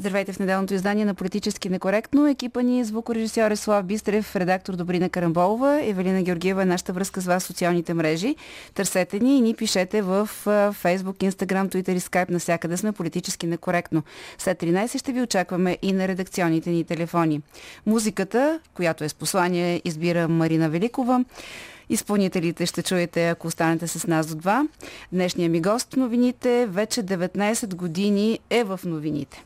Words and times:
Здравейте 0.00 0.32
в 0.32 0.38
неделното 0.38 0.74
издание 0.74 1.04
на 1.04 1.14
Политически 1.14 1.68
некоректно. 1.68 2.26
Екипа 2.26 2.62
ни 2.62 2.80
е 2.80 2.84
звукорежисьор 2.84 3.54
Слав 3.54 3.84
Бистрев, 3.84 4.36
редактор 4.36 4.76
Добрина 4.76 5.08
Карамболова, 5.08 5.80
Евелина 5.84 6.22
Георгиева 6.22 6.62
е 6.62 6.64
нашата 6.64 6.92
връзка 6.92 7.20
с 7.20 7.26
вас 7.26 7.42
в 7.42 7.46
социалните 7.46 7.94
мрежи. 7.94 8.36
Търсете 8.74 9.18
ни 9.18 9.38
и 9.38 9.40
ни 9.40 9.54
пишете 9.54 10.02
в 10.02 10.28
Facebook, 10.82 11.30
Instagram, 11.30 11.68
Twitter 11.68 11.96
и 11.96 12.00
Skype. 12.00 12.30
Насякъде 12.30 12.76
сме 12.76 12.92
Политически 12.92 13.46
некоректно. 13.46 14.02
След 14.38 14.62
13 14.62 14.98
ще 14.98 15.12
ви 15.12 15.22
очакваме 15.22 15.78
и 15.82 15.92
на 15.92 16.08
редакционните 16.08 16.70
ни 16.70 16.84
телефони. 16.84 17.40
Музиката, 17.86 18.60
която 18.74 19.04
е 19.04 19.08
с 19.08 19.14
послание, 19.14 19.82
избира 19.84 20.28
Марина 20.28 20.68
Великова. 20.68 21.24
Изпълнителите 21.90 22.66
ще 22.66 22.82
чуете, 22.82 23.28
ако 23.28 23.46
останете 23.46 23.88
с 23.88 24.06
нас 24.06 24.26
до 24.26 24.34
два. 24.34 24.66
Днешния 25.12 25.50
ми 25.50 25.60
гост 25.60 25.94
в 25.94 25.96
новините 25.96 26.66
вече 26.66 27.02
19 27.02 27.74
години 27.74 28.38
е 28.50 28.64
в 28.64 28.80
новините. 28.84 29.44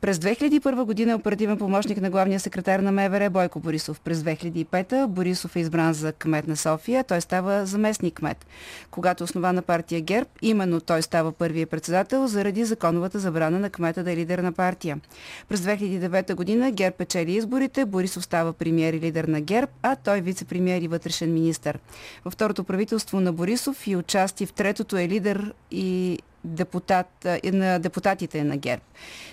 През 0.00 0.18
2001 0.18 0.84
година 0.84 1.12
е 1.12 1.14
оперативен 1.14 1.58
помощник 1.58 2.00
на 2.00 2.10
главния 2.10 2.40
секретар 2.40 2.80
на 2.80 2.92
МВР 2.92 3.30
Бойко 3.30 3.60
Борисов. 3.60 4.00
През 4.00 4.18
2005 4.18 5.06
Борисов 5.06 5.56
е 5.56 5.60
избран 5.60 5.92
за 5.92 6.12
кмет 6.12 6.46
на 6.46 6.56
София. 6.56 7.04
Той 7.04 7.20
става 7.20 7.66
заместник 7.66 8.14
кмет. 8.14 8.46
Когато 8.90 9.22
е 9.22 9.24
основа 9.24 9.52
на 9.52 9.62
партия 9.62 10.00
ГЕРБ, 10.00 10.30
именно 10.42 10.80
той 10.80 11.02
става 11.02 11.32
първият 11.32 11.70
председател 11.70 12.26
заради 12.26 12.64
законовата 12.64 13.18
забрана 13.18 13.58
на 13.58 13.70
кмета 13.70 14.04
да 14.04 14.12
е 14.12 14.16
лидер 14.16 14.38
на 14.38 14.52
партия. 14.52 15.00
През 15.48 15.60
2009 15.60 16.34
година 16.34 16.70
ГЕРБ 16.70 16.96
печели 16.96 17.32
изборите, 17.36 17.84
Борисов 17.84 18.24
става 18.24 18.52
премьер 18.52 18.92
и 18.92 19.00
лидер 19.00 19.24
на 19.24 19.40
ГЕРБ, 19.40 19.72
а 19.82 19.96
той 19.96 20.20
вице-премьер 20.20 20.82
и 20.82 20.88
вътрешен 20.88 21.34
министр. 21.34 21.78
Във 22.24 22.32
второто 22.32 22.64
правителство 22.64 23.20
на 23.20 23.32
Борисов 23.32 23.86
и 23.86 23.96
участи 23.96 24.46
в 24.46 24.52
третото 24.52 24.96
е 24.96 25.08
лидер 25.08 25.54
и 25.70 26.18
депутат, 26.44 27.26
на 27.44 27.78
депутатите 27.78 28.44
на 28.44 28.56
ГЕРБ. 28.56 28.82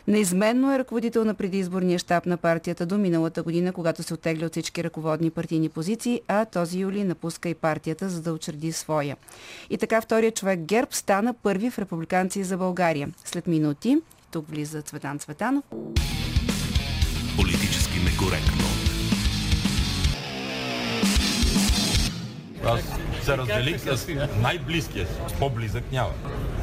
Неизменно 0.07 0.73
е 0.73 0.79
ръководител 0.79 1.25
на 1.25 1.33
предизборния 1.33 1.99
щаб 1.99 2.25
на 2.25 2.37
партията 2.37 2.85
до 2.85 2.97
миналата 2.97 3.43
година, 3.43 3.73
когато 3.73 4.03
се 4.03 4.13
оттегля 4.13 4.45
от 4.45 4.51
всички 4.51 4.83
ръководни 4.83 5.29
партийни 5.29 5.69
позиции, 5.69 6.21
а 6.27 6.45
този 6.45 6.79
юли 6.79 7.03
напуска 7.03 7.49
и 7.49 7.55
партията, 7.55 8.09
за 8.09 8.21
да 8.21 8.33
учреди 8.33 8.71
своя. 8.71 9.17
И 9.69 9.77
така 9.77 10.01
вторият 10.01 10.35
човек 10.35 10.59
ГЕРБ 10.59 10.91
стана 10.91 11.33
първи 11.33 11.69
в 11.69 11.79
републиканци 11.79 12.43
за 12.43 12.57
България. 12.57 13.09
След 13.25 13.47
минути 13.47 13.97
тук 14.31 14.49
влиза 14.49 14.81
Цветан 14.81 15.19
Цветанов. 15.19 15.63
Политически 17.37 17.99
некоректно. 17.99 18.70
Аз 22.65 22.79
се 23.23 23.37
разделих 23.37 23.81
с 23.81 24.07
най-близкия 24.41 25.05
си. 25.05 25.13
По-близък 25.39 25.83
няма. 25.91 26.11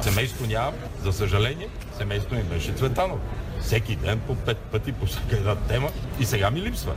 Семейство 0.01 0.45
нямам, 0.45 0.73
за 1.03 1.13
съжаление. 1.13 1.67
Семейство 1.97 2.35
ми 2.35 2.43
беше 2.43 2.73
Цветанов. 2.73 3.19
Всеки 3.61 3.95
ден 3.95 4.19
по 4.27 4.35
пет 4.35 4.57
пъти 4.57 4.91
по 4.91 5.05
всяка 5.05 5.35
една 5.35 5.55
тема 5.55 5.89
и 6.19 6.25
сега 6.25 6.51
ми 6.51 6.61
липсва. 6.61 6.93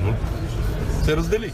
Но 0.00 0.14
се 1.04 1.16
разделих. 1.16 1.52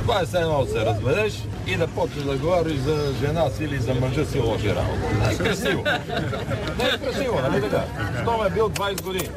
Това 0.00 0.20
е 0.20 0.26
все 0.26 0.38
едно 0.38 0.64
да 0.64 0.70
се 0.70 0.84
разведеш 0.84 1.32
и 1.66 1.76
да 1.76 1.86
почнеш 1.86 2.24
да 2.24 2.36
говориш 2.36 2.76
за 2.76 3.14
жена 3.20 3.50
си 3.50 3.64
или 3.64 3.78
за 3.78 3.94
мъжа 3.94 4.24
си 4.26 4.38
лоши 4.38 4.74
работа. 4.74 5.26
Не 5.26 5.32
е 5.32 5.38
красиво. 5.38 5.84
Не 6.78 6.84
е 6.84 6.98
красиво, 6.98 7.40
нали 7.42 7.62
така? 7.62 7.84
Щом 8.22 8.46
е 8.46 8.50
бил 8.50 8.68
20 8.68 9.02
години. 9.02 9.28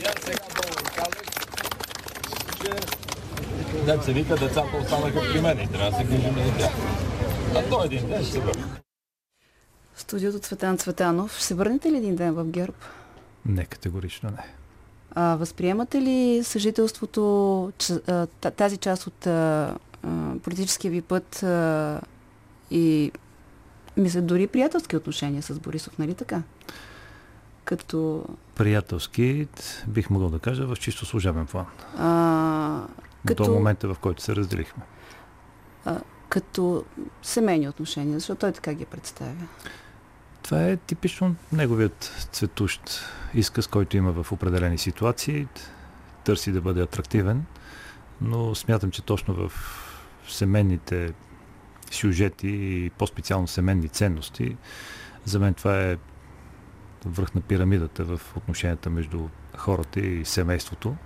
И 0.00 0.04
аз 0.04 0.14
сега 0.24 0.44
долу 0.54 0.74
казах, 0.96 1.22
че 2.62 2.70
дет 3.86 4.04
се 4.04 4.12
вика, 4.12 4.36
децата 4.36 4.76
останаха 4.82 5.20
при 5.32 5.40
мен 5.40 5.58
и 5.58 5.66
трябва 5.72 5.90
да 5.90 5.96
се 5.96 6.04
грижим 6.04 6.34
за 6.34 6.58
тях. 6.58 6.72
А 7.56 7.62
той 7.70 7.86
един 7.86 8.08
ден 8.08 8.22
ще 8.22 8.32
се 8.32 8.40
върне. 8.40 8.64
Студиото 9.96 10.38
Цветан 10.38 10.78
Цветанов. 10.78 11.36
Ще 11.36 11.44
се 11.44 11.54
върнете 11.54 11.92
ли 11.92 11.96
един 11.96 12.16
ден 12.16 12.34
в 12.34 12.44
ГЕРБ? 12.44 12.76
Не, 13.46 13.64
категорично 13.64 14.30
не. 14.30 14.44
А, 15.14 15.36
възприемате 15.36 16.00
ли 16.00 16.40
съжителството, 16.44 17.72
тази 18.56 18.76
част 18.76 19.06
от 19.06 19.26
а, 19.26 19.74
политическия 20.42 20.90
ви 20.90 21.02
път 21.02 21.42
а, 21.42 22.00
и 22.70 23.12
мисля 23.96 24.20
дори 24.20 24.46
приятелски 24.46 24.96
отношения 24.96 25.42
с 25.42 25.58
Борисов, 25.58 25.98
нали 25.98 26.14
така? 26.14 26.42
Като... 27.64 28.24
Приятелски, 28.54 29.48
бих 29.88 30.10
могъл 30.10 30.28
да 30.28 30.38
кажа, 30.38 30.66
в 30.66 30.76
чисто 30.76 31.06
служебен 31.06 31.46
план. 31.46 31.66
А, 31.98 32.86
като... 33.26 33.44
До 33.44 33.52
момента, 33.52 33.94
в 33.94 33.98
който 33.98 34.22
се 34.22 34.36
разделихме. 34.36 34.82
А, 35.84 36.00
като 36.28 36.84
семейни 37.22 37.68
отношения, 37.68 38.18
защото 38.18 38.40
той 38.40 38.52
така 38.52 38.74
ги 38.74 38.84
представя. 38.84 39.46
Това 40.42 40.64
е 40.64 40.76
типично 40.76 41.34
неговият 41.52 42.28
цветущ 42.32 42.80
изказ, 43.34 43.66
който 43.66 43.96
има 43.96 44.22
в 44.22 44.32
определени 44.32 44.78
ситуации. 44.78 45.46
Търси 46.24 46.52
да 46.52 46.60
бъде 46.60 46.82
атрактивен, 46.82 47.44
но 48.20 48.54
смятам, 48.54 48.90
че 48.90 49.02
точно 49.02 49.34
в 49.34 49.52
семейните 50.28 51.12
сюжети 51.90 52.48
и 52.48 52.90
по-специално 52.98 53.48
семейни 53.48 53.88
ценности, 53.88 54.56
за 55.24 55.38
мен 55.38 55.54
това 55.54 55.82
е 55.82 55.96
връх 57.06 57.34
на 57.34 57.40
пирамидата 57.40 58.04
в 58.04 58.20
отношенията 58.36 58.90
между 58.90 59.28
хората 59.56 60.00
и 60.00 60.24
семейството. 60.24 60.96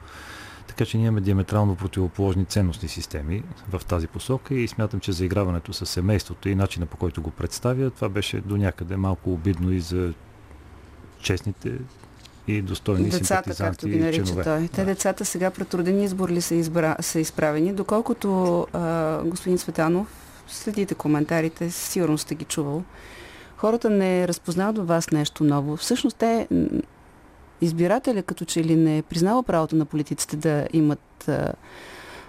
Така 0.77 0.85
че 0.91 0.97
ние 0.97 1.07
имаме 1.07 1.21
диаметрално 1.21 1.77
противоположни 1.77 2.45
ценностни 2.45 2.89
системи 2.89 3.43
в 3.73 3.85
тази 3.85 4.07
посока 4.07 4.55
и 4.55 4.69
смятам, 4.69 5.01
че 5.01 5.12
заиграването 5.12 5.73
с 5.73 5.87
семейството 5.87 6.49
и 6.49 6.55
начина 6.55 6.87
по 6.87 6.97
който 6.97 7.23
го 7.23 7.31
представя, 7.31 7.91
това 7.91 8.09
беше 8.09 8.41
до 8.41 8.57
някъде 8.57 8.97
малко 8.97 9.33
обидно 9.33 9.73
и 9.73 9.81
за 9.81 10.12
честните 11.21 11.73
и 12.49 12.62
достойни 12.62 13.09
децата, 13.09 13.55
както 13.55 13.89
ги 13.89 13.99
нарича 13.99 14.43
той. 14.45 14.69
Те 14.69 14.81
да. 14.81 14.85
децата 14.85 15.25
сега 15.25 15.51
пред 15.51 15.69
труден 15.69 16.03
избор 16.03 16.31
ли 16.31 16.41
са, 16.41 16.55
избра... 16.55 16.97
са 17.01 17.21
изправени, 17.21 17.73
доколкото 17.73 18.61
а, 18.73 19.23
господин 19.25 19.59
Светанов, 19.59 20.09
следите 20.49 20.95
коментарите, 20.95 21.71
сигурно 21.71 22.19
сте 22.19 22.35
ги 22.35 22.45
чувал, 22.45 22.83
хората 23.56 23.91
не 23.91 24.29
разпознават 24.29 24.79
във 24.79 24.87
вас 24.87 25.11
нещо 25.11 25.45
ново. 25.45 25.77
Всъщност 25.77 26.17
те 26.17 26.49
избирателя 27.60 28.22
като 28.22 28.44
че 28.44 28.65
ли 28.65 28.76
не 28.76 29.03
признава 29.03 29.42
правото 29.42 29.76
на 29.76 29.84
политиците 29.84 30.37
да 30.37 30.66
имат 30.72 31.28
а, 31.28 31.53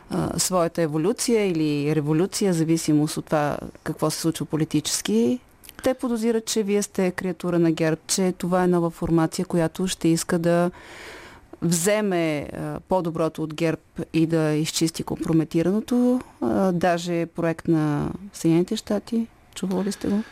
а, 0.10 0.40
своята 0.40 0.82
еволюция 0.82 1.48
или 1.48 1.96
революция, 1.96 2.54
зависимост 2.54 3.18
от 3.18 3.26
това 3.26 3.58
какво 3.84 4.10
се 4.10 4.20
случва 4.20 4.46
политически. 4.46 5.40
Те 5.84 5.94
подозират, 5.94 6.46
че 6.46 6.64
вие 6.64 6.82
сте 6.82 7.12
креатура 7.12 7.60
на 7.60 7.72
ГЕРБ, 7.72 8.02
че 8.08 8.34
това 8.38 8.64
е 8.64 8.68
нова 8.68 8.90
формация, 8.90 9.46
която 9.46 9.88
ще 9.88 10.08
иска 10.08 10.40
да 10.40 10.72
вземе 11.62 12.50
по-доброто 12.88 13.44
от 13.44 13.54
ГЕРБ 13.54 13.82
и 14.14 14.28
да 14.28 14.54
изчисти 14.54 15.04
компрометираното. 15.04 16.22
А, 16.42 16.72
даже 16.72 17.26
проект 17.26 17.68
на 17.68 18.12
Съединените 18.34 18.76
щати. 18.76 19.28
Чували 19.56 19.88
ли 19.88 19.92
сте 19.92 20.08
го? 20.08 20.24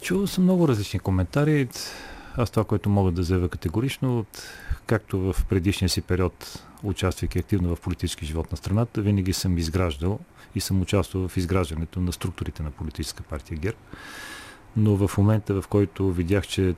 Чувал 0.00 0.26
съм 0.26 0.44
много 0.44 0.68
различни 0.68 0.98
коментари. 1.00 1.68
Аз 2.36 2.50
това, 2.50 2.64
което 2.64 2.90
мога 2.90 3.12
да 3.12 3.22
заявя 3.22 3.48
категорично, 3.48 4.24
както 4.86 5.32
в 5.32 5.46
предишния 5.48 5.88
си 5.88 6.02
период, 6.02 6.64
участвайки 6.82 7.38
активно 7.38 7.76
в 7.76 7.80
политически 7.80 8.26
живот 8.26 8.50
на 8.50 8.56
страната, 8.56 9.02
винаги 9.02 9.32
съм 9.32 9.58
изграждал 9.58 10.18
и 10.54 10.60
съм 10.60 10.80
участвал 10.80 11.28
в 11.28 11.36
изграждането 11.36 12.00
на 12.00 12.12
структурите 12.12 12.62
на 12.62 12.70
политическа 12.70 13.22
партия 13.22 13.58
ГЕРБ. 13.58 13.78
Но 14.76 14.96
в 14.96 15.18
момента, 15.18 15.62
в 15.62 15.68
който 15.68 16.12
видях, 16.12 16.46
че 16.46 16.74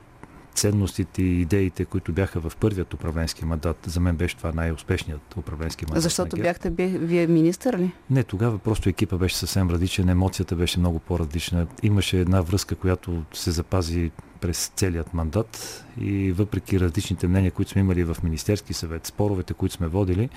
ценностите 0.55 1.23
и 1.23 1.41
идеите, 1.41 1.85
които 1.85 2.13
бяха 2.13 2.39
в 2.39 2.57
първият 2.59 2.93
управленски 2.93 3.45
мандат. 3.45 3.77
За 3.85 3.99
мен 3.99 4.15
беше 4.15 4.37
това 4.37 4.51
най-успешният 4.51 5.35
управленски 5.37 5.85
мандат. 5.85 6.03
Защото 6.03 6.37
бяхте 6.37 6.69
вие 6.69 7.27
министър 7.27 7.77
ли? 7.77 7.91
Не, 8.09 8.23
тогава 8.23 8.57
просто 8.57 8.89
екипа 8.89 9.17
беше 9.17 9.37
съвсем 9.37 9.69
различен, 9.69 10.09
емоцията 10.09 10.55
беше 10.55 10.79
много 10.79 10.99
по-различна. 10.99 11.67
Имаше 11.83 12.19
една 12.19 12.41
връзка, 12.41 12.75
която 12.75 13.23
се 13.33 13.51
запази 13.51 14.11
през 14.41 14.71
целият 14.75 15.13
мандат 15.13 15.83
и 16.01 16.31
въпреки 16.31 16.79
различните 16.79 17.27
мнения, 17.27 17.51
които 17.51 17.71
сме 17.71 17.81
имали 17.81 18.03
в 18.03 18.17
Министерски 18.23 18.73
съвет, 18.73 19.05
споровете, 19.05 19.53
които 19.53 19.75
сме 19.75 19.87
водили, 19.87 20.29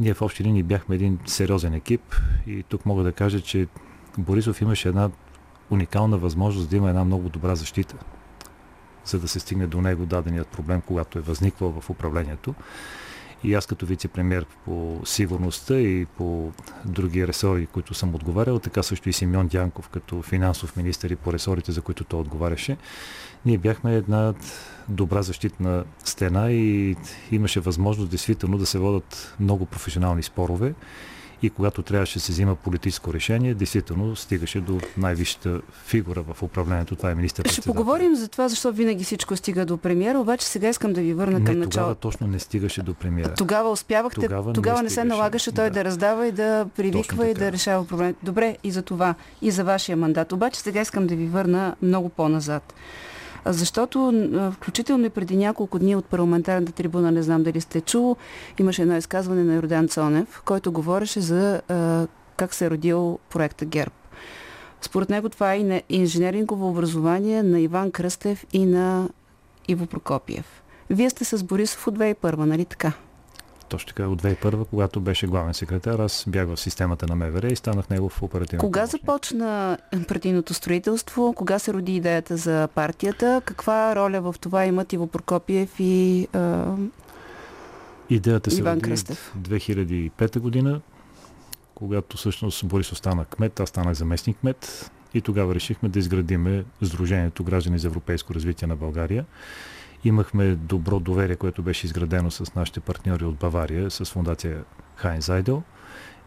ние 0.00 0.14
в 0.14 0.22
общи 0.22 0.44
линии 0.44 0.62
бяхме 0.62 0.94
един 0.94 1.18
сериозен 1.26 1.74
екип 1.74 2.14
и 2.46 2.62
тук 2.62 2.86
мога 2.86 3.02
да 3.02 3.12
кажа, 3.12 3.40
че 3.40 3.66
Борисов 4.18 4.60
имаше 4.60 4.88
една 4.88 5.10
уникална 5.70 6.18
възможност 6.18 6.70
да 6.70 6.76
има 6.76 6.88
една 6.88 7.04
много 7.04 7.28
добра 7.28 7.54
защита 7.54 7.96
за 9.06 9.18
да 9.18 9.28
се 9.28 9.40
стигне 9.40 9.66
до 9.66 9.80
него 9.80 10.06
даденият 10.06 10.48
проблем, 10.48 10.82
когато 10.86 11.18
е 11.18 11.22
възниквал 11.22 11.80
в 11.80 11.90
управлението. 11.90 12.54
И 13.44 13.54
аз 13.54 13.66
като 13.66 13.86
вице-премьер 13.86 14.46
по 14.64 15.00
сигурността 15.04 15.78
и 15.78 16.06
по 16.06 16.52
други 16.84 17.26
ресори, 17.26 17.66
които 17.66 17.94
съм 17.94 18.14
отговарял, 18.14 18.58
така 18.58 18.82
също 18.82 19.08
и 19.08 19.12
Симеон 19.12 19.48
Дянков 19.48 19.88
като 19.88 20.22
финансов 20.22 20.76
министър 20.76 21.10
и 21.10 21.16
по 21.16 21.32
ресорите, 21.32 21.72
за 21.72 21.82
които 21.82 22.04
той 22.04 22.20
отговаряше, 22.20 22.76
ние 23.46 23.58
бяхме 23.58 23.94
една 23.94 24.34
добра 24.88 25.22
защитна 25.22 25.84
стена 26.04 26.52
и 26.52 26.96
имаше 27.32 27.60
възможност 27.60 28.10
действително 28.10 28.58
да 28.58 28.66
се 28.66 28.78
водят 28.78 29.34
много 29.40 29.66
професионални 29.66 30.22
спорове 30.22 30.74
и 31.42 31.50
когато 31.50 31.82
трябваше 31.82 32.14
да 32.18 32.20
се 32.20 32.32
взима 32.32 32.54
политическо 32.54 33.14
решение, 33.14 33.54
действително 33.54 34.16
стигаше 34.16 34.60
до 34.60 34.80
най-висшата 34.96 35.60
фигура 35.86 36.24
в 36.32 36.42
управлението. 36.42 36.96
Това 36.96 37.10
е 37.10 37.14
министър 37.14 37.48
Ще 37.48 37.60
поговорим 37.60 38.16
за 38.16 38.28
това, 38.28 38.48
защо 38.48 38.72
винаги 38.72 39.04
всичко 39.04 39.36
стига 39.36 39.66
до 39.66 39.76
премиера, 39.76 40.18
обаче 40.18 40.46
сега 40.46 40.68
искам 40.68 40.92
да 40.92 41.00
ви 41.00 41.14
върна 41.14 41.38
не, 41.38 41.44
към 41.44 41.58
начало. 41.58 41.70
Тогава 41.70 41.94
точно 41.94 42.26
не 42.26 42.38
стигаше 42.38 42.82
до 42.82 42.94
премиера. 42.94 43.34
Тогава 43.34 43.70
успявахте, 43.70 44.20
тогава, 44.20 44.52
тогава 44.52 44.78
не, 44.78 44.82
не 44.82 44.90
се 44.90 45.04
налагаше 45.04 45.52
той 45.52 45.64
да. 45.64 45.70
да 45.70 45.84
раздава 45.84 46.26
и 46.26 46.32
да 46.32 46.66
привиква 46.76 47.28
и 47.28 47.34
да 47.34 47.52
решава 47.52 47.86
проблемите. 47.86 48.18
Добре, 48.22 48.56
и 48.64 48.70
за 48.70 48.82
това, 48.82 49.14
и 49.42 49.50
за 49.50 49.64
вашия 49.64 49.96
мандат. 49.96 50.32
Обаче 50.32 50.60
сега 50.60 50.80
искам 50.80 51.06
да 51.06 51.16
ви 51.16 51.26
върна 51.26 51.76
много 51.82 52.08
по-назад. 52.08 52.74
Защото, 53.46 54.12
включително 54.52 55.06
и 55.06 55.10
преди 55.10 55.36
няколко 55.36 55.78
дни 55.78 55.96
от 55.96 56.04
парламентарната 56.04 56.72
трибуна, 56.72 57.12
не 57.12 57.22
знам 57.22 57.42
дали 57.42 57.60
сте 57.60 57.80
чул, 57.80 58.16
имаше 58.58 58.82
едно 58.82 58.96
изказване 58.96 59.44
на 59.44 59.54
Йордан 59.54 59.88
Цонев, 59.88 60.42
който 60.44 60.72
говореше 60.72 61.20
за 61.20 61.62
а, 61.68 62.06
как 62.36 62.54
се 62.54 62.66
е 62.66 62.70
родил 62.70 63.18
проекта 63.30 63.64
ГЕРБ. 63.64 63.92
Според 64.80 65.10
него 65.10 65.28
това 65.28 65.54
е 65.54 65.82
инженерингово 65.88 66.68
образование 66.68 67.42
на 67.42 67.60
Иван 67.60 67.90
Кръстев 67.90 68.46
и 68.52 68.66
на 68.66 69.08
Иво 69.68 69.86
Прокопиев. 69.86 70.62
Вие 70.90 71.10
сте 71.10 71.24
с 71.24 71.44
Борисов 71.44 71.86
от 71.86 71.98
2001, 71.98 72.36
нали 72.36 72.64
така? 72.64 72.92
Точно 73.68 73.88
така, 73.88 74.08
от 74.08 74.22
2001, 74.22 74.66
когато 74.66 75.00
беше 75.00 75.26
главен 75.26 75.54
секретар, 75.54 75.98
аз 75.98 76.24
бях 76.28 76.46
в 76.46 76.56
системата 76.56 77.06
на 77.06 77.16
МВР 77.16 77.48
и 77.48 77.56
станах 77.56 77.90
него 77.90 78.08
в 78.08 78.22
оперативна 78.22 78.60
Кога 78.60 78.80
помощник. 78.80 79.00
започна 79.00 79.78
партийното 80.08 80.54
строителство? 80.54 81.32
Кога 81.32 81.58
се 81.58 81.72
роди 81.72 81.96
идеята 81.96 82.36
за 82.36 82.68
партията? 82.74 83.42
Каква 83.44 83.96
роля 83.96 84.20
в 84.20 84.34
това 84.40 84.64
имат 84.66 84.92
Иво 84.92 85.06
Прокопиев 85.06 85.70
и 85.78 86.28
а... 86.32 86.74
Идеята 88.10 88.50
се 88.50 88.60
Иван 88.60 88.72
роди 88.72 88.82
Кръстев? 88.82 89.34
2005 89.38 90.38
година, 90.38 90.80
когато 91.74 92.16
всъщност 92.16 92.66
Борис 92.66 92.92
остана 92.92 93.24
кмет, 93.24 93.60
аз 93.60 93.68
станах 93.68 93.94
заместник 93.94 94.36
кмет 94.36 94.90
и 95.14 95.20
тогава 95.20 95.54
решихме 95.54 95.88
да 95.88 95.98
изградиме 95.98 96.64
Сдружението 96.82 97.44
Граждани 97.44 97.78
за 97.78 97.86
европейско 97.86 98.34
развитие 98.34 98.68
на 98.68 98.76
България. 98.76 99.24
Имахме 100.06 100.54
добро 100.54 101.00
доверие, 101.00 101.36
което 101.36 101.62
беше 101.62 101.86
изградено 101.86 102.30
с 102.30 102.54
нашите 102.54 102.80
партньори 102.80 103.24
от 103.24 103.34
Бавария, 103.34 103.90
с 103.90 104.04
фундация 104.04 104.64
Хайн 104.96 105.20
Зайдел. 105.20 105.62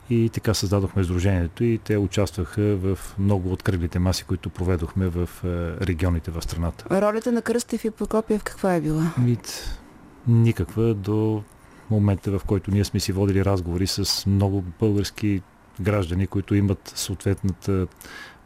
И 0.10 0.30
така 0.34 0.54
създадохме 0.54 1.04
Сдружението 1.04 1.64
и 1.64 1.78
те 1.78 1.98
участваха 1.98 2.62
в 2.62 3.00
много 3.20 3.52
от 3.52 3.64
кръглите 3.64 4.00
маси, 4.00 4.24
които 4.24 4.50
проведохме 4.50 5.08
в 5.08 5.30
е, 5.44 5.48
регионите 5.86 6.32
в 6.32 6.42
страната. 6.42 7.02
Ролята 7.02 7.32
на 7.32 7.42
Кръстев 7.42 7.86
и 7.86 7.92
Прокопиев 7.92 8.44
каква 8.44 8.76
е 8.76 8.82
била? 8.82 9.14
Мит, 9.18 9.80
никаква 10.28 10.94
до 10.94 11.44
момента, 11.90 12.40
в 12.40 12.42
който 12.46 12.72
ние 12.72 12.84
сме 12.84 13.00
си 13.00 13.12
водили 13.12 13.46
разговори 13.46 13.88
с 13.88 14.26
много 14.26 14.64
български 14.80 15.42
граждани, 15.82 16.28
които 16.28 16.56
имат 16.56 16.92
съответната 16.96 17.88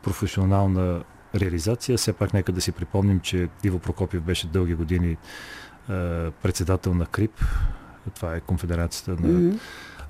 професионална 0.04 1.04
реализация. 1.36 1.98
Все 1.98 2.14
пак 2.14 2.34
нека 2.34 2.52
да 2.52 2.62
си 2.62 2.72
припомним, 2.72 3.20
че 3.20 3.50
Иво 3.64 3.80
Прокопиев 3.80 4.24
беше 4.24 4.48
дълги 4.48 4.74
години 4.74 5.18
председател 6.42 6.94
на 6.94 7.06
КРИП. 7.06 7.42
Това 8.16 8.36
е 8.36 8.40
конфедерацията 8.40 9.12
на 9.12 9.18
mm-hmm 9.18 9.60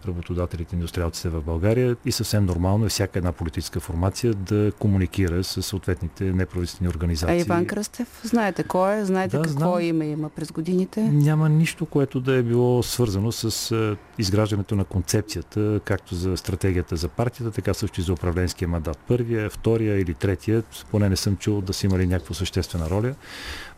работодателите 0.08 0.76
индустриалците 0.76 1.30
в 1.30 1.42
България 1.42 1.96
и 2.06 2.12
съвсем 2.12 2.46
нормално 2.46 2.86
е 2.86 2.90
всяка 2.90 3.20
една 3.20 3.32
политическа 3.32 3.80
формация 3.80 4.34
да 4.34 4.72
комуникира 4.80 5.44
с 5.44 5.64
съответните 5.64 6.24
неправителствени 6.24 6.90
организации. 6.90 7.38
А 7.38 7.42
Иван 7.42 7.66
Кръстев, 7.66 8.22
знаете 8.24 8.64
кой 8.64 8.96
е? 8.96 9.06
Знаете 9.06 9.38
да, 9.38 9.44
какво 9.44 9.60
знам. 9.60 9.82
име 9.82 10.06
има 10.06 10.30
през 10.30 10.52
годините? 10.52 11.02
Няма 11.02 11.50
нищо, 11.50 11.86
което 11.86 12.20
да 12.20 12.36
е 12.36 12.44
било 12.44 12.84
свързано 12.84 13.32
с 13.32 13.52
uh, 13.52 13.98
изграждането 14.18 14.76
на 14.76 14.84
концепцията, 14.84 15.80
както 15.86 16.16
за 16.16 16.38
стратегията 16.38 16.96
за 16.96 17.08
партията, 17.08 17.52
така 17.52 17.74
също 17.74 18.00
и 18.00 18.04
за 18.04 18.14
управленския 18.14 18.68
мандат. 18.68 18.98
Първия, 19.08 19.50
втория 19.50 20.00
или 20.00 20.14
третия, 20.14 20.64
поне 20.92 21.10
не 21.10 21.16
съм 21.16 21.38
чул 21.38 21.62
да 21.62 21.74
са 21.74 21.86
имали 21.86 22.08
някаква 22.08 22.36
съществена 22.36 22.90
роля 22.90 23.16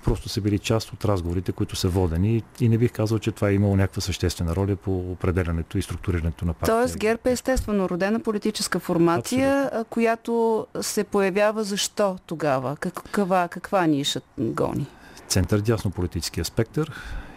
просто 0.06 0.30
са 0.30 0.42
били 0.42 0.60
част 0.60 0.94
от 0.94 1.06
разговорите, 1.06 1.52
които 1.52 1.76
са 1.76 1.90
водени 1.90 2.44
и 2.60 2.70
не 2.70 2.78
бих 2.78 2.92
казал, 2.92 3.20
че 3.20 3.32
това 3.32 3.50
е 3.50 3.54
имало 3.54 3.76
някаква 3.76 4.02
съществена 4.02 4.56
роля 4.56 4.76
по 4.76 5.12
определянето 5.12 5.78
и 5.78 5.82
структурирането 5.82 6.46
на 6.46 6.54
партията. 6.54 6.82
Тоест 6.82 6.98
ГЕРБ 6.98 7.22
е 7.26 7.32
естествено 7.32 7.90
родена 7.90 8.20
политическа 8.20 8.80
формация, 8.80 9.64
Абсолютно. 9.64 9.86
която 9.86 10.68
се 10.82 11.04
появява 11.04 11.64
защо 11.64 12.18
тогава? 12.26 12.76
Каква, 12.76 13.48
каква 13.48 13.88
ниша 13.88 14.22
гони? 14.38 14.88
Център 15.28 15.60
дясно 15.60 15.92
политическия 15.92 16.46
спектър 16.46 16.92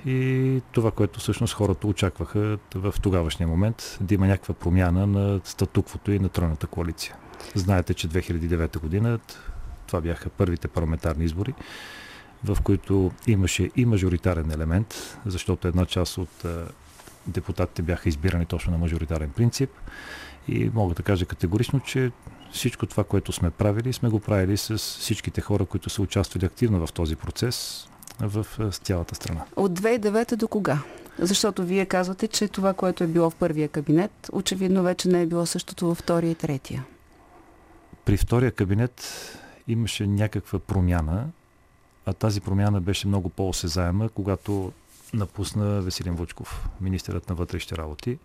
и 0.06 0.60
това, 0.72 0.90
което 0.90 1.20
всъщност 1.20 1.54
хората 1.54 1.86
очакваха 1.86 2.58
в 2.74 2.94
тогавашния 3.02 3.48
момент, 3.48 3.98
да 4.00 4.14
има 4.14 4.26
някаква 4.26 4.54
промяна 4.54 5.06
на 5.06 5.40
статуквото 5.44 6.12
и 6.12 6.18
на 6.18 6.28
тройната 6.28 6.66
коалиция. 6.66 7.14
Знаете, 7.54 7.94
че 7.94 8.08
2009 8.08 8.80
година 8.80 9.18
това 9.86 10.00
бяха 10.00 10.28
първите 10.30 10.68
парламентарни 10.68 11.24
избори 11.24 11.54
в 12.44 12.58
които 12.62 13.10
имаше 13.26 13.70
и 13.76 13.84
мажоритарен 13.84 14.50
елемент, 14.50 15.18
защото 15.26 15.68
една 15.68 15.86
част 15.86 16.18
от 16.18 16.46
депутатите 17.26 17.82
бяха 17.82 18.08
избирани 18.08 18.46
точно 18.46 18.72
на 18.72 18.78
мажоритарен 18.78 19.30
принцип. 19.30 19.70
И 20.48 20.70
мога 20.74 20.94
да 20.94 21.02
кажа 21.02 21.26
категорично, 21.26 21.80
че 21.80 22.10
всичко 22.52 22.86
това, 22.86 23.04
което 23.04 23.32
сме 23.32 23.50
правили, 23.50 23.92
сме 23.92 24.08
го 24.08 24.20
правили 24.20 24.56
с 24.56 24.78
всичките 24.78 25.40
хора, 25.40 25.64
които 25.64 25.90
са 25.90 26.02
участвали 26.02 26.44
активно 26.44 26.86
в 26.86 26.92
този 26.92 27.16
процес 27.16 27.88
в 28.20 28.46
цялата 28.70 29.14
страна. 29.14 29.44
От 29.56 29.80
2009 29.80 30.36
до 30.36 30.48
кога? 30.48 30.82
Защото 31.18 31.64
вие 31.64 31.86
казвате, 31.86 32.28
че 32.28 32.48
това, 32.48 32.74
което 32.74 33.04
е 33.04 33.06
било 33.06 33.30
в 33.30 33.34
първия 33.34 33.68
кабинет, 33.68 34.30
очевидно 34.32 34.82
вече 34.82 35.08
не 35.08 35.22
е 35.22 35.26
било 35.26 35.46
същото 35.46 35.86
във 35.86 35.98
втория 35.98 36.30
и 36.30 36.34
третия. 36.34 36.84
При 38.04 38.16
втория 38.16 38.52
кабинет 38.52 39.02
имаше 39.68 40.06
някаква 40.06 40.58
промяна, 40.58 41.26
а 42.08 42.12
тази 42.12 42.40
промяна 42.40 42.80
беше 42.80 43.08
много 43.08 43.28
по-осезаема, 43.28 44.08
когато 44.08 44.72
напусна 45.14 45.80
Веселин 45.80 46.14
Вучков, 46.14 46.68
министърът 46.80 47.28
на 47.28 47.34
вътрешните 47.34 47.76
работи. 47.76 48.18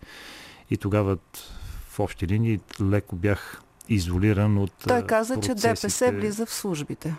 И 0.70 0.76
тогава 0.76 1.18
в 1.88 2.00
общи 2.00 2.26
линии 2.26 2.60
леко 2.80 3.16
бях 3.16 3.62
изолиран 3.88 4.58
от 4.58 4.72
Той 4.88 5.02
каза, 5.06 5.34
процесите. 5.34 5.60
че 5.60 5.68
ДПС 5.68 6.12
влиза 6.12 6.46
в 6.46 6.54
службите. 6.54 7.14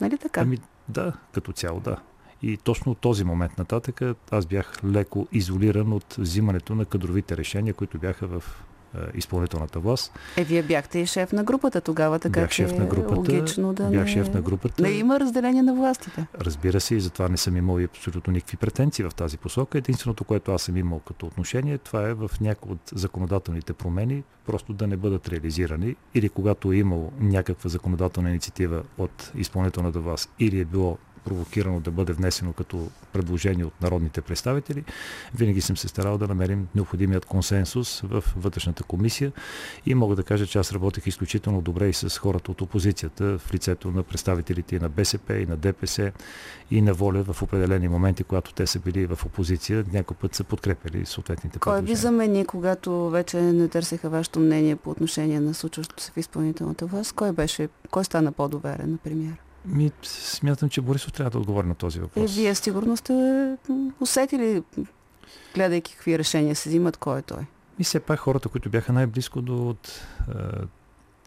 Нали 0.00 0.18
така? 0.18 0.40
Ами 0.40 0.58
да, 0.88 1.12
като 1.32 1.52
цяло 1.52 1.80
да. 1.80 1.96
И 2.42 2.56
точно 2.56 2.92
от 2.92 2.98
този 2.98 3.24
момент 3.24 3.58
нататък 3.58 4.00
аз 4.30 4.46
бях 4.46 4.84
леко 4.84 5.26
изолиран 5.32 5.92
от 5.92 6.14
взимането 6.18 6.74
на 6.74 6.84
кадровите 6.84 7.36
решения, 7.36 7.74
които 7.74 7.98
бяха 7.98 8.26
в 8.26 8.42
е, 8.42 8.71
изпълнителната 9.14 9.80
власт. 9.80 10.12
Е, 10.36 10.44
вие 10.44 10.62
бяхте 10.62 10.98
и 10.98 11.06
шеф 11.06 11.32
на 11.32 11.44
групата 11.44 11.80
тогава, 11.80 12.18
така 12.18 12.40
бях 12.40 12.50
шеф 12.50 12.78
на 12.78 12.84
групата, 12.86 13.14
логично 13.14 13.72
да 13.72 13.84
бях 13.84 14.04
не... 14.04 14.12
шеф 14.12 14.34
на 14.34 14.40
групата. 14.40 14.82
Не 14.82 14.90
има 14.90 15.20
разделение 15.20 15.62
на 15.62 15.74
властите. 15.74 16.26
Разбира 16.40 16.80
се, 16.80 16.94
и 16.94 17.00
затова 17.00 17.28
не 17.28 17.36
съм 17.36 17.56
имал 17.56 17.80
и 17.80 17.84
абсолютно 17.84 18.32
никакви 18.32 18.56
претенции 18.56 19.04
в 19.04 19.14
тази 19.16 19.38
посока. 19.38 19.78
Единственото, 19.78 20.24
което 20.24 20.52
аз 20.52 20.62
съм 20.62 20.76
имал 20.76 20.98
като 20.98 21.26
отношение, 21.26 21.78
това 21.78 22.08
е 22.08 22.14
в 22.14 22.30
някои 22.40 22.72
от 22.72 22.80
законодателните 22.94 23.72
промени 23.72 24.22
просто 24.46 24.72
да 24.72 24.86
не 24.86 24.96
бъдат 24.96 25.28
реализирани 25.28 25.96
или 26.14 26.28
когато 26.28 26.72
е 26.72 26.76
имал 26.76 27.12
някаква 27.20 27.70
законодателна 27.70 28.30
инициатива 28.30 28.82
от 28.98 29.32
изпълнителната 29.34 30.00
власт 30.00 30.30
или 30.38 30.60
е 30.60 30.64
било 30.64 30.98
провокирано 31.24 31.80
да 31.80 31.90
бъде 31.90 32.12
внесено 32.12 32.52
като 32.52 32.88
предложение 33.12 33.64
от 33.64 33.80
народните 33.82 34.20
представители, 34.20 34.84
винаги 35.34 35.60
съм 35.60 35.76
се 35.76 35.88
старал 35.88 36.18
да 36.18 36.28
намерим 36.28 36.68
необходимият 36.74 37.24
консенсус 37.24 38.00
в 38.00 38.24
вътрешната 38.36 38.82
комисия 38.82 39.32
и 39.86 39.94
мога 39.94 40.16
да 40.16 40.22
кажа, 40.22 40.46
че 40.46 40.58
аз 40.58 40.72
работех 40.72 41.06
изключително 41.06 41.62
добре 41.62 41.88
и 41.88 41.92
с 41.92 42.18
хората 42.18 42.50
от 42.50 42.60
опозицията 42.60 43.38
в 43.38 43.54
лицето 43.54 43.90
на 43.90 44.02
представителите 44.02 44.76
и 44.76 44.78
на 44.78 44.88
БСП, 44.88 45.34
и 45.34 45.46
на 45.46 45.56
ДПС, 45.56 46.12
и 46.70 46.82
на 46.82 46.94
воля 46.94 47.22
в 47.22 47.42
определени 47.42 47.88
моменти, 47.88 48.24
когато 48.24 48.54
те 48.54 48.66
са 48.66 48.78
били 48.78 49.06
в 49.06 49.18
опозиция, 49.26 49.84
някой 49.92 50.16
път 50.16 50.34
са 50.34 50.44
подкрепили 50.44 51.06
съответните 51.06 51.58
Кой 51.58 51.82
ви 51.82 51.94
замени, 51.94 52.44
когато 52.44 53.10
вече 53.10 53.40
не 53.40 53.68
търсеха 53.68 54.10
вашето 54.10 54.40
мнение 54.40 54.76
по 54.76 54.90
отношение 54.90 55.40
на 55.40 55.54
случващото 55.54 56.02
се 56.02 56.12
в 56.12 56.16
изпълнителната 56.16 56.86
власт? 56.86 57.12
Кой 57.12 57.32
беше, 57.32 57.68
кой 57.90 58.04
стана 58.04 58.32
по-доверен, 58.32 58.90
например? 58.90 59.51
Ми, 59.64 59.90
смятам, 60.02 60.68
че 60.68 60.80
Борисов 60.80 61.12
трябва 61.12 61.30
да 61.30 61.38
отговори 61.38 61.66
на 61.66 61.74
този 61.74 62.00
въпрос. 62.00 62.30
Е, 62.30 62.34
вие 62.34 62.54
сигурно 62.54 62.96
сте 62.96 63.56
усетили, 64.00 64.62
гледайки 65.54 65.94
какви 65.94 66.18
решения 66.18 66.56
се 66.56 66.68
взимат, 66.68 66.96
кой 66.96 67.18
е 67.18 67.22
той? 67.22 67.46
И 67.78 67.84
все 67.84 68.00
пак 68.00 68.18
хората, 68.18 68.48
които 68.48 68.70
бяха 68.70 68.92
най-близко 68.92 69.42
до 69.42 69.68
от, 69.68 70.06
е, 70.28 70.32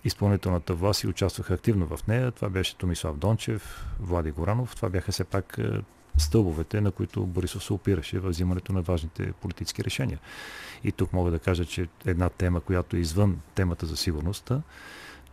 изпълнителната 0.03 0.73
власт 0.73 1.03
и 1.03 1.07
участваха 1.07 1.53
активно 1.53 1.87
в 1.87 2.07
нея, 2.07 2.31
това 2.31 2.49
беше 2.49 2.77
Томислав 2.77 3.17
Дончев, 3.17 3.85
Влади 3.99 4.31
Горанов, 4.31 4.75
това 4.75 4.89
бяха 4.89 5.11
все 5.11 5.23
пак 5.23 5.57
е, 5.57 5.81
стълбовете, 6.17 6.81
на 6.81 6.91
които 6.91 7.25
Борисов 7.25 7.63
се 7.63 7.73
опираше 7.73 8.19
в 8.19 8.29
взимането 8.29 8.73
на 8.73 8.81
важните 8.81 9.31
политически 9.31 9.83
решения. 9.83 10.19
И 10.83 10.91
тук 10.91 11.13
мога 11.13 11.31
да 11.31 11.39
кажа, 11.39 11.65
че 11.65 11.87
една 12.05 12.29
тема, 12.29 12.61
която 12.61 12.95
е 12.95 12.99
извън 12.99 13.39
темата 13.55 13.85
за 13.85 13.97
сигурността, 13.97 14.61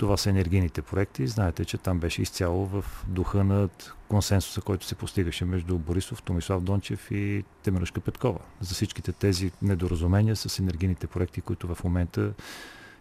Това 0.03 0.17
са 0.17 0.31
енергийните 0.31 0.83
проекти. 0.83 1.27
Знаете, 1.27 1.65
че 1.65 1.79
там 1.79 1.99
беше 1.99 2.23
изцяло 2.23 2.67
в 2.67 2.85
духа 3.09 3.45
на 3.45 3.69
консенсуса, 4.09 4.61
който 4.61 4.87
се 4.87 4.95
постигаше 4.95 5.45
между 5.45 5.79
Борисов, 5.79 6.23
Томислав 6.23 6.63
Дончев 6.63 7.11
и 7.11 7.45
Темирушка 7.63 8.01
Петкова. 8.01 8.39
За 8.61 8.75
всичките 8.75 9.13
тези 9.13 9.51
недоразумения 9.63 10.37
с 10.37 10.59
енергийните 10.59 11.07
проекти, 11.07 11.41
които 11.41 11.75
в 11.75 11.85
момента 11.85 12.33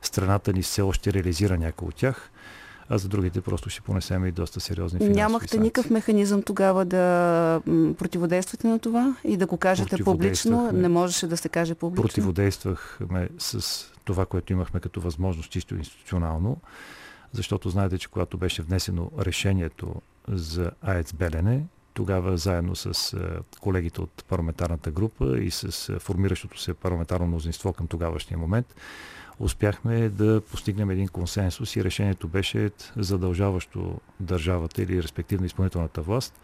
страната 0.01 0.53
ни 0.53 0.61
все 0.61 0.81
още 0.81 1.13
реализира 1.13 1.57
някои 1.57 1.87
от 1.87 1.95
тях 1.95 2.31
а 2.93 2.97
за 2.97 3.07
другите 3.07 3.41
просто 3.41 3.69
ще 3.69 3.81
понесем 3.81 4.25
и 4.25 4.31
доста 4.31 4.59
сериозни 4.59 4.99
финансови 4.99 5.21
Нямахте 5.21 5.47
санкции. 5.47 5.59
никакъв 5.59 5.91
механизъм 5.91 6.41
тогава 6.41 6.85
да 6.85 7.61
противодействате 7.97 8.67
на 8.67 8.79
това 8.79 9.15
и 9.23 9.37
да 9.37 9.45
го 9.45 9.57
кажете 9.57 10.03
публично? 10.03 10.71
Не 10.71 10.89
можеше 10.89 11.27
да 11.27 11.37
се 11.37 11.49
каже 11.49 11.75
публично? 11.75 12.03
Противодействахме 12.03 13.29
с 13.37 13.85
това, 14.11 14.25
което 14.25 14.53
имахме 14.53 14.79
като 14.79 15.01
възможност 15.01 15.51
чисто 15.51 15.75
институционално, 15.75 16.61
защото 17.31 17.69
знаете, 17.69 17.97
че 17.97 18.07
когато 18.07 18.37
беше 18.37 18.61
внесено 18.61 19.11
решението 19.19 20.01
за 20.27 20.71
АЕЦ 20.81 21.13
Белене, 21.13 21.63
тогава 21.93 22.37
заедно 22.37 22.75
с 22.75 23.17
колегите 23.59 24.01
от 24.01 24.23
парламентарната 24.27 24.91
група 24.91 25.39
и 25.39 25.51
с 25.51 25.99
формиращото 25.99 26.59
се 26.59 26.73
парламентарно 26.73 27.27
мнозинство 27.27 27.73
към 27.73 27.87
тогавашния 27.87 28.37
момент, 28.37 28.75
успяхме 29.39 30.09
да 30.09 30.41
постигнем 30.41 30.89
един 30.89 31.07
консенсус 31.07 31.75
и 31.75 31.83
решението 31.83 32.27
беше 32.27 32.71
задължаващо 32.97 33.99
държавата 34.19 34.81
или 34.81 35.03
респективно 35.03 35.45
изпълнителната 35.45 36.01
власт 36.01 36.39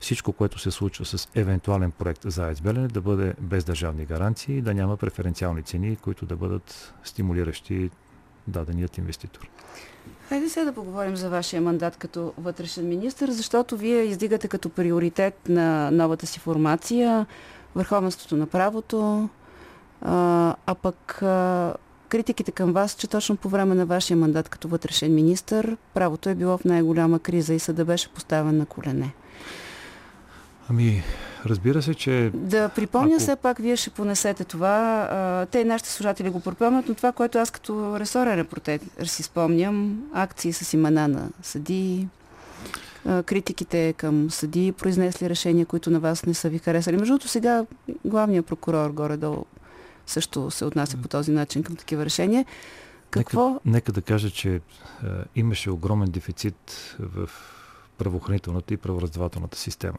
всичко, 0.00 0.32
което 0.32 0.58
се 0.58 0.70
случва 0.70 1.04
с 1.04 1.28
евентуален 1.34 1.90
проект 1.90 2.22
за 2.24 2.46
АЕЦ 2.46 2.60
да 2.92 3.00
бъде 3.00 3.34
без 3.40 3.64
държавни 3.64 4.04
гаранции 4.06 4.62
да 4.62 4.74
няма 4.74 4.96
преференциални 4.96 5.62
цени, 5.62 5.96
които 5.96 6.26
да 6.26 6.36
бъдат 6.36 6.94
стимулиращи 7.04 7.90
даденият 8.46 8.98
инвеститор. 8.98 9.48
Хайде 10.28 10.48
сега 10.48 10.64
да 10.64 10.72
поговорим 10.72 11.16
за 11.16 11.30
вашия 11.30 11.62
мандат 11.62 11.96
като 11.96 12.32
вътрешен 12.38 12.88
министр, 12.88 13.32
защото 13.32 13.76
вие 13.76 14.02
издигате 14.02 14.48
като 14.48 14.68
приоритет 14.68 15.48
на 15.48 15.90
новата 15.90 16.26
си 16.26 16.38
формация 16.40 17.26
върховенството 17.74 18.36
на 18.36 18.46
правото, 18.46 19.28
а, 20.00 20.54
а 20.66 20.74
пък 20.74 21.22
а, 21.22 21.74
критиките 22.12 22.52
към 22.52 22.72
вас, 22.72 22.94
че 22.94 23.06
точно 23.06 23.36
по 23.36 23.48
време 23.48 23.74
на 23.74 23.86
вашия 23.86 24.16
мандат 24.16 24.48
като 24.48 24.68
вътрешен 24.68 25.14
министр 25.14 25.76
правото 25.94 26.28
е 26.28 26.34
било 26.34 26.58
в 26.58 26.64
най-голяма 26.64 27.18
криза 27.18 27.54
и 27.54 27.58
съда 27.58 27.84
беше 27.84 28.08
поставен 28.08 28.56
на 28.56 28.66
колене. 28.66 29.12
Ами, 30.68 31.02
разбира 31.46 31.82
се, 31.82 31.94
че... 31.94 32.30
Да 32.34 32.68
припомня 32.68 33.14
ако... 33.14 33.22
все 33.22 33.36
пак, 33.36 33.58
вие 33.58 33.76
ще 33.76 33.90
понесете 33.90 34.44
това. 34.44 35.46
Те 35.50 35.58
и 35.58 35.64
нашите 35.64 35.90
служатели 35.90 36.30
го 36.30 36.40
припомнят, 36.40 36.88
но 36.88 36.94
това, 36.94 37.12
което 37.12 37.38
аз 37.38 37.50
като 37.50 38.00
ресорен 38.00 38.34
репортер 38.34 38.80
си 39.04 39.22
спомням, 39.22 40.02
акции 40.12 40.52
с 40.52 40.72
имена 40.72 41.08
на 41.08 41.28
съди, 41.42 42.08
критиките 43.24 43.92
към 43.92 44.30
съди, 44.30 44.72
произнесли 44.72 45.30
решения, 45.30 45.66
които 45.66 45.90
на 45.90 46.00
вас 46.00 46.26
не 46.26 46.34
са 46.34 46.48
ви 46.48 46.58
харесали. 46.58 46.96
Между 46.96 47.12
другото, 47.12 47.28
сега 47.28 47.64
главният 48.04 48.46
прокурор 48.46 48.90
горе-долу 48.90 49.44
също 50.12 50.50
се 50.50 50.64
отнася 50.64 50.96
по 50.96 51.08
този 51.08 51.30
начин 51.30 51.62
към 51.62 51.76
такива 51.76 52.04
решения. 52.04 52.44
Какво? 53.10 53.48
Нека, 53.48 53.60
нека 53.64 53.92
да 53.92 54.02
кажа, 54.02 54.30
че 54.30 54.54
е, 54.54 54.60
имаше 55.36 55.70
огромен 55.70 56.10
дефицит 56.10 56.96
в 56.98 57.30
правоохранителната 57.98 58.74
и 58.74 58.76
правораздавателната 58.76 59.58
система. 59.58 59.98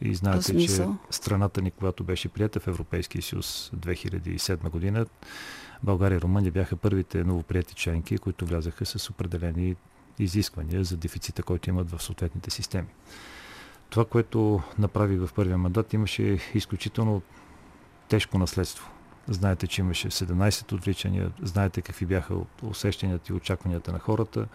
И 0.00 0.14
знаете, 0.14 0.66
че 0.66 0.88
страната 1.10 1.62
ни, 1.62 1.70
когато 1.70 2.04
беше 2.04 2.28
прията 2.28 2.60
в 2.60 2.68
Европейския 2.68 3.22
съюз 3.22 3.70
2007 3.76 4.70
година, 4.70 5.06
България 5.82 6.16
и 6.16 6.20
Румъния 6.20 6.52
бяха 6.52 6.76
първите 6.76 7.24
новоприяти 7.24 7.74
членки, 7.74 8.18
които 8.18 8.46
влязаха 8.46 8.86
с 8.86 9.10
определени 9.10 9.76
изисквания 10.18 10.84
за 10.84 10.96
дефицита, 10.96 11.42
който 11.42 11.70
имат 11.70 11.90
в 11.90 12.02
съответните 12.02 12.50
системи. 12.50 12.88
Това, 13.90 14.04
което 14.04 14.60
направи 14.78 15.18
в 15.18 15.30
първия 15.34 15.58
мандат, 15.58 15.92
имаше 15.92 16.38
изключително 16.54 17.22
тежко 18.08 18.38
наследство. 18.38 18.90
Знаете, 19.28 19.66
че 19.66 19.80
имаше 19.80 20.10
17 20.10 20.72
отвличания, 20.72 21.30
знаете 21.42 21.82
какви 21.82 22.06
бяха 22.06 22.34
усещанията 22.62 23.32
и 23.32 23.36
очакванията 23.36 23.92
на 23.92 23.98
хората. 23.98 24.46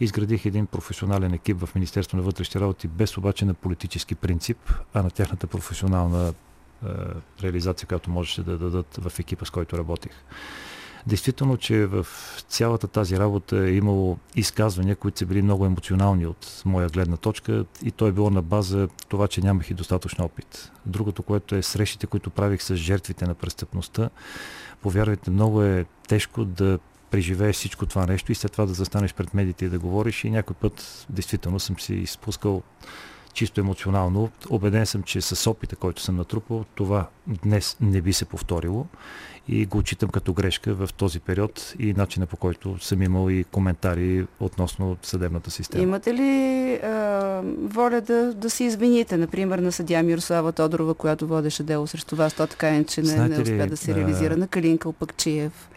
Изградих 0.00 0.46
един 0.46 0.66
професионален 0.66 1.34
екип 1.34 1.60
в 1.60 1.74
Министерство 1.74 2.16
на 2.16 2.22
вътрешните 2.22 2.60
работи, 2.60 2.88
без 2.88 3.16
обаче 3.16 3.44
на 3.44 3.54
политически 3.54 4.14
принцип, 4.14 4.72
а 4.94 5.02
на 5.02 5.10
тяхната 5.10 5.46
професионална 5.46 6.28
е, 6.28 6.88
реализация, 7.42 7.88
която 7.88 8.10
можеше 8.10 8.42
да 8.42 8.58
дадат 8.58 8.98
в 9.00 9.18
екипа, 9.18 9.44
с 9.44 9.50
който 9.50 9.78
работих. 9.78 10.12
Действително, 11.06 11.56
че 11.56 11.86
в 11.86 12.06
цялата 12.48 12.88
тази 12.88 13.18
работа 13.18 13.56
е 13.56 13.74
имало 13.74 14.18
изказвания, 14.36 14.96
които 14.96 15.18
са 15.18 15.26
били 15.26 15.42
много 15.42 15.66
емоционални 15.66 16.26
от 16.26 16.62
моя 16.64 16.88
гледна 16.88 17.16
точка 17.16 17.64
и 17.82 17.90
то 17.90 18.06
е 18.06 18.12
било 18.12 18.30
на 18.30 18.42
база 18.42 18.88
това, 19.08 19.28
че 19.28 19.40
нямах 19.40 19.70
и 19.70 19.74
достатъчно 19.74 20.24
опит. 20.24 20.72
Другото, 20.86 21.22
което 21.22 21.54
е 21.54 21.62
срещите, 21.62 22.06
които 22.06 22.30
правих 22.30 22.62
с 22.62 22.76
жертвите 22.76 23.26
на 23.26 23.34
престъпността, 23.34 24.10
повярвайте, 24.82 25.30
много 25.30 25.62
е 25.62 25.84
тежко 26.08 26.44
да 26.44 26.78
преживееш 27.10 27.56
всичко 27.56 27.86
това 27.86 28.06
нещо 28.06 28.32
и 28.32 28.34
след 28.34 28.52
това 28.52 28.66
да 28.66 28.74
застанеш 28.74 29.14
пред 29.14 29.34
медиите 29.34 29.64
и 29.64 29.68
да 29.68 29.78
говориш 29.78 30.24
и 30.24 30.30
някой 30.30 30.56
път 30.56 31.06
действително 31.10 31.60
съм 31.60 31.80
си 31.80 31.94
изпускал 31.94 32.62
чисто 33.32 33.60
емоционално. 33.60 34.30
Обеден 34.50 34.86
съм, 34.86 35.02
че 35.02 35.20
с 35.20 35.50
опита, 35.50 35.76
който 35.76 36.02
съм 36.02 36.16
натрупал, 36.16 36.64
това 36.74 37.06
днес 37.26 37.76
не 37.80 38.00
би 38.00 38.12
се 38.12 38.24
повторило 38.24 38.86
и 39.48 39.66
го 39.66 39.78
отчитам 39.78 40.08
като 40.08 40.32
грешка 40.32 40.74
в 40.74 40.88
този 40.96 41.20
период 41.20 41.74
и 41.78 41.92
начина 41.92 42.26
по 42.26 42.36
който 42.36 42.78
съм 42.84 43.02
имал 43.02 43.30
и 43.30 43.44
коментари 43.44 44.26
относно 44.40 44.96
съдебната 45.02 45.50
система. 45.50 45.82
Имате 45.82 46.14
ли 46.14 46.74
а, 46.74 47.42
воля 47.58 48.00
да, 48.00 48.34
да 48.34 48.50
се 48.50 48.64
извините, 48.64 49.16
например, 49.16 49.58
на 49.58 49.72
съдя 49.72 50.02
Мирослава 50.02 50.52
Тодорова, 50.52 50.94
която 50.94 51.26
водеше 51.26 51.62
дело 51.62 51.86
срещу 51.86 52.16
вас, 52.16 52.34
то 52.34 52.46
така 52.46 52.84
че 52.84 53.02
не, 53.02 53.28
не 53.28 53.38
успя 53.38 53.66
да 53.66 53.76
се 53.76 53.94
реализира, 53.94 54.34
а... 54.34 54.36
на 54.36 54.48
Калинка 54.48 54.88
Опакчиев? 54.88 55.68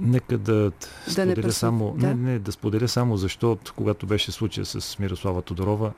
Нека 0.00 0.38
да, 0.38 0.52
да 0.52 0.72
споделя 1.12 1.46
не 1.46 1.52
само, 1.52 1.94
да? 1.98 2.06
Не, 2.06 2.14
не, 2.14 2.38
да 2.38 2.52
споделя 2.52 2.88
само 2.88 3.16
защо, 3.16 3.58
когато 3.76 4.06
беше 4.06 4.32
случая 4.32 4.66
с 4.66 4.98
Мирослава 4.98 5.42
Тодорова, 5.42 5.92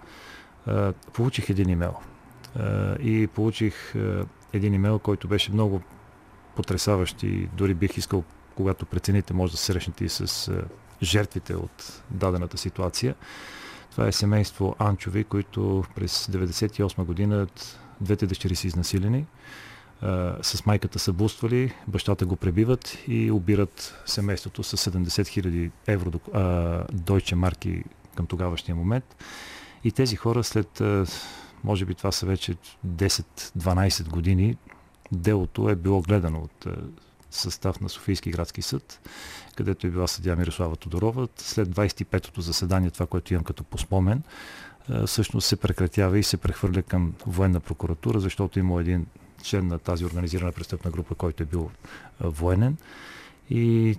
а, 0.67 0.93
получих 0.93 1.51
един 1.51 1.69
имейл. 1.69 1.95
А, 2.57 2.95
и 2.95 3.27
получих 3.27 3.97
а, 3.97 4.27
един 4.53 4.75
имейл, 4.75 4.99
който 4.99 5.29
беше 5.29 5.53
много 5.53 5.83
потрясаващ 6.57 7.23
и 7.23 7.49
дори 7.57 7.75
бих 7.75 7.97
искал, 7.97 8.25
когато 8.55 8.87
прецените, 8.87 9.35
може 9.35 9.53
да 9.53 9.59
се 9.59 9.65
срещнете 9.65 10.05
и 10.05 10.09
с 10.09 10.53
жертвите 11.03 11.55
от 11.55 12.03
дадената 12.11 12.59
ситуация. 12.59 13.15
Това 13.91 14.07
е 14.07 14.13
семейство 14.13 14.77
Анчови, 14.79 15.25
които 15.25 15.85
през 15.95 16.27
1998 16.27 17.05
година 17.05 17.47
двете 18.01 18.27
дъщери 18.27 18.57
са 18.57 18.67
изнасилени 18.67 19.27
с 20.43 20.63
майката 20.67 20.99
са 20.99 21.13
буствали, 21.13 21.75
бащата 21.89 22.27
го 22.27 22.37
пребиват 22.37 22.99
и 23.09 23.31
обират 23.31 24.03
семейството 24.07 24.63
с 24.63 24.91
70 24.91 25.07
000 25.07 25.71
евро 25.87 26.11
дойче 26.93 27.37
марки 27.37 27.85
към 28.15 28.27
тогавашния 28.27 28.77
момент. 28.77 29.17
И 29.85 29.93
тези 29.93 30.17
хора 30.17 30.45
след, 30.45 30.83
може 31.65 31.85
би 31.85 31.95
това 31.95 32.13
са 32.13 32.27
вече 32.27 32.55
10-12 32.87 34.09
години, 34.09 34.57
делото 35.13 35.69
е 35.69 35.77
било 35.77 36.03
гледано 36.03 36.39
от 36.39 36.67
състав 37.31 37.81
на 37.81 37.89
Софийски 37.89 38.31
градски 38.31 38.63
съд, 38.63 39.09
където 39.57 39.87
е 39.87 39.91
била 39.91 40.07
съдя 40.07 40.37
Мирослава 40.37 40.77
Тодорова. 40.77 41.29
След 41.37 41.69
25-то 41.69 42.41
заседание, 42.41 42.91
това, 42.91 43.07
което 43.07 43.35
имам 43.35 43.45
като 43.45 43.65
поспомен, 43.65 44.23
всъщност 45.07 45.49
се 45.49 45.57
прекратява 45.57 46.19
и 46.19 46.23
се 46.23 46.37
прехвърля 46.37 46.83
към 46.83 47.15
военна 47.27 47.61
прокуратура, 47.61 48.21
защото 48.21 48.59
има 48.59 48.81
един 48.81 49.07
член 49.47 49.67
на 49.67 49.79
тази 49.79 50.05
организирана 50.05 50.53
престъпна 50.53 50.91
група, 50.91 51.15
който 51.15 51.43
е 51.43 51.47
бил 51.47 51.71
военен. 52.21 52.77
И 53.51 53.97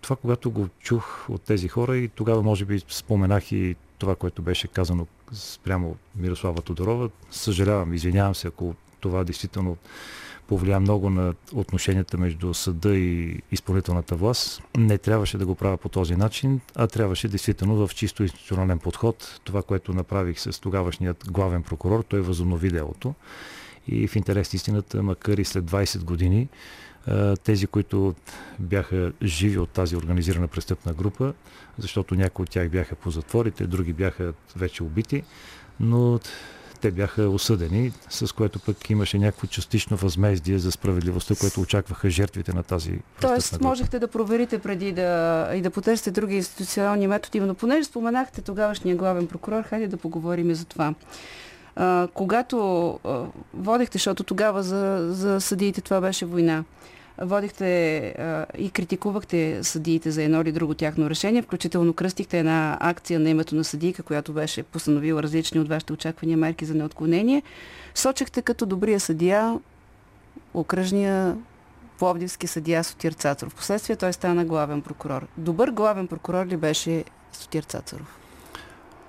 това, 0.00 0.16
когато 0.16 0.50
го 0.50 0.68
чух 0.80 1.26
от 1.28 1.42
тези 1.42 1.68
хора 1.68 1.96
и 1.96 2.08
тогава 2.08 2.42
може 2.42 2.64
би 2.64 2.80
споменах 2.88 3.52
и 3.52 3.76
това, 3.98 4.14
което 4.14 4.42
беше 4.42 4.68
казано 4.68 5.06
спрямо 5.32 5.96
Мирослава 6.16 6.62
Тодорова. 6.62 7.10
Съжалявам, 7.30 7.94
извинявам 7.94 8.34
се, 8.34 8.48
ако 8.48 8.74
това 9.00 9.24
действително 9.24 9.76
повлия 10.48 10.80
много 10.80 11.10
на 11.10 11.34
отношенията 11.52 12.18
между 12.18 12.54
съда 12.54 12.96
и 12.96 13.42
изпълнителната 13.52 14.16
власт. 14.16 14.62
Не 14.76 14.98
трябваше 14.98 15.38
да 15.38 15.46
го 15.46 15.54
правя 15.54 15.76
по 15.76 15.88
този 15.88 16.16
начин, 16.16 16.60
а 16.74 16.86
трябваше 16.86 17.28
действително 17.28 17.86
в 17.86 17.94
чисто 17.94 18.22
институционален 18.22 18.78
подход. 18.78 19.40
Това, 19.44 19.62
което 19.62 19.92
направих 19.92 20.40
с 20.40 20.60
тогавашният 20.60 21.24
главен 21.30 21.62
прокурор, 21.62 22.04
той 22.08 22.20
възобнови 22.20 22.70
делото 22.70 23.14
и 23.88 24.08
в 24.08 24.16
интерес 24.16 24.54
истината, 24.54 25.02
макар 25.02 25.38
и 25.38 25.44
след 25.44 25.64
20 25.64 26.04
години, 26.04 26.48
тези, 27.44 27.66
които 27.66 28.14
бяха 28.58 29.12
живи 29.22 29.58
от 29.58 29.70
тази 29.70 29.96
организирана 29.96 30.48
престъпна 30.48 30.92
група, 30.92 31.32
защото 31.78 32.14
някои 32.14 32.42
от 32.42 32.50
тях 32.50 32.68
бяха 32.68 32.94
по 32.94 33.10
затворите, 33.10 33.66
други 33.66 33.92
бяха 33.92 34.32
вече 34.56 34.82
убити, 34.82 35.22
но 35.80 36.20
те 36.80 36.90
бяха 36.90 37.28
осъдени, 37.28 37.92
с 38.10 38.34
което 38.34 38.58
пък 38.58 38.90
имаше 38.90 39.18
някакво 39.18 39.46
частично 39.46 39.96
възмездие 39.96 40.58
за 40.58 40.72
справедливостта, 40.72 41.34
което 41.40 41.60
очакваха 41.60 42.10
жертвите 42.10 42.52
на 42.52 42.62
тази 42.62 42.98
Тоест, 43.20 43.52
група. 43.52 43.68
можехте 43.68 43.98
да 43.98 44.08
проверите 44.08 44.58
преди 44.58 44.92
да 44.92 45.50
и 45.54 45.60
да 45.60 45.70
потърсите 45.70 46.10
други 46.10 46.34
институционални 46.36 47.06
методи, 47.06 47.40
но 47.40 47.54
понеже 47.54 47.84
споменахте 47.84 48.42
тогавашния 48.42 48.96
главен 48.96 49.26
прокурор, 49.26 49.62
хайде 49.62 49.88
да 49.88 49.96
поговорим 49.96 50.50
и 50.50 50.54
за 50.54 50.64
това. 50.64 50.94
Когато 52.14 52.88
а, 53.04 53.24
водихте, 53.54 53.98
защото 53.98 54.24
тогава 54.24 54.62
за, 54.62 55.08
за 55.10 55.40
съдиите 55.40 55.80
това 55.80 56.00
беше 56.00 56.26
война, 56.26 56.64
водихте 57.18 57.98
а, 58.08 58.46
и 58.58 58.70
критикувахте 58.70 59.64
съдиите 59.64 60.10
за 60.10 60.22
едно 60.22 60.40
или 60.40 60.52
друго 60.52 60.74
тяхно 60.74 61.10
решение, 61.10 61.42
включително 61.42 61.92
кръстихте 61.92 62.38
една 62.38 62.78
акция 62.80 63.20
на 63.20 63.30
името 63.30 63.54
на 63.54 63.64
съдийка, 63.64 64.02
която 64.02 64.32
беше 64.32 64.62
постановила 64.62 65.22
различни 65.22 65.60
от 65.60 65.68
вашите 65.68 65.92
очаквания 65.92 66.36
мерки 66.36 66.64
за 66.64 66.74
неотклонение. 66.74 67.42
Сочехте 67.94 68.42
като 68.42 68.66
добрия 68.66 69.00
съдия 69.00 69.58
окръжния 70.54 71.36
пловдивски 71.98 72.46
съдия 72.46 72.84
Сотир 72.84 73.12
Цацаров. 73.12 73.52
Впоследствие 73.52 73.96
той 73.96 74.12
стана 74.12 74.44
главен 74.44 74.82
прокурор. 74.82 75.26
Добър 75.36 75.70
главен 75.70 76.06
прокурор 76.06 76.46
ли 76.46 76.56
беше 76.56 77.04
Сотир 77.32 77.62
Цацаров? 77.62 78.17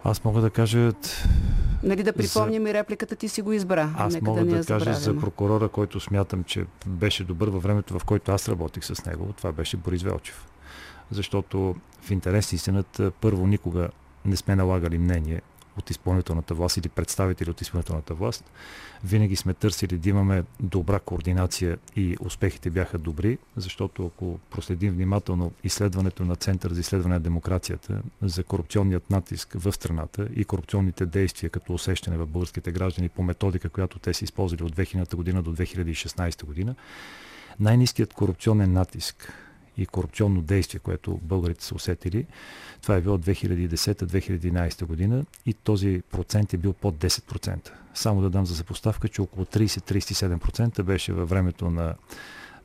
Аз 0.04 0.24
мога 0.24 0.42
да 0.42 0.50
кажа... 0.50 0.92
Нали 1.84 2.04
да 2.04 2.14
припомним 2.14 2.64
за... 2.64 2.70
и 2.70 2.74
репликата 2.74 3.16
ти 3.16 3.30
си 3.30 3.42
го 3.42 3.54
избра. 3.54 3.90
Аз 3.98 4.14
Нека 4.14 4.26
мога 4.26 4.40
да, 4.40 4.46
да, 4.46 4.52
да 4.52 4.66
кажа 4.66 4.80
забравяме. 4.80 5.04
за 5.04 5.20
прокурора, 5.20 5.70
който 5.70 6.00
смятам, 6.00 6.44
че 6.44 6.66
беше 6.88 7.24
добър 7.24 7.48
във 7.48 7.64
времето, 7.64 8.00
в 8.00 8.06
който 8.06 8.32
аз 8.32 8.50
работих 8.50 8.86
с 8.86 9.06
него. 9.06 9.34
Това 9.38 9.52
беше 9.52 9.78
Борис 9.78 10.04
Велчев. 10.04 10.48
Защото 11.12 11.76
в 12.02 12.12
интерес 12.12 12.54
истината, 12.54 13.12
първо 13.12 13.48
никога 13.48 13.90
не 14.26 14.36
сме 14.36 14.56
налагали 14.56 14.98
мнение 14.98 15.42
от 15.78 15.90
изпълнителната 15.90 16.54
власт 16.54 16.78
или 16.78 16.90
представители 16.90 17.50
от 17.50 17.62
изпълнителната 17.62 18.14
власт. 18.14 18.52
Винаги 19.04 19.36
сме 19.36 19.54
търсили 19.54 19.98
да 19.98 20.10
имаме 20.10 20.44
добра 20.60 21.00
координация 21.00 21.78
и 21.96 22.18
успехите 22.20 22.70
бяха 22.70 22.98
добри, 22.98 23.38
защото 23.56 24.06
ако 24.06 24.40
проследим 24.50 24.94
внимателно 24.94 25.52
изследването 25.64 26.26
на 26.26 26.36
Център 26.36 26.74
за 26.74 26.80
изследване 26.80 27.16
на 27.16 27.20
демокрацията 27.20 28.02
за 28.22 28.44
корупционният 28.44 29.10
натиск 29.10 29.54
в 29.54 29.74
страната 29.74 30.28
и 30.36 30.46
корупционните 30.46 31.06
действия 31.06 31.50
като 31.50 31.74
усещане 31.74 32.18
в 32.18 32.28
българските 32.28 32.72
граждани 32.72 33.10
по 33.10 33.24
методика, 33.24 33.70
която 33.70 34.00
те 34.00 34.14
са 34.14 34.24
използвали 34.24 34.64
от 34.64 34.76
2000 34.76 35.16
година 35.16 35.42
до 35.42 35.56
2016 35.56 36.46
година, 36.46 36.76
най-низкият 37.60 38.14
корупционен 38.14 38.74
натиск 38.74 39.34
и 39.80 39.86
корупционно 39.86 40.42
действие, 40.42 40.80
което 40.80 41.20
българите 41.22 41.64
са 41.64 41.76
усетили, 41.76 42.26
това 42.82 42.96
е 42.96 43.02
било 43.02 43.18
2010-2011 43.18 44.86
година 44.86 45.26
и 45.46 45.54
този 45.54 46.02
процент 46.12 46.54
е 46.54 46.58
бил 46.58 46.74
под 46.74 46.96
10%. 46.96 47.70
Само 47.94 48.22
да 48.22 48.30
дам 48.30 48.46
за 48.46 48.56
съпоставка, 48.56 49.08
че 49.08 49.22
около 49.22 49.46
30-37% 49.46 50.84
беше 50.84 51.14
във 51.14 51.30
времето 51.30 51.70
на 51.70 51.96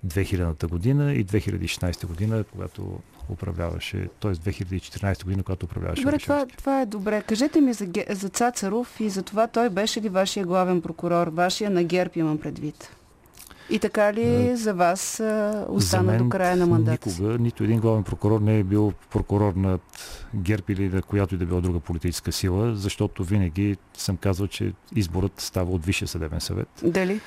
2000-та 0.07 0.67
година 0.67 1.13
и 1.13 1.27
2016 1.27 2.07
година, 2.07 2.45
когато 2.53 2.99
управляваше, 3.29 4.09
т.е. 4.21 4.31
2014 4.31 5.25
година, 5.25 5.43
когато 5.43 5.67
управляваше 5.67 6.03
Добре, 6.03 6.19
това, 6.19 6.47
това 6.47 6.81
е 6.81 6.87
добре. 6.87 7.23
Кажете 7.23 7.61
ми 7.61 7.73
за, 7.73 7.89
за 8.11 8.29
Цацаров 8.29 9.01
и 9.01 9.11
за 9.11 9.23
това 9.23 9.47
той 9.47 9.71
беше 9.71 10.01
ли 10.01 10.09
вашия 10.09 10.47
главен 10.47 10.83
прокурор, 10.83 11.27
вашия 11.27 11.71
на 11.71 11.85
ГЕРБ 11.85 12.11
имам 12.17 12.39
предвид. 12.39 12.91
И 13.71 13.79
така 13.79 14.13
ли 14.13 14.57
за 14.57 14.75
вас 14.75 15.21
а, 15.21 15.67
остана 15.69 16.03
За 16.03 16.13
мен 16.13 16.19
до 16.19 16.29
края 16.29 16.57
на 16.57 16.67
мандата? 16.67 17.09
Никога 17.09 17.39
нито 17.39 17.65
един 17.65 17.81
главен 17.81 18.03
прокурор 18.03 18.41
не 18.41 18.59
е 18.59 18.65
бил 18.65 18.93
прокурор 19.11 19.53
над 19.55 19.81
ГЕРБ 20.35 20.65
или 20.69 20.89
на 20.89 21.03
която 21.03 21.35
и 21.35 21.39
да 21.39 21.47
била 21.47 21.61
друга 21.61 21.81
политическа 21.81 22.33
сила, 22.33 22.77
защото 22.77 23.25
винаги 23.25 23.77
съм 23.95 24.17
казал, 24.17 24.47
че 24.47 24.73
изборът 24.95 25.41
става 25.41 25.73
от 25.73 25.87
Висшия 25.87 26.09
съдебен 26.09 26.41
съвет. 26.41 26.69
Дали? 26.83 27.21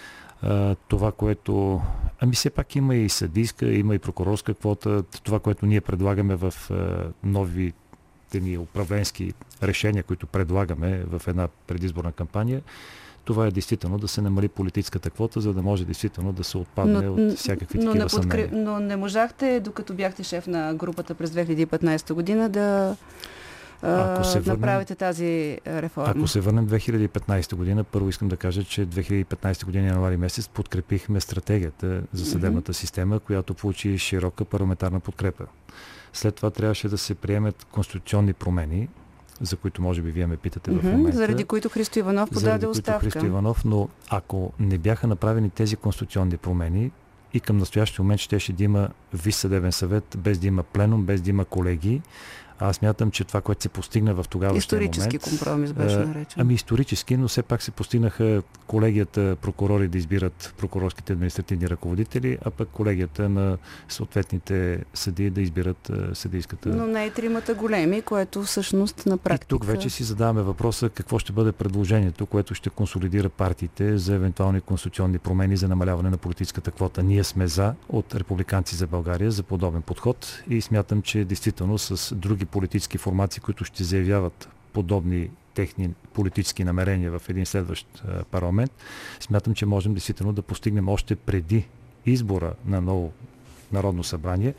Това, 0.87 1.11
което... 1.11 1.81
Ами 2.19 2.33
все 2.33 2.49
пак 2.49 2.75
има 2.75 2.95
и 2.95 3.09
съдийска, 3.09 3.73
има 3.73 3.95
и 3.95 3.99
прокурорска 3.99 4.53
квота. 4.53 5.03
Това, 5.03 5.39
което 5.39 5.65
ние 5.65 5.81
предлагаме 5.81 6.35
в 6.35 6.53
а, 6.71 7.07
новите 7.23 8.39
ни 8.41 8.57
управленски 8.57 9.33
решения, 9.63 10.03
които 10.03 10.27
предлагаме 10.27 11.03
в 11.05 11.21
една 11.27 11.47
предизборна 11.67 12.11
кампания, 12.11 12.61
това 13.27 13.47
е 13.47 13.51
действително 13.51 13.97
да 13.97 14.07
се 14.07 14.21
намали 14.21 14.47
политическата 14.47 15.09
квота, 15.09 15.41
за 15.41 15.53
да 15.53 15.61
може 15.61 15.85
действително 15.85 16.33
да 16.33 16.43
се 16.43 16.57
отпадне 16.57 17.09
от 17.09 17.37
всякакви 17.37 17.77
но, 17.77 17.85
такива 17.85 18.03
не 18.03 18.09
съмнения. 18.09 18.49
но 18.53 18.79
не 18.79 18.95
можахте, 18.95 19.59
докато 19.59 19.93
бяхте 19.93 20.23
шеф 20.23 20.47
на 20.47 20.73
групата 20.73 21.15
през 21.15 21.29
2015 21.29 22.13
година, 22.13 22.49
да 22.49 22.95
Ако 23.81 24.23
се 24.23 24.39
върнем- 24.39 24.59
направите 24.59 24.95
тази 24.95 25.57
реформа. 25.67 26.13
Ако 26.17 26.27
се 26.27 26.39
върнем 26.39 26.67
2015 26.67 27.55
година, 27.55 27.83
първо 27.83 28.09
искам 28.09 28.27
да 28.27 28.37
кажа, 28.37 28.63
че 28.63 28.85
2015 28.85 29.65
година 29.65 29.87
януари 29.87 30.17
месец 30.17 30.47
подкрепихме 30.47 31.19
стратегията 31.19 32.01
за 32.13 32.25
съдебната 32.25 32.73
система, 32.73 33.19
която 33.19 33.53
получи 33.53 33.97
широка 33.97 34.45
парламентарна 34.45 34.99
подкрепа. 34.99 35.45
След 36.13 36.35
това 36.35 36.49
трябваше 36.49 36.87
да 36.87 36.97
се 36.97 37.15
приемат 37.15 37.67
конституционни 37.71 38.33
промени, 38.33 38.87
за 39.41 39.55
които 39.55 39.81
може 39.81 40.01
би 40.01 40.11
вие 40.11 40.27
ме 40.27 40.37
питате 40.37 40.71
в 40.71 40.75
Мгм, 40.75 40.87
момента. 40.87 41.17
заради 41.17 41.43
които 41.43 41.69
Христо 41.69 41.99
Иванов 41.99 42.29
заради 42.29 42.43
подаде 42.45 42.65
които 42.65 42.79
оставка. 42.79 42.99
Христо 42.99 43.25
Иванов, 43.25 43.65
но 43.65 43.89
ако 44.09 44.51
не 44.59 44.77
бяха 44.77 45.07
направени 45.07 45.49
тези 45.49 45.75
конституционни 45.75 46.37
промени, 46.37 46.91
и 47.33 47.39
към 47.39 47.57
настоящия 47.57 48.03
момент 48.03 48.19
щеше 48.19 48.53
да 48.53 48.63
има 48.63 48.89
Висш 49.13 49.35
съдебен 49.35 49.71
съвет, 49.71 50.15
без 50.17 50.39
да 50.39 50.47
има 50.47 50.63
пленум, 50.63 51.05
без 51.05 51.21
да 51.21 51.29
има 51.29 51.45
колеги. 51.45 52.01
Аз 52.59 52.81
мятам, 52.81 53.11
че 53.11 53.23
това, 53.23 53.41
което 53.41 53.63
се 53.63 53.69
постигна 53.69 54.13
в 54.13 54.25
тогавашния 54.29 54.59
Исторически 54.59 55.17
момент... 55.17 55.23
компромис 55.23 55.73
беше 55.73 55.97
наречен. 55.97 56.41
Ами 56.41 56.53
исторически, 56.53 57.17
но 57.17 57.27
все 57.27 57.43
пак 57.43 57.61
се 57.61 57.71
постигнаха 57.71 58.41
колегията 58.67 59.37
прокурори 59.41 59.87
да 59.87 59.97
избират 59.97 60.53
прокурорските 60.57 61.13
административни 61.13 61.69
ръководители, 61.69 62.37
а 62.45 62.51
пък 62.51 62.69
колегията 62.69 63.29
на 63.29 63.57
съответните 63.89 64.83
съдии 64.93 65.29
да 65.29 65.41
избират 65.41 65.91
съдийската. 66.13 66.69
Но 66.69 66.87
не 66.87 67.05
и 67.05 67.11
тримата 67.11 67.53
големи, 67.53 68.01
което 68.01 68.43
всъщност 68.43 69.05
на 69.05 69.15
И 69.15 69.17
практика... 69.17 69.49
тук 69.49 69.65
вече 69.65 69.89
си 69.89 70.03
задаваме 70.03 70.41
въпроса 70.41 70.89
какво 70.89 71.19
ще 71.19 71.33
бъде 71.33 71.51
предложението, 71.51 72.25
което 72.25 72.53
ще 72.53 72.69
консолидира 72.69 73.29
партиите 73.29 73.97
за 73.97 74.15
евентуални 74.15 74.61
конституционни 74.61 75.19
промени 75.19 75.57
за 75.57 75.67
намаляване 75.67 76.09
на 76.09 76.17
политическата 76.17 76.71
квота. 76.71 77.03
Ние 77.03 77.23
сме 77.23 77.47
за 77.47 77.73
от 77.89 78.15
републиканци 78.15 78.75
за 78.75 78.87
България 78.87 79.31
за 79.31 79.43
подобен 79.43 79.81
подход 79.81 80.43
и 80.49 80.61
смятам, 80.61 81.01
че 81.01 81.25
действително 81.25 81.77
с 81.77 82.15
други 82.15 82.45
политически 82.47 82.97
формации, 82.97 83.41
които 83.41 83.65
ще 83.65 83.83
заявяват 83.83 84.49
подобни 84.73 85.29
техни 85.53 85.89
политически 86.13 86.63
намерения 86.63 87.19
в 87.19 87.29
един 87.29 87.45
следващ 87.45 88.03
парламент, 88.31 88.71
смятам, 89.19 89.53
че 89.53 89.65
можем 89.65 89.93
действително 89.93 90.33
да 90.33 90.41
постигнем 90.41 90.89
още 90.89 91.15
преди 91.15 91.67
избора 92.05 92.53
на 92.65 92.81
ново 92.81 93.11
Народно 93.71 94.03
събрание 94.03 94.53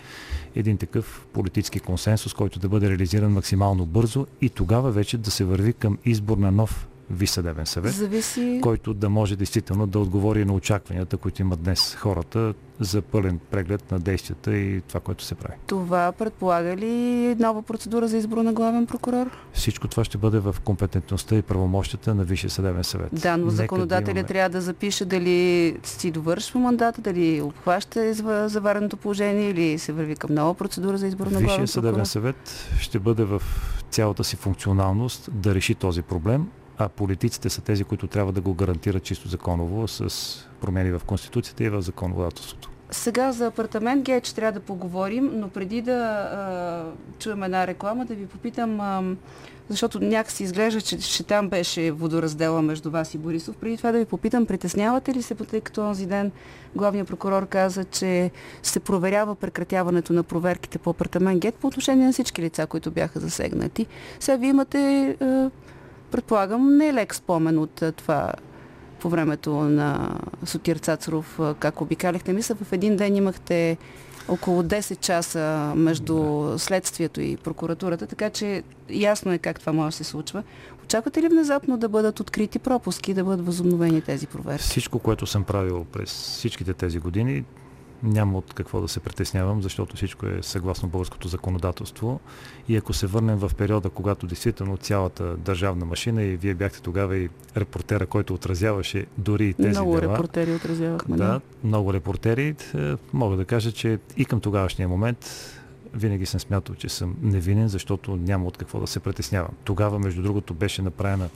един 0.56 0.76
такъв 0.76 1.26
политически 1.32 1.80
консенсус, 1.80 2.34
който 2.34 2.58
да 2.58 2.68
бъде 2.68 2.90
реализиран 2.90 3.32
максимално 3.32 3.86
бързо 3.86 4.26
и 4.40 4.48
тогава 4.48 4.90
вече 4.90 5.18
да 5.18 5.30
се 5.30 5.44
върви 5.44 5.72
към 5.72 5.98
избор 6.04 6.38
на 6.38 6.52
нов 6.52 6.88
Висш 7.10 7.30
съдебен 7.30 7.66
съвет, 7.66 7.92
Зависи... 7.94 8.60
който 8.62 8.94
да 8.94 9.08
може 9.08 9.36
действително 9.36 9.86
да 9.86 9.98
отговори 9.98 10.44
на 10.44 10.52
очакванията, 10.54 11.16
които 11.16 11.42
имат 11.42 11.62
днес 11.62 11.94
хората 11.94 12.54
за 12.80 13.02
пълен 13.02 13.38
преглед 13.50 13.90
на 13.90 13.98
действията 13.98 14.56
и 14.56 14.80
това, 14.80 15.00
което 15.00 15.24
се 15.24 15.34
прави. 15.34 15.54
Това 15.66 16.12
предполага 16.12 16.76
ли 16.76 16.94
нова 17.34 17.62
процедура 17.62 18.08
за 18.08 18.16
избор 18.16 18.36
на 18.36 18.52
главен 18.52 18.86
прокурор? 18.86 19.30
Всичко 19.52 19.88
това 19.88 20.04
ще 20.04 20.18
бъде 20.18 20.38
в 20.38 20.56
компетентността 20.64 21.36
и 21.36 21.42
правомощията 21.42 22.14
на 22.14 22.24
Висшия 22.24 22.50
съдебен 22.50 22.84
съвет. 22.84 23.08
Да, 23.12 23.36
но 23.36 23.44
Нека 23.44 23.56
законодателя 23.56 24.14
да 24.14 24.20
имаме- 24.20 24.28
трябва 24.28 24.48
да 24.50 24.60
запише 24.60 25.04
дали 25.04 25.76
си 25.82 26.10
довършва 26.10 26.60
мандата, 26.60 27.00
дали 27.00 27.40
обхваща 27.40 28.14
завареното 28.48 28.96
положение 28.96 29.50
или 29.50 29.78
се 29.78 29.92
върви 29.92 30.16
към 30.16 30.34
нова 30.34 30.54
процедура 30.54 30.98
за 30.98 31.06
избор 31.06 31.26
на 31.26 31.30
главен 31.30 31.46
Висшия 31.46 31.68
съдебен 31.68 31.92
прокурор. 31.92 32.06
съвет 32.06 32.68
ще 32.80 32.98
бъде 32.98 33.24
в 33.24 33.42
цялата 33.90 34.24
си 34.24 34.36
функционалност 34.36 35.28
да 35.32 35.54
реши 35.54 35.74
този 35.74 36.02
проблем, 36.02 36.48
а 36.78 36.88
политиците 36.88 37.50
са 37.50 37.60
тези, 37.60 37.84
които 37.84 38.06
трябва 38.06 38.32
да 38.32 38.40
го 38.40 38.54
гарантират 38.54 39.02
чисто 39.02 39.28
законово 39.28 39.88
с 39.88 40.48
промени 40.60 40.90
в 40.90 41.02
Конституцията 41.06 41.64
и 41.64 41.68
в 41.68 41.82
законодателството. 41.82 42.70
Сега 42.90 43.32
за 43.32 43.46
апартамент 43.46 44.04
Геч 44.04 44.32
трябва 44.32 44.52
да 44.52 44.60
поговорим, 44.60 45.30
но 45.34 45.48
преди 45.48 45.82
да 45.82 45.92
а, 45.92 46.84
чуем 47.18 47.42
една 47.42 47.66
реклама, 47.66 48.06
да 48.06 48.14
ви 48.14 48.26
попитам, 48.26 48.80
а, 48.80 49.02
защото 49.68 50.00
някакси 50.00 50.42
изглежда, 50.42 50.80
че, 50.80 50.98
че 50.98 51.24
там 51.24 51.48
беше 51.48 51.90
водораздела 51.90 52.62
между 52.62 52.90
вас 52.90 53.14
и 53.14 53.18
Борисов. 53.18 53.56
Преди 53.56 53.76
това 53.76 53.92
да 53.92 53.98
ви 53.98 54.04
попитам, 54.04 54.46
притеснявате 54.46 55.14
ли 55.14 55.22
се, 55.22 55.34
тъй 55.34 55.60
като 55.60 55.80
онзи 55.80 56.06
ден 56.06 56.32
главният 56.76 57.08
прокурор 57.08 57.46
каза, 57.46 57.84
че 57.84 58.30
се 58.62 58.80
проверява 58.80 59.34
прекратяването 59.34 60.12
на 60.12 60.22
проверките 60.22 60.78
по 60.78 60.90
апартамент 60.90 61.40
Гет 61.40 61.54
по 61.54 61.66
отношение 61.66 62.06
на 62.06 62.12
всички 62.12 62.42
лица, 62.42 62.66
които 62.66 62.90
бяха 62.90 63.20
засегнати. 63.20 63.86
Сега 64.20 64.36
вие 64.36 64.50
имате, 64.50 65.08
а, 65.20 65.50
предполагам, 66.10 66.76
не 66.76 66.92
лек 66.92 67.14
спомен 67.14 67.58
от 67.58 67.82
а, 67.82 67.92
това 67.92 68.32
по 69.00 69.08
времето 69.08 69.54
на 69.54 70.18
Сотир 70.44 70.76
Цацаров, 70.76 71.40
а, 71.40 71.54
как 71.54 71.80
обикаляхте. 71.80 72.32
Мисля, 72.32 72.54
в 72.54 72.72
един 72.72 72.96
ден 72.96 73.16
имахте 73.16 73.78
около 74.28 74.62
10 74.62 75.00
часа 75.00 75.72
между 75.76 76.48
следствието 76.58 77.20
и 77.20 77.36
прокуратурата, 77.36 78.06
така 78.06 78.30
че 78.30 78.62
ясно 78.90 79.32
е 79.32 79.38
как 79.38 79.60
това 79.60 79.72
може 79.72 79.94
да 79.94 79.96
се 79.96 80.04
случва. 80.04 80.42
Очаквате 80.84 81.22
ли 81.22 81.28
внезапно 81.28 81.76
да 81.76 81.88
бъдат 81.88 82.20
открити 82.20 82.58
пропуски, 82.58 83.14
да 83.14 83.24
бъдат 83.24 83.46
възобновени 83.46 84.00
тези 84.00 84.26
проверки? 84.26 84.64
Всичко, 84.64 84.98
което 84.98 85.26
съм 85.26 85.44
правил 85.44 85.86
през 85.92 86.10
всичките 86.10 86.72
тези 86.72 86.98
години, 86.98 87.44
няма 88.02 88.38
от 88.38 88.54
какво 88.54 88.80
да 88.80 88.88
се 88.88 89.00
притеснявам, 89.00 89.62
защото 89.62 89.96
всичко 89.96 90.26
е 90.26 90.38
съгласно 90.42 90.88
българското 90.88 91.28
законодателство. 91.28 92.20
И 92.68 92.76
ако 92.76 92.92
се 92.92 93.06
върнем 93.06 93.36
в 93.38 93.50
периода, 93.56 93.90
когато 93.90 94.26
действително 94.26 94.76
цялата 94.76 95.36
държавна 95.36 95.84
машина 95.84 96.22
и 96.22 96.36
вие 96.36 96.54
бяхте 96.54 96.82
тогава 96.82 97.16
и 97.16 97.28
репортера, 97.56 98.06
който 98.06 98.34
отразяваше 98.34 99.06
дори 99.18 99.46
и 99.46 99.54
тези 99.54 99.68
много 99.68 100.00
дела. 100.00 100.12
репортери 100.12 100.54
отразявахме. 100.54 101.16
Да, 101.16 101.40
много 101.64 101.92
репортери. 101.94 102.54
Е, 102.74 102.94
Мога 103.12 103.36
да 103.36 103.44
кажа, 103.44 103.72
че 103.72 103.98
и 104.16 104.24
към 104.24 104.40
тогавашния 104.40 104.88
момент 104.88 105.54
винаги 105.94 106.26
съм 106.26 106.40
смятал, 106.40 106.74
че 106.74 106.88
съм 106.88 107.16
невинен, 107.22 107.68
защото 107.68 108.16
няма 108.16 108.46
от 108.46 108.56
какво 108.56 108.80
да 108.80 108.86
се 108.86 109.00
притеснявам. 109.00 109.50
Тогава, 109.64 109.98
между 109.98 110.22
другото, 110.22 110.54
беше 110.54 110.82
направена 110.82 111.28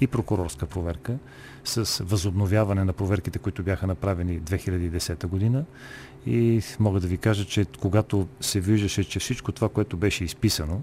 и 0.00 0.06
прокурорска 0.06 0.66
проверка 0.66 1.16
с 1.64 2.04
възобновяване 2.04 2.84
на 2.84 2.92
проверките, 2.92 3.38
които 3.38 3.62
бяха 3.62 3.86
направени 3.86 4.40
2010 4.40 5.26
година. 5.26 5.64
И 6.26 6.62
мога 6.80 7.00
да 7.00 7.06
ви 7.06 7.18
кажа, 7.18 7.44
че 7.44 7.66
когато 7.80 8.28
се 8.40 8.60
виждаше, 8.60 9.04
че 9.04 9.18
всичко 9.18 9.52
това, 9.52 9.68
което 9.68 9.96
беше 9.96 10.24
изписано, 10.24 10.80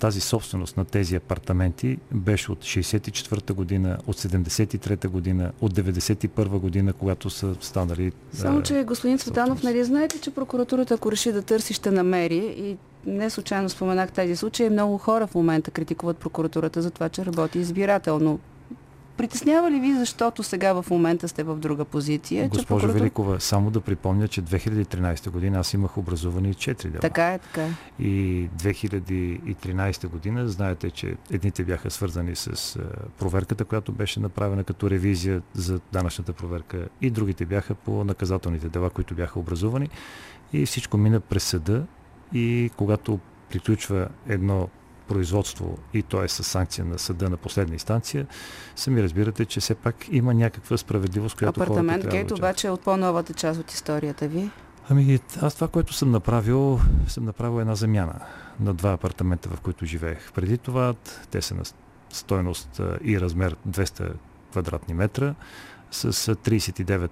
тази 0.00 0.20
собственост 0.20 0.76
на 0.76 0.84
тези 0.84 1.16
апартаменти 1.16 1.98
беше 2.12 2.52
от 2.52 2.58
64-та 2.58 3.54
година, 3.54 3.98
от 4.06 4.16
73-та 4.16 5.08
година, 5.08 5.52
от 5.60 5.74
91-та 5.74 6.58
година, 6.58 6.92
когато 6.92 7.30
са 7.30 7.54
станали. 7.60 8.12
Само, 8.32 8.62
че 8.62 8.84
господин 8.84 9.18
Цветанов, 9.18 9.62
нали 9.62 9.84
знаете, 9.84 10.20
че 10.20 10.30
прокуратурата, 10.30 10.94
ако 10.94 11.12
реши 11.12 11.32
да 11.32 11.42
търси, 11.42 11.74
ще 11.74 11.90
намери 11.90 12.54
и 12.58 12.76
не 13.06 13.30
случайно 13.30 13.68
споменах 13.68 14.12
тези 14.12 14.36
случаи. 14.36 14.70
Много 14.70 14.98
хора 14.98 15.26
в 15.26 15.34
момента 15.34 15.70
критикуват 15.70 16.16
прокуратурата 16.16 16.82
за 16.82 16.90
това, 16.90 17.08
че 17.08 17.26
работи 17.26 17.58
избирателно. 17.58 18.38
Притеснява 19.20 19.70
ли 19.70 19.80
ви, 19.80 19.94
защото 19.94 20.42
сега 20.42 20.72
в 20.72 20.90
момента 20.90 21.28
сте 21.28 21.42
в 21.42 21.56
друга 21.56 21.84
позиция? 21.84 22.48
Госпожо 22.48 22.62
че 22.62 22.66
прокуратура... 22.66 22.98
Великова, 22.98 23.40
само 23.40 23.70
да 23.70 23.80
припомня, 23.80 24.28
че 24.28 24.42
2013 24.42 25.30
година 25.30 25.58
аз 25.58 25.74
имах 25.74 25.98
образувани 25.98 26.54
4 26.54 26.82
дела. 26.82 27.00
Така 27.00 27.32
е, 27.32 27.38
така 27.38 27.62
е. 27.62 27.70
И 27.98 28.48
2013 28.58 30.08
година, 30.08 30.48
знаете, 30.48 30.90
че 30.90 31.16
едните 31.30 31.64
бяха 31.64 31.90
свързани 31.90 32.36
с 32.36 32.78
проверката, 33.18 33.64
която 33.64 33.92
беше 33.92 34.20
направена 34.20 34.64
като 34.64 34.90
ревизия 34.90 35.42
за 35.54 35.80
данъчната 35.92 36.32
проверка 36.32 36.88
и 37.00 37.10
другите 37.10 37.44
бяха 37.44 37.74
по 37.74 38.04
наказателните 38.04 38.68
дела, 38.68 38.90
които 38.90 39.14
бяха 39.14 39.38
образувани. 39.38 39.88
И 40.52 40.66
всичко 40.66 40.96
мина 40.96 41.20
през 41.20 41.44
съда 41.44 41.86
и 42.32 42.70
когато 42.76 43.18
приключва 43.50 44.08
едно 44.28 44.68
производство 45.10 45.78
и 45.94 46.02
то 46.02 46.22
е 46.22 46.28
с 46.28 46.44
санкция 46.44 46.84
на 46.84 46.98
съда 46.98 47.30
на 47.30 47.36
последна 47.36 47.74
инстанция, 47.74 48.26
сами 48.76 49.02
разбирате, 49.02 49.44
че 49.44 49.60
все 49.60 49.74
пак 49.74 50.06
има 50.10 50.34
някаква 50.34 50.76
справедливост, 50.76 51.38
която 51.38 51.62
Апартамент 51.62 52.06
Гейт 52.06 52.26
да 52.26 52.34
обаче 52.34 52.66
е 52.66 52.70
от 52.70 52.80
по-новата 52.80 53.34
част 53.34 53.60
от 53.60 53.72
историята 53.72 54.28
ви. 54.28 54.50
Ами 54.88 55.20
аз 55.42 55.54
това, 55.54 55.68
което 55.68 55.92
съм 55.92 56.10
направил, 56.10 56.80
съм 57.08 57.24
направил 57.24 57.60
една 57.60 57.74
замяна 57.74 58.20
на 58.60 58.74
два 58.74 58.92
апартамента, 58.92 59.48
в 59.48 59.60
които 59.60 59.86
живеех. 59.86 60.32
Преди 60.32 60.58
това 60.58 60.94
те 61.30 61.42
са 61.42 61.54
на 61.54 61.62
стойност 62.10 62.80
и 63.04 63.20
размер 63.20 63.56
200 63.68 64.12
квадратни 64.50 64.94
метра 64.94 65.34
с 65.90 66.12
39 66.12 67.10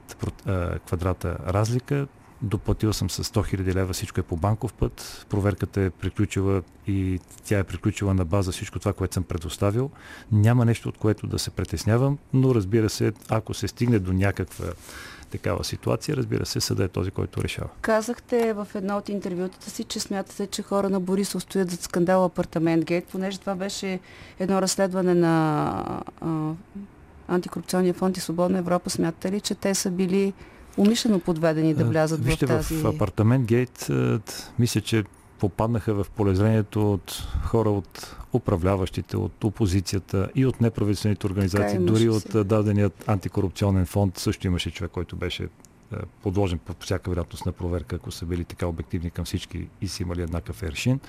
квадрата 0.87 1.39
разлика 1.47 2.07
доплатил 2.43 2.93
съм 2.93 3.11
с 3.11 3.25
100 3.25 3.57
000 3.57 3.75
лева, 3.75 3.93
всичко 3.93 4.21
е 4.21 4.23
по 4.23 4.37
банков 4.37 4.73
път, 4.73 5.27
проверката 5.29 5.81
е 5.81 5.91
приключила 5.91 6.63
и 6.87 7.21
тя 7.45 7.59
е 7.59 7.65
приключила 7.65 8.15
на 8.15 8.25
база 8.25 8.53
всичко 8.53 8.79
това, 8.79 8.93
което 8.93 9.15
съм 9.15 9.23
предоставил. 9.23 9.91
Няма 10.33 10.65
нещо, 10.65 10.89
от 10.89 10.99
което 10.99 11.27
да 11.27 11.39
се 11.39 11.51
притеснявам, 11.51 12.19
но 12.33 12.55
разбира 12.55 12.89
се, 12.89 13.13
ако 13.29 13.55
се 13.55 13.69
стигне 13.69 13.99
до 13.99 14.13
някаква 14.13 14.67
такава 15.31 15.65
ситуация, 15.65 16.17
разбира 16.17 16.47
се, 16.47 16.61
съда 16.61 16.85
е 16.85 16.89
този, 16.89 17.11
който 17.11 17.43
решава. 17.43 17.69
Казахте 17.81 18.53
в 18.53 18.69
едно 18.75 18.97
от 18.97 19.09
интервютата 19.09 19.71
си, 19.71 19.85
че 19.85 20.01
смятате, 20.01 20.47
че 20.47 20.63
хора 20.63 20.91
на 20.91 21.01
Борисов 21.01 21.43
стоят 21.43 21.71
за 21.71 21.77
скандал 21.77 22.25
Апартамент 22.25 22.85
Гейт, 22.85 23.05
понеже 23.05 23.39
това 23.39 23.55
беше 23.55 24.01
едно 24.39 24.63
разследване 24.63 25.15
на 25.15 26.03
а, 26.21 26.53
Антикорупционния 27.29 27.95
фонд 27.95 28.17
и 28.17 28.21
Свободна 28.21 28.59
Европа. 28.59 28.91
Смятате 28.91 29.33
ли, 29.33 29.41
че 29.41 29.55
те 29.55 29.75
са 29.75 29.91
били 29.91 30.33
умишлено 30.79 31.21
подведени 31.21 31.75
да 31.75 31.85
влязат 31.85 32.25
Вижте, 32.25 32.47
в 32.47 32.49
тази... 32.49 32.75
в 32.75 32.87
апартамент 32.87 33.45
Гейт, 33.47 33.91
мисля, 34.59 34.81
че 34.81 35.05
попаднаха 35.39 35.95
в 35.95 36.07
полезрението 36.17 36.93
от 36.93 37.29
хора 37.45 37.71
от 37.71 38.17
управляващите, 38.33 39.17
от 39.17 39.45
опозицията 39.45 40.31
и 40.35 40.47
от 40.47 40.61
неправителствените 40.61 41.27
организации, 41.27 41.79
дори 41.79 42.09
от 42.09 42.23
си. 42.23 42.45
даденият 42.45 43.09
антикорупционен 43.09 43.87
фонд. 43.87 44.19
Също 44.19 44.47
имаше 44.47 44.71
човек, 44.71 44.91
който 44.91 45.17
беше 45.17 45.49
подложен 46.23 46.59
по 46.59 46.75
всяка 46.81 47.11
вероятност 47.11 47.47
на 47.47 47.53
проверка, 47.53 47.97
ако 47.97 48.11
са 48.11 48.27
били 48.27 48.45
така 48.45 48.67
обективни 48.67 49.11
към 49.11 49.25
всички 49.25 49.69
и 49.81 49.89
са 49.89 50.03
имали 50.03 50.23
еднакъв 50.23 50.63
ершин. 50.63 51.01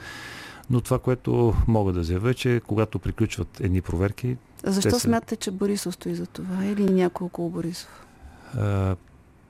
Но 0.70 0.82
това, 0.82 1.00
което 1.00 1.54
мога 1.68 1.94
да 1.94 2.04
заявя, 2.04 2.30
е, 2.30 2.34
че 2.34 2.62
когато 2.68 3.00
приключват 3.00 3.60
едни 3.60 3.82
проверки... 3.82 4.38
Защо 4.64 4.92
са... 4.92 5.00
смятате, 5.00 5.36
че 5.36 5.52
Борисов 5.52 5.94
стои 5.94 6.16
за 6.16 6.26
това 6.26 6.66
или 6.66 6.84
няколко 6.84 7.50
Борисов? 7.50 8.06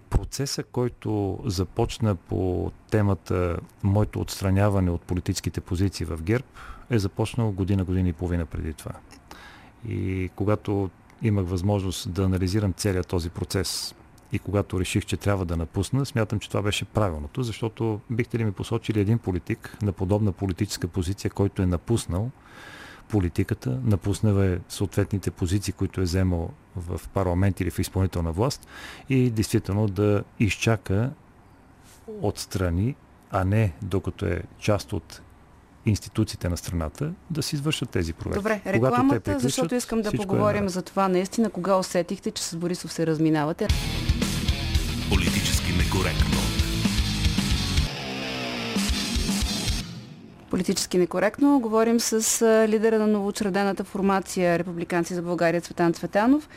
Процеса, 0.10 0.64
който 0.64 1.40
започна 1.46 2.16
по 2.16 2.72
темата 2.92 3.60
моето 3.84 4.22
отстраняване 4.22 4.92
от 4.92 5.02
политическите 5.02 5.62
позиции 5.62 6.06
в 6.06 6.22
ГЕРБ, 6.22 6.46
е 6.90 7.00
започнал 7.00 7.52
година, 7.52 7.84
година 7.84 8.10
и 8.10 8.14
половина 8.14 8.46
преди 8.46 8.74
това. 8.74 8.92
И 9.88 10.30
когато 10.36 10.90
имах 11.22 11.46
възможност 11.46 12.14
да 12.14 12.24
анализирам 12.24 12.74
целият 12.74 13.08
този 13.08 13.30
процес 13.30 13.96
и 14.32 14.40
когато 14.40 14.80
реших, 14.80 15.06
че 15.06 15.18
трябва 15.18 15.46
да 15.46 15.58
напусна, 15.58 16.06
смятам, 16.06 16.40
че 16.40 16.50
това 16.50 16.62
беше 16.62 16.86
правилното, 16.86 17.44
защото 17.44 18.00
бихте 18.10 18.40
ли 18.40 18.44
ми 18.44 18.52
посочили 18.52 19.00
един 19.00 19.20
политик 19.20 19.78
на 19.82 19.92
подобна 19.92 20.32
политическа 20.32 20.88
позиция, 20.88 21.32
който 21.32 21.62
е 21.62 21.66
напуснал 21.66 22.32
политиката, 23.10 23.80
напуснал 23.84 24.42
е 24.42 24.60
съответните 24.70 25.32
позиции, 25.32 25.74
които 25.74 26.02
е 26.02 26.04
вземал 26.04 26.50
в 26.80 27.02
парламент 27.14 27.60
или 27.60 27.72
в 27.72 27.80
изпълнителна 27.80 28.32
власт 28.32 28.68
и 29.10 29.30
действително 29.30 29.88
да 29.88 30.24
изчака 30.40 31.12
отстрани, 32.22 32.96
а 33.32 33.44
не 33.44 33.74
докато 33.82 34.26
е 34.26 34.42
част 34.60 34.94
от 34.94 35.22
институциите 35.86 36.50
на 36.50 36.58
страната 36.58 37.12
да 37.30 37.44
си 37.44 37.56
извършат 37.56 37.90
тези 37.90 38.14
проверки. 38.14 38.40
Добре, 38.40 38.62
рекламата, 38.66 39.40
защото 39.40 39.76
искам 39.76 40.02
да 40.02 40.10
е 40.10 40.12
поговорим 40.12 40.66
е 40.66 40.70
за 40.70 40.82
това 40.82 41.08
наистина, 41.08 41.50
кога 41.50 41.76
усетихте, 41.76 42.32
че 42.32 42.44
с 42.44 42.56
Борисов 42.56 42.94
се 42.94 43.08
разминавате. 43.08 43.68
Политически 45.10 45.74
некоректно. 45.78 46.59
Политически 50.50 50.98
некоректно. 50.98 51.60
Говорим 51.60 52.00
с 52.00 52.46
лидера 52.68 53.00
на 53.00 53.08
новоочредената 53.08 53.84
формация 53.84 54.60
Републиканци 54.60 55.14
за 55.14 55.22
България 55.22 55.62
Цветан 55.62 55.94
Цветанов. 55.94 56.50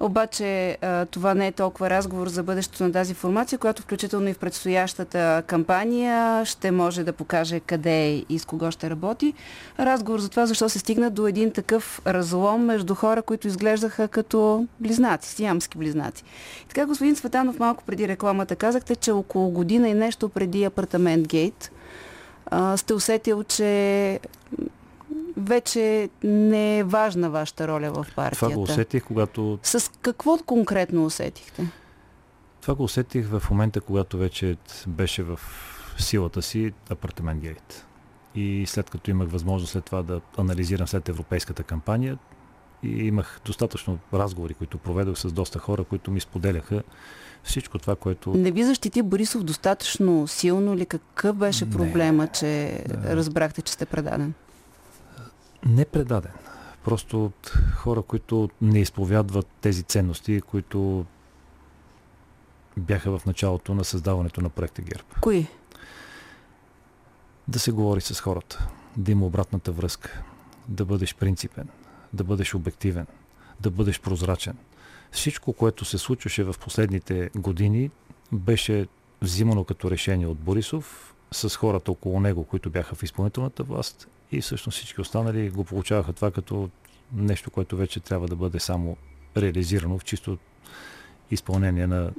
Обаче 0.00 0.78
това 1.10 1.34
не 1.34 1.46
е 1.46 1.52
толкова 1.52 1.90
разговор 1.90 2.28
за 2.28 2.42
бъдещето 2.42 2.84
на 2.84 2.92
тази 2.92 3.14
формация, 3.14 3.58
която 3.58 3.82
включително 3.82 4.28
и 4.28 4.32
в 4.32 4.38
предстоящата 4.38 5.42
кампания 5.46 6.44
ще 6.44 6.70
може 6.70 7.04
да 7.04 7.12
покаже 7.12 7.60
къде 7.60 8.24
и 8.28 8.38
с 8.38 8.44
кого 8.44 8.70
ще 8.70 8.90
работи. 8.90 9.34
Разговор 9.78 10.20
за 10.20 10.28
това 10.28 10.46
защо 10.46 10.68
се 10.68 10.78
стигна 10.78 11.10
до 11.10 11.26
един 11.26 11.50
такъв 11.50 12.02
разлом 12.06 12.64
между 12.64 12.94
хора, 12.94 13.22
които 13.22 13.48
изглеждаха 13.48 14.08
като 14.08 14.66
близнаци, 14.80 15.28
сиамски 15.28 15.78
близнаци. 15.78 16.24
И 16.64 16.68
така, 16.68 16.86
господин 16.86 17.16
Цветанов, 17.16 17.58
малко 17.58 17.84
преди 17.84 18.08
рекламата 18.08 18.56
казахте, 18.56 18.96
че 18.96 19.12
около 19.12 19.50
година 19.50 19.88
и 19.88 19.94
нещо 19.94 20.28
преди 20.28 20.64
апартамент 20.64 21.28
Гейт, 21.28 21.70
а, 22.50 22.76
сте 22.76 22.94
усетил, 22.94 23.44
че 23.44 24.20
вече 25.36 26.08
не 26.24 26.78
е 26.78 26.84
важна 26.84 27.30
вашата 27.30 27.68
роля 27.68 27.90
в 27.90 28.06
партията. 28.16 28.36
Това 28.36 28.54
го 28.54 28.62
усетих, 28.62 29.04
когато... 29.04 29.58
С 29.62 29.90
какво 30.02 30.38
конкретно 30.46 31.04
усетихте? 31.04 31.70
Това 32.60 32.74
го 32.74 32.82
усетих 32.82 33.26
в 33.26 33.42
момента, 33.50 33.80
когато 33.80 34.18
вече 34.18 34.56
беше 34.86 35.22
в 35.22 35.40
силата 35.98 36.42
си 36.42 36.72
апартамент 36.90 37.40
гейт. 37.40 37.86
И 38.34 38.64
след 38.66 38.90
като 38.90 39.10
имах 39.10 39.28
възможност 39.28 39.72
след 39.72 39.84
това 39.84 40.02
да 40.02 40.20
анализирам 40.38 40.88
след 40.88 41.08
европейската 41.08 41.62
кампания, 41.62 42.18
и 42.82 42.88
имах 42.88 43.40
достатъчно 43.44 43.98
разговори, 44.14 44.54
които 44.54 44.78
проведох 44.78 45.18
с 45.18 45.32
доста 45.32 45.58
хора, 45.58 45.84
които 45.84 46.10
ми 46.10 46.20
споделяха 46.20 46.82
всичко 47.44 47.78
това, 47.78 47.96
което... 47.96 48.34
Не 48.34 48.50
ви 48.50 48.64
защити 48.64 49.02
Борисов 49.02 49.42
достатъчно 49.42 50.28
силно 50.28 50.76
ли? 50.76 50.86
Какъв 50.86 51.36
беше 51.36 51.70
проблема, 51.70 52.22
не, 52.22 52.32
че 52.32 52.82
да. 52.88 53.16
разбрахте, 53.16 53.62
че 53.62 53.72
сте 53.72 53.86
предаден? 53.86 54.34
Не 55.66 55.84
предаден. 55.84 56.32
Просто 56.84 57.24
от 57.24 57.52
хора, 57.74 58.02
които 58.02 58.50
не 58.62 58.80
изповядват 58.80 59.46
тези 59.60 59.82
ценности, 59.82 60.40
които 60.40 61.04
бяха 62.76 63.18
в 63.18 63.26
началото 63.26 63.74
на 63.74 63.84
създаването 63.84 64.40
на 64.40 64.48
проекта 64.48 64.82
ГЕРБ. 64.82 65.04
Кои? 65.20 65.46
да 67.50 67.58
се 67.58 67.72
говори 67.72 68.00
с 68.00 68.20
хората, 68.20 68.68
да 68.96 69.12
има 69.12 69.26
обратната 69.26 69.72
връзка, 69.72 70.22
да 70.68 70.84
бъдеш 70.84 71.14
принципен, 71.14 71.68
да 72.12 72.24
бъдеш 72.24 72.54
обективен, 72.54 73.06
да 73.60 73.70
бъдеш 73.70 74.00
прозрачен. 74.00 74.56
Всичко, 75.12 75.52
което 75.52 75.84
се 75.84 75.98
случваше 75.98 76.44
в 76.44 76.54
последните 76.60 77.30
години, 77.34 77.90
беше 78.32 78.86
взимано 79.22 79.64
като 79.64 79.90
решение 79.90 80.26
от 80.26 80.38
Борисов 80.38 81.14
с 81.32 81.56
хората 81.56 81.92
около 81.92 82.20
него, 82.20 82.44
които 82.44 82.70
бяха 82.70 82.94
в 82.94 83.02
изпълнителната 83.02 83.62
власт 83.62 84.08
и 84.32 84.40
всъщност 84.40 84.78
всички 84.78 85.00
останали 85.00 85.50
го 85.50 85.64
получаваха 85.64 86.12
това 86.12 86.30
като 86.30 86.70
нещо, 87.12 87.50
което 87.50 87.76
вече 87.76 88.00
трябва 88.00 88.28
да 88.28 88.36
бъде 88.36 88.60
само 88.60 88.96
реализирано 89.36 89.98
в 89.98 90.04
чисто 90.04 90.38
изпълнение 91.30 91.86
на 91.86 92.10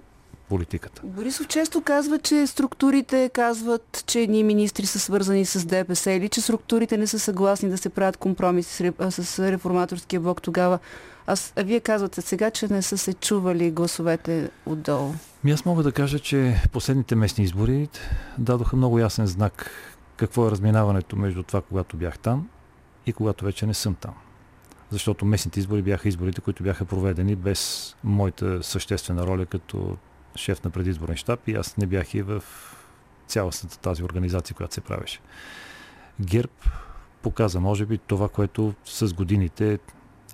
политиката. 0.50 1.02
Борисов 1.04 1.48
често 1.48 1.82
казва, 1.82 2.20
че 2.20 2.48
структурите 2.48 3.30
казват, 3.34 4.04
че 4.08 4.20
едни 4.20 4.44
министри 4.44 4.86
са 4.86 5.00
свързани 5.00 5.46
с 5.46 5.66
ДПС 5.66 6.12
или 6.12 6.30
че 6.30 6.42
структурите 6.42 6.98
не 6.98 7.08
са 7.08 7.20
съгласни 7.20 7.70
да 7.70 7.78
се 7.78 7.90
правят 7.90 8.18
компромиси 8.18 8.94
с 9.10 9.52
реформаторския 9.52 10.20
блок 10.20 10.42
тогава. 10.42 10.80
А, 11.28 11.36
а 11.56 11.64
вие 11.64 11.80
казвате 11.80 12.22
сега, 12.22 12.52
че 12.52 12.68
не 12.68 12.82
са 12.82 12.98
се 12.98 13.14
чували 13.14 13.72
гласовете 13.72 14.50
отдолу. 14.66 15.14
Ми 15.44 15.52
аз 15.52 15.66
мога 15.66 15.84
да 15.84 15.92
кажа, 15.92 16.20
че 16.20 16.62
последните 16.72 17.16
местни 17.16 17.44
избори 17.44 17.90
дадоха 18.38 18.76
много 18.76 19.00
ясен 19.00 19.28
знак 19.28 19.72
какво 20.18 20.48
е 20.48 20.52
разминаването 20.52 21.16
между 21.16 21.44
това, 21.44 21.62
когато 21.62 21.98
бях 21.98 22.20
там 22.20 22.50
и 23.06 23.14
когато 23.14 23.46
вече 23.46 23.66
не 23.66 23.74
съм 23.74 23.96
там. 23.96 24.14
Защото 24.90 25.26
местните 25.26 25.60
избори 25.60 25.82
бяха 25.82 26.10
изборите, 26.10 26.42
които 26.42 26.64
бяха 26.64 26.86
проведени 26.86 27.36
без 27.36 27.96
моята 28.04 28.64
съществена 28.64 29.28
роля 29.28 29.46
като 29.46 29.98
шеф 30.36 30.64
на 30.64 30.70
предизборен 30.70 31.16
щаб 31.18 31.48
и 31.48 31.56
аз 31.56 31.78
не 31.78 31.86
бях 31.86 32.14
и 32.14 32.22
в 32.22 32.44
цялостната 33.28 33.80
тази 33.80 34.04
организация, 34.04 34.56
която 34.56 34.74
се 34.74 34.82
правеше. 34.82 35.20
ГЕРБ 36.22 36.54
показа, 37.22 37.60
може 37.60 37.86
би, 37.86 37.98
това, 37.98 38.30
което 38.30 38.74
с 38.86 39.14
годините 39.14 39.80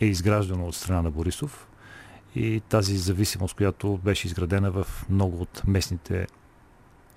е 0.01 0.05
изграждано 0.05 0.65
от 0.65 0.75
страна 0.75 1.01
на 1.01 1.12
Борисов 1.12 1.67
и 2.36 2.62
тази 2.69 2.97
зависимост, 2.97 3.55
която 3.55 3.97
беше 3.97 4.27
изградена 4.27 4.71
в 4.71 4.88
много 5.10 5.41
от 5.41 5.62
местните 5.67 6.27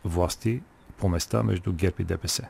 власти 0.04 0.62
по 0.98 1.08
места 1.08 1.42
между 1.42 1.72
ГЕРБ 1.72 1.96
и 1.98 2.04
ДПС. 2.04 2.42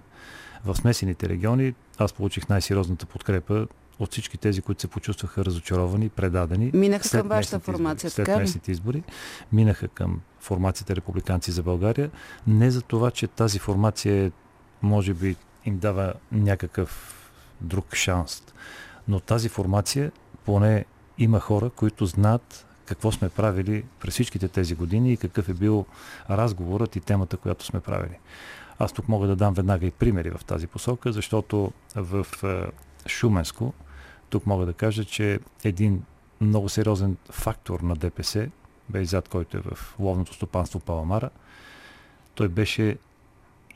В 0.65 0.77
смесените 0.77 1.29
региони 1.29 1.75
аз 1.99 2.13
получих 2.13 2.49
най-сериозната 2.49 3.07
подкрепа 3.07 3.67
от 3.99 4.13
всички 4.13 4.39
тези, 4.39 4.63
които 4.63 4.81
се 4.81 4.89
почувстваха 4.89 5.45
разочаровани, 5.45 6.09
предадени. 6.09 6.71
Минаха 6.75 7.09
след 7.09 7.21
към 7.21 7.29
вашата 7.29 7.61
формация, 7.61 8.09
избори, 8.09 8.27
след 8.27 8.39
местните 8.39 8.73
избори. 8.73 9.03
Минаха 9.53 9.89
към 9.89 10.21
формацията 10.41 10.97
Републиканци 10.97 11.51
за 11.51 11.63
България. 11.63 12.11
Не 12.47 12.71
за 12.71 12.83
това, 12.83 13.11
че 13.11 13.27
тази 13.27 13.59
формация 13.59 14.33
може 14.83 15.15
би 15.15 15.37
им 15.65 15.79
дава 15.79 16.15
някакъв 16.33 17.17
друг 17.61 17.95
шанс. 17.95 18.43
Но 19.09 19.21
тази 19.21 19.49
формация 19.49 20.13
поне 20.45 20.85
има 21.19 21.41
хора, 21.41 21.71
които 21.71 22.07
знаят 22.07 22.67
какво 22.87 23.13
сме 23.13 23.29
правили 23.29 23.85
през 24.01 24.15
всичките 24.15 24.49
тези 24.49 24.75
години 24.75 25.13
и 25.13 25.17
какъв 25.17 25.49
е 25.49 25.55
бил 25.55 25.87
разговорът 26.31 26.97
и 26.97 27.01
темата, 27.01 27.37
която 27.37 27.65
сме 27.65 27.81
правили. 27.81 28.19
Аз 28.79 28.93
тук 28.93 29.09
мога 29.09 29.27
да 29.27 29.37
дам 29.37 29.55
веднага 29.55 29.87
и 29.87 29.91
примери 29.91 30.31
в 30.31 30.45
тази 30.45 30.67
посока, 30.67 31.13
защото 31.13 31.73
в 31.95 32.27
е, 32.45 32.67
Шуменско 33.09 33.73
тук 34.31 34.47
мога 34.47 34.67
да 34.67 34.73
кажа, 34.73 35.05
че 35.05 35.41
един 35.65 36.03
много 36.41 36.69
сериозен 36.69 37.17
фактор 37.31 37.81
на 37.81 37.97
ДПС, 37.97 38.49
Бейзат, 38.89 39.29
който 39.29 39.57
е 39.57 39.61
в 39.61 39.95
ловното 39.99 40.35
стопанство 40.35 40.81
Паламара, 40.81 41.31
той 42.35 42.49
беше 42.49 42.99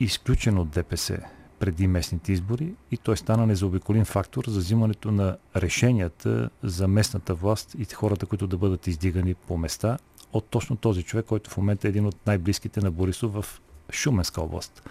изключен 0.00 0.58
от 0.58 0.68
ДПС 0.68 1.18
преди 1.58 1.86
местните 1.86 2.32
избори 2.32 2.74
и 2.90 2.96
той 2.96 3.16
стана 3.16 3.46
незаобиколим 3.46 4.04
фактор 4.04 4.44
за 4.48 4.58
взимането 4.58 5.10
на 5.10 5.36
решенията 5.56 6.50
за 6.62 6.88
местната 6.88 7.34
власт 7.34 7.74
и 7.78 7.84
хората, 7.84 8.26
които 8.26 8.46
да 8.46 8.58
бъдат 8.58 8.86
издигани 8.86 9.34
по 9.34 9.56
места 9.56 9.98
от 10.32 10.44
точно 10.50 10.76
този 10.76 11.02
човек, 11.02 11.26
който 11.26 11.50
в 11.50 11.56
момента 11.56 11.88
е 11.88 11.90
един 11.90 12.06
от 12.06 12.26
най-близките 12.26 12.80
на 12.80 12.90
Борисов 12.90 13.32
в 13.32 13.60
Шуменска 13.92 14.42
област. 14.42 14.82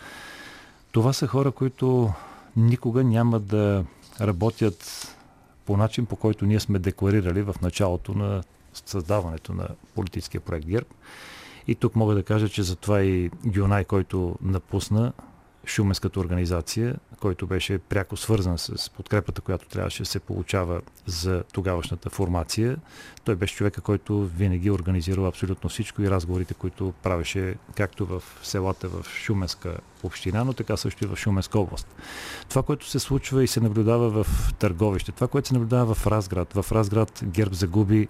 Това 0.91 1.13
са 1.13 1.27
хора, 1.27 1.51
които 1.51 2.13
никога 2.55 3.03
няма 3.03 3.39
да 3.39 3.85
работят 4.21 5.07
по 5.65 5.77
начин, 5.77 6.05
по 6.05 6.15
който 6.15 6.45
ние 6.45 6.59
сме 6.59 6.79
декларирали 6.79 7.41
в 7.41 7.55
началото 7.61 8.13
на 8.13 8.43
създаването 8.73 9.53
на 9.53 9.67
политическия 9.95 10.41
проект 10.41 10.65
ГЕРБ. 10.65 10.87
И 11.67 11.75
тук 11.75 11.95
мога 11.95 12.15
да 12.15 12.23
кажа, 12.23 12.49
че 12.49 12.63
затова 12.63 13.01
и 13.01 13.29
Гюнай, 13.45 13.83
който 13.83 14.35
напусна 14.41 15.13
Шуменската 15.65 16.19
организация, 16.19 16.95
който 17.19 17.47
беше 17.47 17.77
пряко 17.77 18.17
свързан 18.17 18.57
с 18.57 18.89
подкрепата, 18.89 19.41
която 19.41 19.67
трябваше 19.67 20.03
да 20.03 20.09
се 20.09 20.19
получава 20.19 20.81
за 21.05 21.43
тогавашната 21.53 22.09
формация. 22.09 22.77
Той 23.23 23.35
беше 23.35 23.55
човека, 23.55 23.81
който 23.81 24.25
винаги 24.25 24.71
организирал 24.71 25.27
абсолютно 25.27 25.69
всичко 25.69 26.01
и 26.01 26.09
разговорите, 26.09 26.53
които 26.53 26.93
правеше 27.03 27.55
както 27.75 28.05
в 28.05 28.23
селата 28.43 28.87
в 28.87 29.05
Шуменска 29.09 29.77
община, 30.03 30.43
но 30.43 30.53
така 30.53 30.77
също 30.77 31.03
и 31.03 31.07
в 31.07 31.15
Шуменска 31.15 31.59
област. 31.59 31.87
Това, 32.49 32.63
което 32.63 32.89
се 32.89 32.99
случва 32.99 33.43
и 33.43 33.47
се 33.47 33.61
наблюдава 33.61 34.23
в 34.23 34.53
Търговище, 34.59 35.11
това, 35.11 35.27
което 35.27 35.47
се 35.47 35.53
наблюдава 35.53 35.93
в 35.93 36.07
Разград. 36.07 36.53
В 36.53 36.65
Разград 36.71 37.21
Герб 37.23 37.53
загуби 37.53 38.07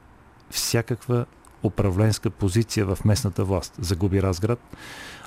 всякаква 0.49 1.25
управленска 1.63 2.29
позиция 2.29 2.85
в 2.85 3.05
местната 3.05 3.43
власт. 3.43 3.73
Загуби 3.79 4.21
Разград, 4.21 4.59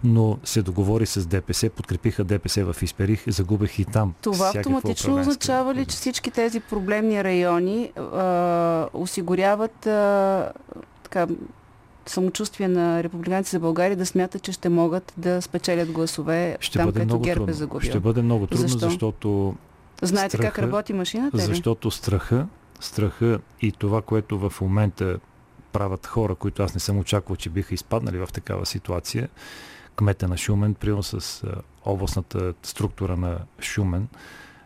но 0.05 0.39
се 0.45 0.63
договори 0.63 1.07
с 1.07 1.27
ДПС, 1.27 1.71
подкрепиха 1.71 2.25
ДПС 2.25 2.73
в 2.73 2.83
Исперих, 2.83 3.25
загубих 3.29 3.79
и 3.79 3.85
там. 3.85 4.15
Това 4.23 4.53
автоматично 4.57 5.21
означава 5.21 5.75
ли, 5.75 5.87
че 5.87 5.97
всички 5.97 6.31
тези 6.31 6.61
проблемни 6.61 7.25
райони 7.25 7.93
а, 7.97 8.89
осигуряват 8.93 9.87
а, 9.87 10.53
така, 11.03 11.27
самочувствие 12.07 12.69
на 12.69 13.03
републиканци 13.03 13.51
за 13.51 13.61
България 13.61 13.97
да 13.97 14.07
смятат, 14.07 14.43
че 14.43 14.53
ще 14.53 14.69
могат 14.69 15.13
да 15.17 15.43
спечелят 15.43 15.93
гласове 15.93 16.57
ще 16.61 16.79
там, 16.79 16.93
където 16.93 17.21
ГЕРБ 17.21 17.31
е 17.31 17.35
трудно. 17.35 17.51
е 17.51 17.55
загубил. 17.55 17.91
Ще 17.91 18.01
бъде 18.01 18.23
много 18.23 18.47
трудно, 18.47 18.69
Защо? 18.69 18.79
защото 18.79 19.55
Знаете 20.03 20.37
страха, 20.37 20.53
как 20.53 20.59
работи 20.59 20.93
машината? 20.93 21.39
Защото 21.39 21.91
страха, 21.91 22.47
страха 22.81 23.39
и 23.61 23.73
това, 23.73 24.03
което 24.03 24.39
в 24.39 24.61
момента 24.61 25.19
правят 25.77 26.07
хора, 26.07 26.35
които 26.35 26.63
аз 26.63 26.75
не 26.75 26.81
съм 26.81 26.99
очаквал, 26.99 27.37
че 27.37 27.51
биха 27.51 27.75
изпаднали 27.75 28.19
в 28.19 28.29
такава 28.33 28.67
ситуация. 28.67 29.29
Кмета 29.97 30.29
на 30.29 30.37
Шумен, 30.37 30.75
приема 30.75 31.03
с 31.03 31.43
областната 31.85 32.55
структура 32.63 33.17
на 33.17 33.39
Шумен, 33.61 34.09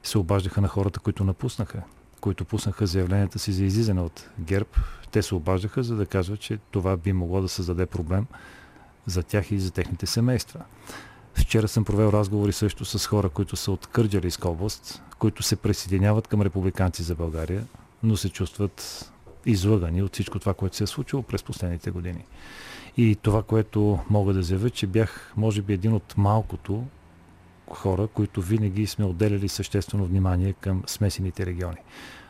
се 0.03 0.18
обаждаха 0.18 0.61
на 0.61 0.68
хората, 0.68 1.01
които 1.01 1.25
напуснаха, 1.25 1.83
които 2.20 2.44
пуснаха 2.44 2.87
заявленията 2.87 3.38
си 3.38 3.53
за 3.53 3.64
излизане 3.64 4.01
от 4.01 4.31
ГЕРБ. 4.40 4.70
Те 5.11 5.23
се 5.23 5.35
обаждаха, 5.35 5.83
за 5.83 5.96
да 5.96 6.07
кажат, 6.07 6.40
че 6.40 6.59
това 6.70 6.96
би 6.96 7.12
могло 7.12 7.40
да 7.40 7.49
създаде 7.49 7.87
проблем 7.87 8.27
за 9.07 9.23
тях 9.23 9.51
и 9.51 9.61
за 9.61 9.70
техните 9.70 10.07
семейства. 10.07 10.61
Вчера 11.35 11.68
съм 11.68 11.85
провел 11.85 12.09
разговори 12.09 12.53
също 12.53 12.85
с 12.85 13.07
хора, 13.07 13.29
които 13.29 13.57
са 13.57 13.73
от 13.73 13.87
Кърджалийска 13.87 14.49
област, 14.49 15.03
които 15.18 15.42
се 15.42 15.57
присъединяват 15.57 16.29
към 16.29 16.42
републиканци 16.42 17.03
за 17.03 17.14
България, 17.14 17.64
но 18.03 18.16
се 18.16 18.29
чувстват 18.29 19.11
излъгани 19.46 20.03
от 20.03 20.12
всичко 20.12 20.38
това, 20.38 20.55
което 20.55 20.76
се 20.76 20.85
е 20.85 20.87
случило 20.87 21.22
през 21.22 21.42
последните 21.42 21.90
години. 21.90 22.24
И 22.96 23.16
това, 23.22 23.42
което 23.42 23.98
мога 24.11 24.33
да 24.33 24.42
заявя, 24.42 24.70
че 24.70 24.87
бях, 24.87 25.33
може 25.37 25.62
би, 25.62 25.72
един 25.72 25.92
от 25.92 26.14
малкото 26.16 26.85
хора, 27.70 28.07
които 28.07 28.42
винаги 28.42 28.87
сме 28.87 29.05
отделяли 29.05 29.48
съществено 29.48 30.05
внимание 30.05 30.53
към 30.53 30.83
смесените 30.87 31.46
региони. 31.46 31.79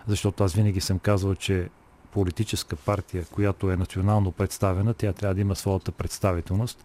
Защото 0.07 0.45
аз 0.45 0.55
винаги 0.55 0.81
съм 0.81 0.99
казвал, 0.99 1.35
че 1.35 1.69
политическа 2.13 2.77
партия, 2.77 3.25
която 3.25 3.71
е 3.71 3.77
национално 3.77 4.33
представена, 4.33 4.95
тя 4.95 5.13
трябва 5.13 5.35
да 5.35 5.41
има 5.41 5.57
своята 5.57 5.93
представителност. 5.93 6.85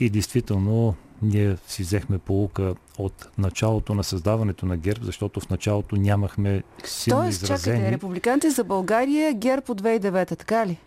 И 0.00 0.10
действително 0.10 0.94
ние 1.22 1.56
си 1.66 1.82
взехме 1.82 2.18
полука 2.18 2.74
от 2.98 3.28
началото 3.38 3.94
на 3.94 4.04
създаването 4.04 4.66
на 4.66 4.76
ГЕРБ, 4.76 5.04
защото 5.04 5.40
в 5.40 5.50
началото 5.50 5.96
нямахме 5.96 6.62
силно 6.84 7.22
Тоест, 7.22 7.42
изразени... 7.42 7.76
чакайте, 7.76 7.92
републиканци 7.92 8.50
за 8.50 8.64
България, 8.64 9.34
ГЕРБ 9.34 9.62
от 9.68 9.82
2009, 9.82 10.38
така 10.38 10.66
ли? 10.66 10.78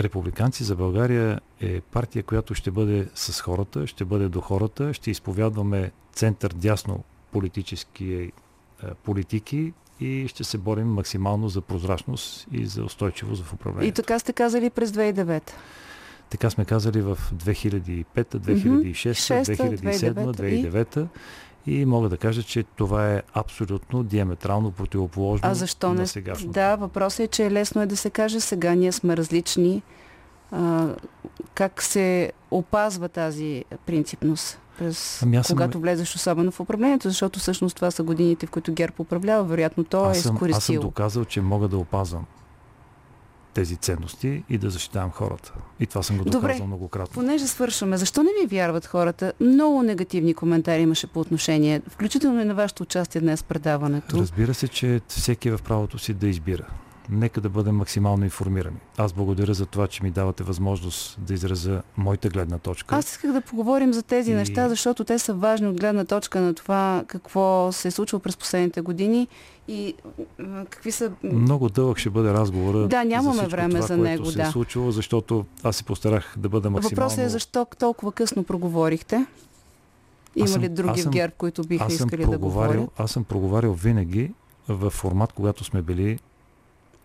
Републиканци 0.00 0.64
за 0.64 0.76
България 0.76 1.40
е 1.60 1.80
партия, 1.80 2.22
която 2.22 2.54
ще 2.54 2.70
бъде 2.70 3.08
с 3.14 3.40
хората, 3.40 3.86
ще 3.86 4.04
бъде 4.04 4.28
до 4.28 4.40
хората, 4.40 4.94
ще 4.94 5.10
изповядваме 5.10 5.92
център-дясно 6.12 7.04
политически 7.32 8.14
е, 8.14 8.30
политики 9.04 9.72
и 10.00 10.28
ще 10.28 10.44
се 10.44 10.58
борим 10.58 10.88
максимално 10.88 11.48
за 11.48 11.60
прозрачност 11.60 12.46
и 12.52 12.66
за 12.66 12.84
устойчивост 12.84 13.44
в 13.44 13.52
управлението. 13.52 14.00
И 14.00 14.02
така 14.02 14.18
сте 14.18 14.32
казали 14.32 14.70
през 14.70 14.90
2009. 14.90 15.42
Така 16.30 16.50
сме 16.50 16.64
казали 16.64 17.00
в 17.00 17.18
2005, 17.34 18.04
2006, 18.14 19.44
2007, 19.44 20.14
2009 20.14 21.06
и 21.66 21.84
мога 21.84 22.08
да 22.08 22.16
кажа, 22.16 22.42
че 22.42 22.62
това 22.62 23.12
е 23.12 23.22
абсолютно 23.34 24.02
диаметрално 24.02 24.70
противоположно 24.70 25.48
а 25.48 25.54
защо 25.54 25.94
не? 25.94 26.00
на 26.00 26.06
сегашното. 26.06 26.52
Да, 26.52 26.76
въпросът 26.76 27.20
е, 27.20 27.26
че 27.26 27.50
лесно 27.50 27.82
е 27.82 27.86
да 27.86 27.96
се 27.96 28.10
каже 28.10 28.40
сега 28.40 28.74
ние 28.74 28.92
сме 28.92 29.16
различни. 29.16 29.82
А, 30.50 30.88
как 31.54 31.82
се 31.82 32.32
опазва 32.50 33.08
тази 33.08 33.64
принципност? 33.86 34.60
през 34.78 35.22
Ами 35.22 35.44
съм- 35.44 35.56
когато 35.56 35.80
влезеш 35.80 36.14
особено 36.14 36.50
в 36.50 36.60
управлението, 36.60 37.08
защото 37.08 37.38
всъщност 37.40 37.76
това 37.76 37.90
са 37.90 38.02
годините, 38.02 38.46
в 38.46 38.50
които 38.50 38.72
ГЕРБ 38.72 38.94
управлява. 38.98 39.44
Вероятно 39.44 39.84
той 39.84 40.06
е 40.06 40.10
аз, 40.10 40.18
съм, 40.18 40.36
аз 40.36 40.40
съм 40.40 40.48
изкористил. 40.48 40.80
доказал, 40.80 41.24
че 41.24 41.40
мога 41.40 41.68
да 41.68 41.78
опазвам 41.78 42.26
тези 43.58 43.76
ценности 43.76 44.42
и 44.50 44.58
да 44.58 44.70
защитавам 44.70 45.10
хората. 45.10 45.52
И 45.80 45.86
това 45.86 46.02
съм 46.02 46.18
го 46.18 46.24
Добре. 46.24 46.48
доказал 46.48 46.66
многократно. 46.66 47.14
Понеже 47.14 47.46
свършваме, 47.46 47.96
защо 47.96 48.22
не 48.22 48.30
ви 48.40 48.46
вярват 48.46 48.86
хората? 48.86 49.32
Много 49.40 49.82
негативни 49.82 50.34
коментари 50.34 50.82
имаше 50.82 51.06
по 51.06 51.20
отношение, 51.20 51.82
включително 51.88 52.40
и 52.40 52.44
на 52.44 52.54
вашето 52.54 52.82
участие 52.82 53.20
днес 53.20 53.42
в 53.42 53.44
предаването. 53.44 54.16
Разбира 54.16 54.54
се, 54.54 54.68
че 54.68 55.00
всеки 55.08 55.48
е 55.48 55.56
в 55.56 55.62
правото 55.62 55.98
си 55.98 56.14
да 56.14 56.28
избира. 56.28 56.66
Нека 57.10 57.40
да 57.40 57.48
бъдем 57.48 57.76
максимално 57.76 58.24
информирани. 58.24 58.76
Аз 58.96 59.12
благодаря 59.12 59.54
за 59.54 59.66
това, 59.66 59.86
че 59.86 60.02
ми 60.02 60.10
давате 60.10 60.44
възможност 60.44 61.18
да 61.20 61.34
изразя 61.34 61.82
моята 61.96 62.28
гледна 62.28 62.58
точка. 62.58 62.96
Аз 62.96 63.10
исках 63.10 63.32
да 63.32 63.40
поговорим 63.40 63.92
за 63.92 64.02
тези 64.02 64.30
И- 64.30 64.34
неща, 64.34 64.68
защото 64.68 65.04
те 65.04 65.18
са 65.18 65.34
важни 65.34 65.66
от 65.66 65.80
гледна 65.80 66.04
точка 66.04 66.40
на 66.40 66.54
това 66.54 67.04
какво 67.06 67.72
се 67.72 67.88
е 67.88 67.90
случило 67.90 68.20
през 68.20 68.36
последните 68.36 68.80
години 68.80 69.28
и 69.68 69.94
какви 70.70 70.92
са... 70.92 71.12
Много 71.22 71.68
дълъг 71.68 71.98
ще 71.98 72.10
бъде 72.10 72.32
разговора. 72.32 72.88
Да, 72.88 73.04
нямаме 73.04 73.42
за 73.42 73.48
време 73.48 73.74
това, 73.74 73.80
за 73.82 73.86
което 73.88 74.02
него, 74.02 74.26
се 74.26 74.36
да. 74.36 74.42
е 74.42 74.50
случило, 74.50 74.90
защото 74.90 75.44
аз 75.62 75.76
се 75.76 75.84
постарах 75.84 76.34
да 76.38 76.48
бъда 76.48 76.70
максимално... 76.70 76.96
Въпросът 76.96 77.24
е 77.24 77.28
защо 77.28 77.66
толкова 77.78 78.12
късно 78.12 78.44
проговорихте? 78.44 79.26
Има 80.36 80.48
съм- 80.48 80.62
ли 80.62 80.68
други 80.68 80.90
аз 80.90 80.98
в 80.98 81.02
съм- 81.02 81.12
ГЕРБ, 81.12 81.34
които 81.38 81.62
биха 81.62 81.90
съм 81.90 82.06
искали 82.06 82.26
да 82.26 82.38
говорят? 82.38 82.90
Аз 82.96 83.10
съм 83.10 83.24
проговарял 83.24 83.72
винаги 83.72 84.32
в 84.68 84.90
формат, 84.90 85.32
когато 85.32 85.64
сме 85.64 85.82
били 85.82 86.18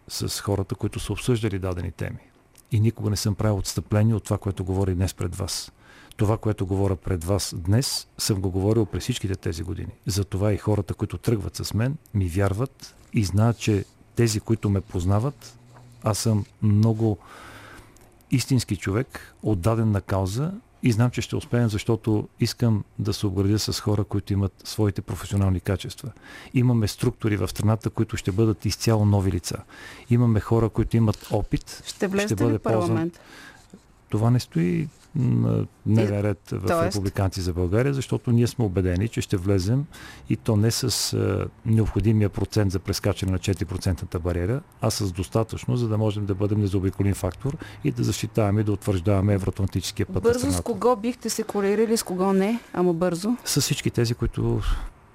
с 0.08 0.42
хората, 0.42 0.76
които 0.76 1.00
са 1.00 1.14
обсъждали 1.14 1.60
дадени 1.60 1.92
теми. 1.92 2.20
И 2.72 2.80
никога 2.80 3.10
не 3.10 3.16
съм 3.16 3.36
правил 3.36 3.58
отстъпление 3.58 4.16
от 4.16 4.24
това, 4.24 4.38
което 4.38 4.66
говори 4.66 4.96
днес 4.96 5.14
пред 5.14 5.36
вас. 5.36 5.72
Това, 6.18 6.38
което 6.38 6.66
говоря 6.66 6.96
пред 6.96 7.24
вас 7.24 7.56
днес, 7.58 8.08
съм 8.18 8.42
го 8.42 8.52
говорил 8.52 8.86
през 8.86 9.04
всичките 9.04 9.36
тези 9.36 9.64
години. 9.64 9.92
Затова 10.06 10.54
и 10.54 10.58
хората, 10.58 10.94
които 10.94 11.18
тръгват 11.18 11.56
с 11.56 11.74
мен, 11.74 11.98
ми 12.14 12.28
вярват 12.28 12.96
и 13.14 13.24
знаят, 13.24 13.58
че 13.58 13.86
тези, 14.16 14.40
които 14.40 14.70
ме 14.70 14.82
познават, 14.82 15.58
аз 16.04 16.18
съм 16.18 16.46
много 16.62 17.18
истински 18.32 18.78
човек, 18.78 19.36
отдаден 19.44 19.92
на 19.92 20.02
кауза 20.02 20.52
и 20.84 20.92
знам, 20.92 21.12
че 21.12 21.22
ще 21.22 21.36
успеем, 21.36 21.70
защото 21.70 22.28
искам 22.40 22.84
да 23.00 23.14
се 23.14 23.28
обградя 23.28 23.60
с 23.60 23.80
хора, 23.80 24.04
които 24.04 24.34
имат 24.34 24.54
своите 24.64 25.02
професионални 25.02 25.60
качества. 25.60 26.12
Имаме 26.54 26.88
структури 26.88 27.38
в 27.38 27.48
страната, 27.48 27.90
които 27.90 28.18
ще 28.18 28.32
бъдат 28.32 28.66
изцяло 28.66 29.06
нови 29.06 29.32
лица. 29.32 29.58
Имаме 30.10 30.40
хора, 30.40 30.70
които 30.70 30.98
имат 30.98 31.28
опит. 31.32 31.84
Ще 31.86 32.08
влезете 32.08 32.36
бъде 32.36 32.54
ли 32.54 32.60
парламент? 32.60 33.20
Това 34.10 34.30
не 34.30 34.40
стои 34.40 34.88
дневен 35.16 36.22
ред 36.22 36.40
в 36.52 36.68
Тоест? 36.68 36.96
Републиканци 36.96 37.42
за 37.42 37.54
България, 37.54 37.94
защото 37.94 38.32
ние 38.32 38.48
сме 38.48 38.66
убедени, 38.66 39.08
че 39.08 39.22
ще 39.22 39.38
влезем 39.38 39.86
и 40.30 40.36
то 40.36 40.56
не 40.56 40.72
с 40.72 41.14
а, 41.14 41.48
необходимия 41.66 42.30
процент 42.30 42.72
за 42.72 42.80
прескачане 42.80 43.32
на 43.32 43.40
4% 43.40 44.20
бариера, 44.20 44.62
а 44.82 44.92
с 44.92 45.12
достатъчно, 45.12 45.78
за 45.78 45.88
да 45.88 45.98
можем 45.98 46.26
да 46.26 46.36
бъдем 46.36 46.60
незаобиколим 46.60 47.14
фактор 47.14 47.58
и 47.84 47.92
да 47.92 48.04
защитаваме 48.04 48.62
и 48.62 48.64
да 48.64 48.72
утвърждаваме 48.72 49.34
евроатлантическия 49.34 50.06
път 50.06 50.24
Бързо 50.24 50.52
с 50.52 50.62
кого 50.62 50.96
бихте 50.96 51.30
се 51.30 51.44
колерили, 51.44 51.98
с 51.98 52.04
кого 52.04 52.34
не, 52.34 52.60
ама 52.74 52.94
бързо. 52.94 53.38
С 53.46 53.62
всички 53.62 53.92
тези, 53.92 54.14
които 54.14 54.62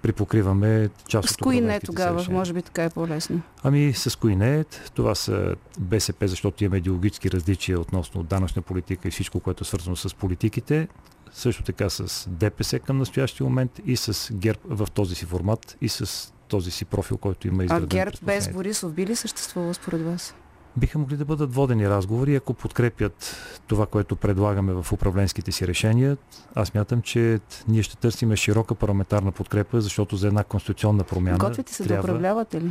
припокриваме 0.03 0.89
част 1.09 1.29
С 1.29 1.33
от 1.33 1.39
кои 1.39 1.61
не 1.61 1.81
тогава? 1.81 2.19
решения. 2.19 2.39
Може 2.39 2.53
би 2.53 2.63
така 2.63 2.85
е 2.85 2.91
по-лесно. 2.91 3.41
Ами 3.63 3.93
с 3.93 4.19
кои 4.19 4.37
не? 4.37 4.65
Това 4.95 5.15
са 5.15 5.55
БСП, 5.79 6.29
защото 6.29 6.65
имаме 6.65 6.77
идеологически 6.77 7.31
различия 7.31 7.81
относно 7.81 8.23
данъчна 8.23 8.63
политика 8.63 9.09
и 9.09 9.11
всичко, 9.11 9.41
което 9.41 9.65
е 9.65 9.67
свързано 9.67 9.97
с 9.97 10.15
политиките. 10.15 10.89
Също 11.33 11.63
така 11.63 11.91
с 11.91 12.29
ДПС 12.31 12.79
към 12.79 12.99
настоящия 12.99 13.45
момент 13.45 13.81
и 13.87 13.97
с 13.97 14.33
ГЕРБ 14.33 14.61
в 14.65 14.89
този 14.95 15.15
си 15.15 15.25
формат 15.25 15.77
и 15.81 15.89
с 15.89 16.33
този 16.49 16.71
си 16.71 16.85
профил, 16.85 17.17
който 17.17 17.49
има 17.49 17.63
А 17.63 17.65
изграден. 17.65 17.89
ГЕРБ 17.89 18.11
през 18.11 18.21
без 18.21 18.55
Борисов 18.55 18.93
би 18.93 19.07
ли 19.07 19.17
съществувал 19.17 19.75
според 19.75 20.03
вас? 20.03 20.35
Биха 20.77 20.99
могли 20.99 21.17
да 21.17 21.25
бъдат 21.25 21.55
водени 21.55 21.89
разговори, 21.89 22.35
ако 22.35 22.55
подкрепят 22.55 23.37
това, 23.67 23.87
което 23.87 24.17
предлагаме 24.17 24.73
в 24.73 24.93
управленските 24.93 25.53
си 25.53 25.67
решения. 25.67 26.17
Аз 26.55 26.75
мятам, 26.75 27.03
че 27.03 27.41
ние 27.69 27.83
ще 27.83 27.97
търсиме 27.97 28.37
широка 28.37 28.75
парламентарна 28.75 29.33
подкрепа, 29.33 29.81
защото 29.81 30.17
за 30.17 30.27
една 30.27 30.45
конституционна 30.45 31.05
промяна 31.05 31.39
Готвите 31.39 31.75
се 31.75 31.83
да 31.83 31.89
трябва... 31.89 32.03
управлявате 32.03 32.61
ли? 32.61 32.71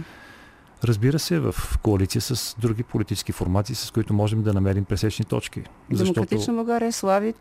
Разбира 0.83 1.19
се, 1.19 1.39
в 1.39 1.55
коалиция 1.83 2.21
с 2.21 2.55
други 2.59 2.83
политически 2.83 3.31
формации, 3.31 3.75
с 3.75 3.91
които 3.91 4.13
можем 4.13 4.43
да 4.43 4.53
намерим 4.53 4.85
пресечни 4.85 5.25
точки. 5.25 5.63
Защото 5.91 6.13
Демократична 6.13 6.53
България 6.53 6.93
слави. 6.93 7.33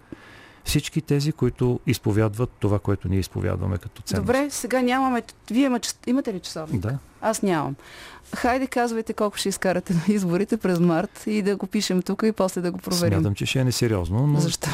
Всички 0.66 1.00
тези, 1.00 1.32
които 1.32 1.80
изповядват 1.86 2.50
това, 2.60 2.78
което 2.78 3.08
ние 3.08 3.18
изповядваме 3.18 3.78
като 3.78 4.02
ценност. 4.02 4.26
Добре, 4.26 4.50
сега 4.50 4.82
нямаме... 4.82 5.22
Вие 5.50 5.66
има... 5.66 5.80
имате 6.06 6.34
ли 6.34 6.40
часовник? 6.40 6.80
Да. 6.80 6.98
Аз 7.20 7.42
нямам. 7.42 7.76
Хайде, 8.34 8.66
казвайте 8.66 9.12
колко 9.12 9.36
ще 9.36 9.48
изкарате 9.48 9.94
на 9.94 10.14
изборите 10.14 10.56
през 10.56 10.80
март 10.80 11.22
и 11.26 11.42
да 11.42 11.56
го 11.56 11.66
пишем 11.66 12.02
тук 12.02 12.22
и 12.26 12.32
после 12.32 12.60
да 12.60 12.70
го 12.72 12.78
проверим. 12.78 13.18
Смятам, 13.18 13.34
че 13.34 13.46
ще 13.46 13.58
е 13.58 13.64
несериозно, 13.64 14.26
но... 14.26 14.40
Защо? 14.40 14.68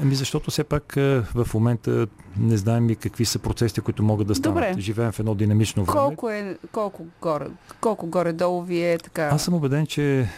Еми 0.00 0.14
защото 0.14 0.50
все 0.50 0.64
пак 0.64 0.96
е, 0.96 1.20
в 1.34 1.48
момента 1.54 2.06
не 2.36 2.56
знаем 2.56 2.90
и 2.90 2.96
какви 2.96 3.24
са 3.24 3.38
процесите, 3.38 3.80
които 3.80 4.02
могат 4.02 4.26
да 4.26 4.34
станат. 4.34 4.54
Добре. 4.54 4.74
Живеем 4.78 5.12
в 5.12 5.18
едно 5.18 5.34
динамично 5.34 5.84
време. 5.84 5.98
Колко 5.98 6.30
е, 6.30 6.56
колко 6.72 7.06
горе, 7.22 7.46
колко 7.80 8.06
горе-долу 8.06 8.62
ви 8.62 8.82
е 8.82 8.98
така? 8.98 9.22
Аз 9.22 9.44
съм 9.44 9.54
убеден, 9.54 9.86
че 9.86 10.28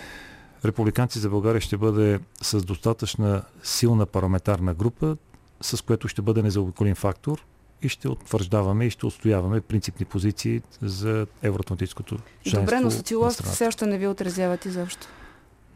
Републиканци 0.64 1.18
за 1.18 1.30
България 1.30 1.60
ще 1.60 1.76
бъде 1.76 2.20
с 2.42 2.64
достатъчна 2.64 3.42
силна 3.62 4.06
парламентарна 4.06 4.74
група, 4.74 5.16
с 5.60 5.84
което 5.84 6.08
ще 6.08 6.22
бъде 6.22 6.42
незаобиколим 6.42 6.94
фактор 6.94 7.44
и 7.82 7.88
ще 7.88 8.08
утвърждаваме 8.08 8.84
и 8.84 8.90
ще 8.90 9.06
отстояваме 9.06 9.60
принципни 9.60 10.06
позиции 10.06 10.62
за 10.82 11.26
евроатлантическото 11.42 12.18
членство 12.42 12.60
Добре, 12.60 12.80
но 12.80 12.90
социолозите 12.90 13.42
все 13.42 13.66
още 13.66 13.86
не 13.86 13.98
ви 13.98 14.06
отразяват 14.06 14.64
изобщо. 14.64 15.06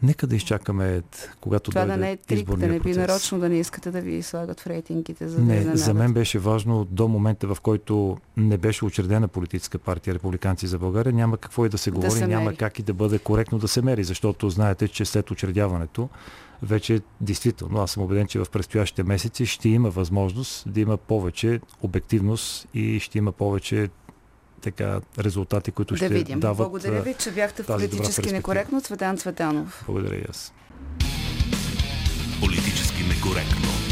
Нека 0.03 0.27
да 0.27 0.37
изчакаме, 0.37 1.03
когато 1.41 1.71
Това 1.71 1.85
да 1.85 1.97
не 1.97 2.11
е 2.13 2.17
трик, 2.19 2.49
да 2.49 2.57
не 2.59 2.73
би 2.75 2.81
процес. 2.81 2.97
нарочно 2.99 3.39
да 3.39 3.49
не 3.49 3.59
искате 3.59 3.91
да 3.91 4.01
ви 4.01 4.23
слагат 4.23 4.61
в 4.61 4.67
рейтингите, 4.67 5.29
за 5.29 5.37
да 5.37 5.43
Не, 5.43 5.55
изненадат. 5.55 5.79
за 5.79 5.95
мен 5.95 6.13
беше 6.13 6.39
важно 6.39 6.85
до 6.85 7.09
момента, 7.09 7.47
в 7.47 7.61
който 7.61 8.17
не 8.37 8.59
беше 8.59 8.85
учредена 8.85 9.29
политическа 9.29 9.79
партия 9.79 10.15
Републиканци 10.15 10.67
за 10.67 10.79
България, 10.79 11.13
няма 11.13 11.37
какво 11.37 11.67
и 11.67 11.69
да 11.69 11.79
се 11.79 11.91
Да 11.91 11.95
говори, 11.95 12.11
се 12.11 12.27
няма 12.27 12.45
мери. 12.45 12.57
как 12.57 12.79
и 12.79 12.83
да 12.83 12.95
бъде 12.95 13.19
коректно 13.19 13.59
да 13.59 13.69
се 13.69 13.83
мери, 13.83 14.05
защото 14.05 14.51
знаете, 14.51 14.89
че 14.89 15.05
след 15.05 15.31
учредяването 15.31 16.09
вече 16.63 17.01
действително, 17.21 17.81
аз 17.81 17.91
съм 17.91 18.03
убеден, 18.03 18.27
че 18.27 18.39
в 18.39 18.47
предстоящите 18.47 19.03
месеци 19.03 19.47
ще 19.47 19.69
има 19.69 19.91
възможност 19.91 20.65
да 20.67 20.81
има 20.81 20.97
повече 20.97 21.61
обективност 21.83 22.69
и 22.75 23.01
ще 23.01 23.19
има 23.19 23.33
повече 23.33 23.89
така 24.61 25.01
резултати, 25.19 25.71
които 25.71 25.95
Да 25.95 25.99
ще 25.99 26.09
видим. 26.09 26.41
дават. 26.41 26.57
Благодаря 26.59 27.03
ви, 27.03 27.15
че 27.15 27.31
бяхте 27.31 27.63
в 27.63 27.67
политически 27.67 28.33
некоректно. 28.33 28.81
Цветан 28.81 29.17
Цветанов. 29.17 29.85
Благодаря 29.87 30.17
и 30.17 30.25
аз. 30.31 30.53
Политически 32.41 33.03
некоректно. 33.05 33.88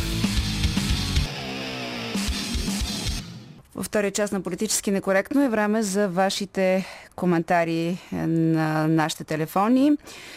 Във 3.76 3.86
втория 3.86 4.10
част 4.10 4.32
на 4.32 4.40
Политически 4.40 4.90
некоректно 4.90 5.42
е 5.42 5.48
време 5.48 5.82
за 5.82 6.08
вашите 6.08 6.86
коментари 7.16 7.88
е, 8.12 8.16
на 8.26 8.88
нашите 8.88 9.24
телефони. 9.24 9.92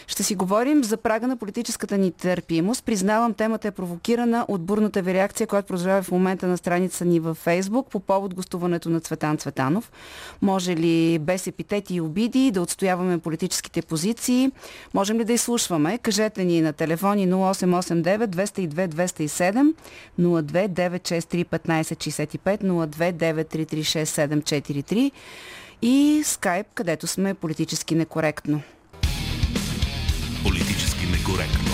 Ще 0.06 0.22
си 0.22 0.34
говорим 0.34 0.84
за 0.84 0.96
прага 0.96 1.26
на 1.26 1.36
политическата 1.36 1.98
ни 1.98 2.12
търпимост. 2.12 2.84
Признавам, 2.84 3.34
темата 3.34 3.68
е 3.68 3.70
провокирана 3.70 4.44
от 4.48 4.62
бурната 4.62 5.02
ви 5.02 5.14
реакция, 5.14 5.46
която 5.46 5.68
продължава 5.68 6.02
в 6.02 6.10
момента 6.10 6.46
на 6.46 6.56
страница 6.56 7.04
ни 7.04 7.20
във 7.20 7.36
Фейсбук 7.36 7.90
по 7.90 8.00
повод 8.00 8.34
гостуването 8.34 8.90
на 8.90 9.00
Цветан 9.00 9.38
Цветанов. 9.38 9.92
Може 10.42 10.76
ли 10.76 11.18
без 11.18 11.46
епитети 11.46 11.94
и 11.94 12.00
обиди 12.00 12.50
да 12.50 12.62
отстояваме 12.62 13.18
политическите 13.18 13.82
позиции? 13.82 14.50
Можем 14.94 15.18
ли 15.18 15.24
да 15.24 15.32
изслушваме? 15.32 15.98
Кажете 15.98 16.44
ни 16.44 16.60
на 16.60 16.72
телефони 16.72 17.28
0889 17.28 18.26
202 18.26 18.88
207 18.88 19.74
02 20.18 20.68
963 20.68 21.44
1565 21.44 22.62
02 22.62 23.12
933 23.34 23.80
6743 23.80 25.12
и 25.82 26.22
скайп, 26.24 26.66
където 26.74 27.06
сме 27.06 27.34
политически 27.34 27.94
некоректно. 27.94 28.62
Политически 30.44 31.06
некоректно. 31.06 31.70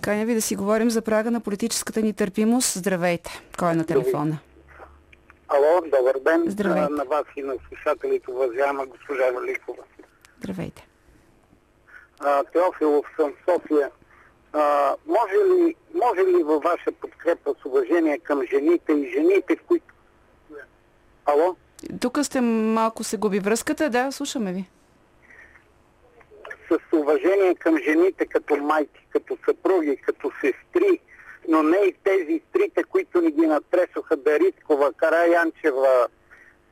Каня 0.00 0.26
ви 0.26 0.34
да 0.34 0.42
си 0.42 0.56
говорим 0.56 0.90
за 0.90 1.02
прага 1.02 1.30
на 1.30 1.40
политическата 1.40 2.02
ни 2.02 2.12
търпимост. 2.12 2.74
Здравейте. 2.74 3.42
Кой 3.58 3.72
е 3.72 3.74
на 3.74 3.86
телефона? 3.86 4.38
Ало, 5.48 5.80
добър 5.80 6.18
ден 6.24 6.44
Здравейте. 6.46 6.92
на 6.92 7.04
вас 7.04 7.24
и 7.36 7.42
на 7.42 7.54
слушателите, 7.68 8.30
уважаема 8.30 8.86
госпожа 8.86 9.24
Великова. 9.40 9.82
Здравейте. 10.38 10.86
А, 12.20 12.44
Теофилов 12.44 13.06
съм 13.16 13.32
в 13.32 13.52
София. 13.52 13.90
А, 14.54 14.94
може, 15.06 15.34
ли, 15.34 15.74
може 15.94 16.20
ли 16.20 16.42
във 16.42 16.62
ваша 16.62 16.92
подкрепа 17.00 17.54
с 17.62 17.64
уважение 17.64 18.18
към 18.18 18.42
жените 18.46 18.92
и 18.92 19.12
жените, 19.12 19.56
които... 19.56 19.94
Ало? 21.26 21.56
Тук 22.00 22.18
сте 22.22 22.40
малко 22.40 23.04
се 23.04 23.16
губи 23.16 23.38
връзката. 23.38 23.90
Да, 23.90 24.12
слушаме 24.12 24.52
ви. 24.52 24.64
С 26.68 26.92
уважение 26.92 27.54
към 27.54 27.78
жените 27.78 28.26
като 28.26 28.56
майки, 28.56 29.06
като 29.10 29.38
съпруги, 29.44 29.96
като 29.96 30.30
сестри, 30.40 30.98
но 31.48 31.62
не 31.62 31.76
и 31.76 31.94
тези 32.04 32.40
трите, 32.52 32.84
които 32.84 33.20
ни 33.20 33.30
ги 33.30 33.46
натресоха 33.46 34.16
Дариткова, 34.16 34.92
Караянчева, 34.92 36.08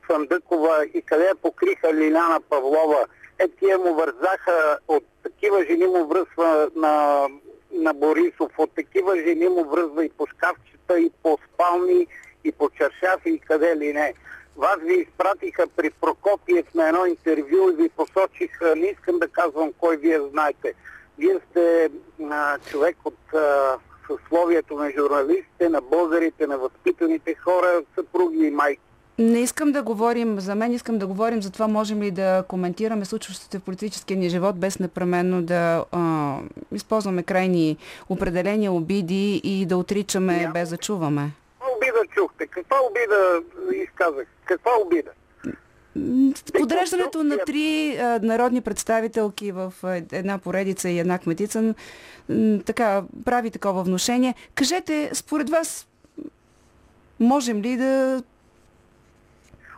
Фандъкова 0.07 0.85
и 0.93 1.01
къде 1.01 1.23
я 1.23 1.35
покриха 1.35 1.93
Лиляна 1.93 2.41
Павлова. 2.49 3.05
Е, 3.39 3.47
тия 3.47 3.77
му 3.77 3.93
вързаха, 3.93 4.77
от 4.87 5.03
такива 5.23 5.65
жени 5.65 5.85
му 5.85 6.07
връзва 6.07 6.69
на, 6.75 7.27
на 7.73 7.93
Борисов, 7.93 8.51
от 8.57 8.71
такива 8.75 9.17
жени 9.17 9.47
му 9.47 9.63
връзва 9.63 10.05
и 10.05 10.09
по 10.09 10.27
шкафчета, 10.27 10.99
и 10.99 11.11
по 11.23 11.39
спални, 11.47 12.07
и 12.43 12.51
по 12.51 12.69
чаршафи, 12.69 13.29
и 13.29 13.39
къде 13.39 13.75
ли 13.75 13.93
не. 13.93 14.13
Вас 14.57 14.77
ви 14.81 14.93
изпратиха 14.93 15.67
при 15.75 15.89
Прокопиев 15.89 16.73
на 16.73 16.87
едно 16.87 17.05
интервю 17.05 17.69
и 17.69 17.75
ви 17.75 17.89
посочиха, 17.89 18.75
не 18.75 18.87
искам 18.87 19.19
да 19.19 19.27
казвам 19.27 19.73
кой 19.77 19.97
вие 19.97 20.19
знаете. 20.19 20.73
Вие 21.17 21.39
сте 21.49 21.89
а, 22.29 22.59
човек 22.59 22.97
от 23.05 23.33
а, 23.33 23.77
съсловието 24.07 24.75
на 24.75 24.91
журналистите, 24.91 25.69
на 25.69 25.81
българите, 25.81 26.47
на 26.47 26.57
възпитаните 26.57 27.35
хора, 27.35 27.83
съпруги 27.95 28.45
и 28.45 28.51
майки. 28.51 28.92
Не 29.17 29.39
искам 29.39 29.71
да 29.71 29.83
говорим 29.83 30.39
за 30.39 30.55
мен, 30.55 30.71
искам 30.71 30.97
да 30.97 31.07
говорим 31.07 31.41
за 31.41 31.51
това 31.51 31.67
можем 31.67 32.01
ли 32.01 32.11
да 32.11 32.43
коментираме 32.47 33.05
случващото 33.05 33.59
в 33.59 33.61
политическия 33.61 34.17
ни 34.17 34.29
живот 34.29 34.59
без 34.59 34.79
непременно 34.79 35.41
да 35.41 35.85
а, 35.91 36.37
използваме 36.71 37.23
крайни 37.23 37.77
определения, 38.09 38.71
обиди 38.71 39.41
и 39.43 39.65
да 39.65 39.77
отричаме 39.77 40.37
Няма. 40.37 40.53
без 40.53 40.69
да 40.69 40.77
чуваме. 40.77 41.31
Обида 41.77 41.99
чухте? 42.15 42.47
Каква 42.47 42.77
обида 42.89 43.41
изказах? 43.83 44.27
Каква 44.45 44.71
обида? 44.85 45.11
Подреждането 46.59 47.23
на 47.23 47.37
три 47.37 47.97
а, 47.97 48.19
народни 48.23 48.61
представителки 48.61 49.51
в 49.51 49.73
една 50.11 50.37
поредица 50.37 50.89
и 50.89 50.99
една 50.99 51.19
кметица 51.19 51.75
така 52.65 53.03
прави 53.25 53.51
такова 53.51 53.83
вношение. 53.83 54.35
Кажете, 54.55 55.09
според 55.13 55.49
вас, 55.49 55.87
можем 57.19 57.61
ли 57.61 57.77
да 57.77 58.23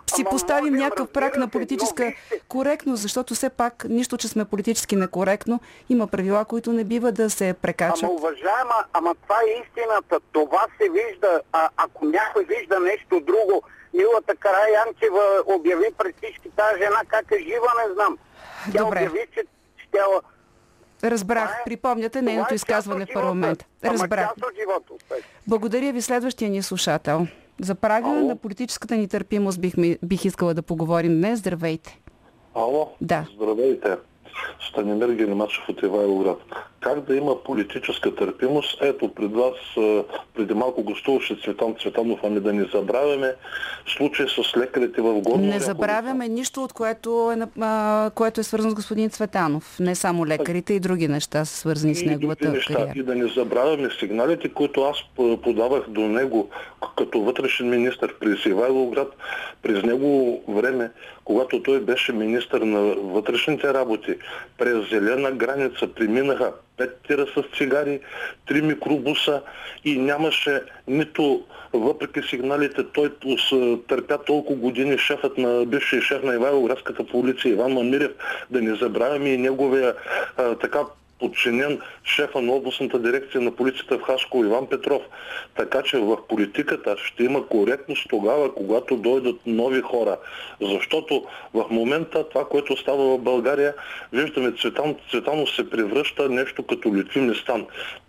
си 0.08 0.24
поставим 0.24 0.74
някакъв 0.74 1.10
прак 1.10 1.38
на 1.38 1.48
политическа 1.48 2.14
коректност, 2.48 3.02
защото 3.02 3.34
все 3.34 3.50
пак, 3.50 3.86
нищо, 3.90 4.18
че 4.18 4.28
сме 4.28 4.46
политически 4.46 4.96
некоректно, 4.96 5.60
има 5.90 6.08
правила, 6.08 6.46
които 6.46 6.74
не 6.74 6.84
бива 6.84 7.12
да 7.12 7.30
се 7.30 7.56
прекачат. 7.62 8.04
Ама 8.04 8.14
уважаема, 8.14 8.76
ама 8.94 9.16
това 9.16 9.36
е 9.36 9.62
истината. 9.62 10.20
Това 10.32 10.66
се 10.82 10.90
вижда. 10.90 11.42
А, 11.52 11.70
ако 11.78 12.06
някой 12.06 12.46
вижда 12.46 12.80
нещо 12.80 13.20
друго, 13.20 13.64
Милата 13.94 14.36
Караянчева 14.36 15.44
обяви 15.46 15.86
пред 15.98 16.16
всички 16.18 16.50
тази 16.50 16.82
жена 16.84 17.02
как 17.08 17.26
е 17.32 17.44
жива, 17.44 17.68
не 17.88 17.94
знам. 17.94 18.18
Тя 18.72 18.84
Добре. 18.84 19.00
обяви, 19.00 19.28
че 19.34 19.44
щяла... 19.88 20.22
Разбрах, 21.04 21.58
е- 21.60 21.64
припомняте 21.66 22.20
това 22.20 22.32
нейното 22.32 22.54
е 22.54 22.56
изказване 22.56 23.06
в. 23.06 23.66
Ама 23.84 23.94
Разбрах. 23.94 24.30
Благодаря 25.48 25.94
ви 25.94 26.02
следващия 26.02 26.50
ни 26.50 26.64
слушател. 26.64 27.28
За 27.62 27.76
прага 27.76 28.10
Ало? 28.10 28.28
на 28.28 28.36
политическата 28.36 28.98
нетърпимост 28.98 29.62
бих, 29.62 29.74
бих 30.04 30.26
искала 30.26 30.54
да 30.54 30.62
поговорим 30.62 31.18
днес. 31.18 31.40
Здравейте. 31.40 32.00
Ало? 32.54 32.92
Да. 33.02 33.28
Здравейте. 33.36 33.96
Станимир 34.70 35.10
Генимачев 35.10 35.70
от 35.70 35.84
Ивайловград. 35.84 36.38
Как 36.82 37.02
да 37.02 37.16
има 37.16 37.44
политическа 37.44 38.16
търпимост? 38.16 38.82
Ето, 38.82 39.14
пред 39.16 39.32
вас 39.32 39.54
преди 40.36 40.54
малко 40.54 40.84
гостуваше 40.84 41.36
Цветан 41.44 41.76
Цветанов, 41.82 42.20
ами 42.24 42.40
да 42.40 42.54
не 42.54 42.66
забравяме 42.74 43.34
случай 43.98 44.26
с 44.28 44.58
лекарите 44.58 45.02
в 45.02 45.22
Горно 45.22 45.46
Не 45.46 45.60
забравяме 45.60 46.28
нищо, 46.28 46.64
от 46.64 46.74
което 46.74 47.32
е, 47.32 47.62
а, 47.62 48.12
което 48.16 48.42
е 48.42 48.44
свързано 48.44 48.72
с 48.72 48.76
господин 48.76 49.10
Цветанов. 49.10 49.80
Не 49.80 49.96
само 49.96 50.26
лекарите 50.26 50.74
и 50.74 50.80
други 50.80 51.08
неща 51.08 51.46
са 51.46 51.58
свързани 51.58 51.96
с 51.96 52.02
И 52.02 52.06
неговата 52.06 52.44
други 52.46 52.58
неща. 52.58 52.74
кариера. 52.74 52.94
И 52.96 53.04
да 53.04 53.16
не 53.16 53.28
забравяме 53.28 53.90
сигналите, 54.00 54.50
които 54.50 54.82
аз 54.84 54.98
подавах 55.44 55.90
до 55.90 56.02
него 56.02 56.50
като 56.98 57.22
вътрешен 57.22 57.70
министр 57.70 58.08
през 58.20 58.46
Ивайловград, 58.46 59.08
през 59.62 59.84
него 59.84 60.42
време, 60.48 60.92
когато 61.26 61.64
той 61.64 61.80
беше 61.80 62.12
министр 62.14 62.66
на 62.66 62.80
вътрешните 62.96 63.74
работи, 63.74 64.16
през 64.58 64.90
зелена 64.90 65.32
граница 65.32 65.88
преминаха 65.88 66.54
пет 66.78 67.00
тира 67.08 67.26
с 67.28 67.58
цигари, 67.58 68.00
три 68.48 68.62
микробуса 68.62 69.42
и 69.86 69.98
нямаше 69.98 70.62
нито, 70.88 71.44
въпреки 71.74 72.22
сигналите, 72.30 72.84
той 72.94 73.12
търпя 73.88 74.18
толкова 74.18 74.60
години 74.60 74.98
шефът 74.98 75.38
на 75.38 75.66
бившия 75.66 76.02
шеф 76.02 76.24
на 76.24 76.36
Ивайловградската 76.36 77.04
полиция 77.04 77.52
Иван 77.52 77.74
Мамирев, 77.74 78.12
да 78.52 78.62
не 78.62 78.76
забравяме 78.76 79.30
и 79.30 79.38
неговия 79.38 79.96
а, 80.38 80.56
така 80.56 80.80
подчинен 81.20 81.80
шефа 82.04 82.42
на 82.42 82.52
областната 82.52 83.00
дирекция 83.00 83.42
на 83.42 83.52
полицията 83.52 83.98
в 83.98 84.02
Хаско 84.02 84.44
Иван 84.44 84.68
Петров. 84.68 85.02
Така 85.56 85.82
че 85.82 85.98
в 85.98 86.18
политиката 86.28 86.96
ще 86.98 87.24
има 87.24 87.48
коректност 87.48 88.10
тогава, 88.10 88.54
когато 88.56 88.96
дойдат 88.96 89.36
нови 89.46 89.82
хора. 89.82 90.18
Защото 90.62 91.26
в 91.54 91.66
момента 91.70 92.30
това, 92.30 92.48
което 92.50 92.78
става 92.78 93.18
в 93.18 93.22
България, 93.22 93.74
виждаме 94.14 94.52
Цветан, 94.52 94.96
Цветанов 95.12 95.50
се 95.56 95.70
превръща 95.70 96.30
нещо 96.30 96.64
като 96.64 96.96
Литви 96.96 97.22
Местан. 97.22 97.66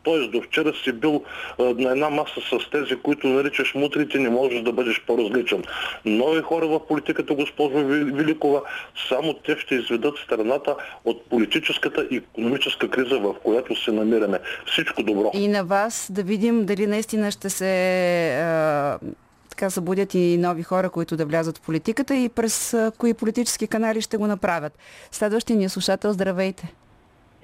Тоест 0.06 0.30
до 0.30 0.42
вчера 0.42 0.72
си 0.84 0.92
бил 0.92 1.22
на 1.58 1.90
една 1.90 2.10
маса 2.10 2.40
с 2.40 2.70
тези, 2.70 2.96
които 3.02 3.26
наричаш 3.26 3.74
мутрите, 3.74 4.18
не 4.18 4.30
можеш 4.30 4.62
да 4.62 4.72
бъдеш 4.72 5.02
по-различен. 5.06 5.64
Нови 6.04 6.42
хора 6.42 6.66
в 6.66 6.86
политиката, 6.86 7.34
госпожо 7.34 7.86
Великова, 8.14 8.62
само 9.08 9.34
те 9.34 9.56
ще 9.58 9.74
изведат 9.74 10.14
страната 10.24 10.76
от 11.04 11.22
политическата 11.30 12.06
и 12.10 12.16
економическа 12.16 12.90
криза, 12.90 13.18
в 13.18 13.34
която 13.44 13.84
се 13.84 13.92
намираме. 13.92 14.38
Всичко 14.66 15.02
добро. 15.02 15.30
И 15.34 15.48
на 15.48 15.64
вас 15.64 16.08
да 16.10 16.22
видим 16.22 16.66
дали 16.66 16.86
наистина 16.86 17.30
ще 17.30 17.50
се 17.50 17.66
така 19.50 19.70
събудят 19.70 20.14
и 20.14 20.36
нови 20.38 20.62
хора, 20.62 20.90
които 20.90 21.16
да 21.16 21.26
влязат 21.26 21.58
в 21.58 21.60
политиката 21.60 22.16
и 22.16 22.28
през 22.28 22.76
кои 22.98 23.14
политически 23.14 23.66
канали 23.66 24.00
ще 24.00 24.16
го 24.16 24.26
направят. 24.26 24.78
Следващия 25.10 25.56
ни 25.56 25.68
слушател, 25.68 26.12
здравейте. 26.12 26.72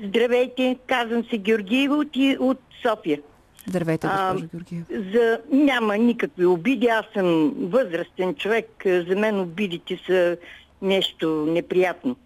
Здравейте, 0.02 0.76
казвам 0.86 1.24
се 1.24 1.38
Георгиева 1.38 1.96
от, 1.96 2.16
от 2.40 2.58
София. 2.82 3.20
Здравейте, 3.66 4.06
госпожо 4.06 4.46
Георгиева. 4.52 4.84
За... 5.12 5.40
Няма 5.50 5.98
никакви 5.98 6.46
обиди, 6.46 6.86
аз 6.86 7.06
съм 7.14 7.54
възрастен 7.56 8.34
човек, 8.34 8.66
за 8.84 9.16
мен 9.16 9.40
обидите 9.40 9.98
са 10.06 10.36
нещо 10.82 11.46
неприятно. 11.48 12.16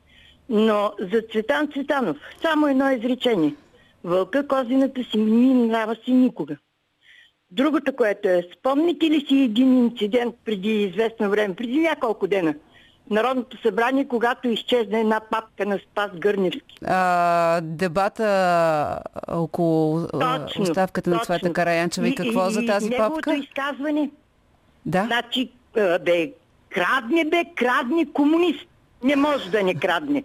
Но 0.48 0.92
за 1.00 1.22
Цветан 1.32 1.68
Цветанов, 1.72 2.16
само 2.42 2.68
едно 2.68 2.90
изречение. 2.90 3.54
Вълка 4.04 4.48
козината 4.48 5.04
си 5.04 5.18
не 5.18 5.54
минава 5.54 5.96
си 6.04 6.12
никога. 6.12 6.56
Другото, 7.50 7.96
което 7.96 8.28
е, 8.28 8.42
спомните 8.58 9.06
ли 9.06 9.26
си 9.28 9.34
един 9.34 9.78
инцидент 9.78 10.34
преди 10.44 10.82
известно 10.82 11.30
време, 11.30 11.54
преди 11.54 11.78
няколко 11.78 12.26
дена? 12.26 12.54
Народното 13.10 13.62
събрание, 13.62 14.08
когато 14.08 14.48
изчезна 14.48 14.98
една 14.98 15.20
папка 15.30 15.66
на 15.66 15.78
Спас 15.78 16.10
Гърневски. 16.14 16.78
А, 16.86 17.60
дебата 17.60 18.98
около 19.28 20.06
Точно, 20.08 20.62
оставката 20.62 21.10
на 21.10 21.18
точно. 21.18 21.24
Цвета 21.38 21.52
Караянчева 21.52 22.08
и 22.08 22.14
какво 22.14 22.50
за 22.50 22.66
тази 22.66 22.88
неговото 22.88 23.14
папка? 23.14 23.34
изказване, 23.34 24.10
Да. 24.86 25.04
значи, 25.04 25.50
бе, 26.04 26.32
крадне, 26.70 27.24
бе, 27.24 27.44
крадне 27.54 28.06
комунист. 28.12 28.66
Не 29.04 29.16
може 29.16 29.50
да 29.50 29.62
не 29.62 29.74
крадне. 29.74 30.24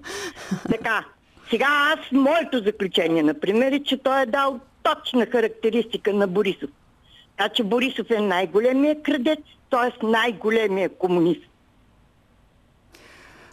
така, 0.72 1.06
сега 1.50 1.68
аз, 1.70 2.12
моето 2.12 2.60
заключение, 2.64 3.24
например, 3.24 3.72
е, 3.72 3.84
че 3.84 3.98
той 3.98 4.22
е 4.22 4.26
дал 4.26 4.60
точна 4.84 5.26
характеристика 5.26 6.14
на 6.14 6.28
Борисов. 6.28 6.70
Значи 7.36 7.64
Борисов 7.64 8.12
е 8.12 8.22
най-големия 8.22 9.02
крадец, 9.02 9.40
т.е. 9.70 10.06
най-големия 10.06 10.90
комунист. 10.90 11.42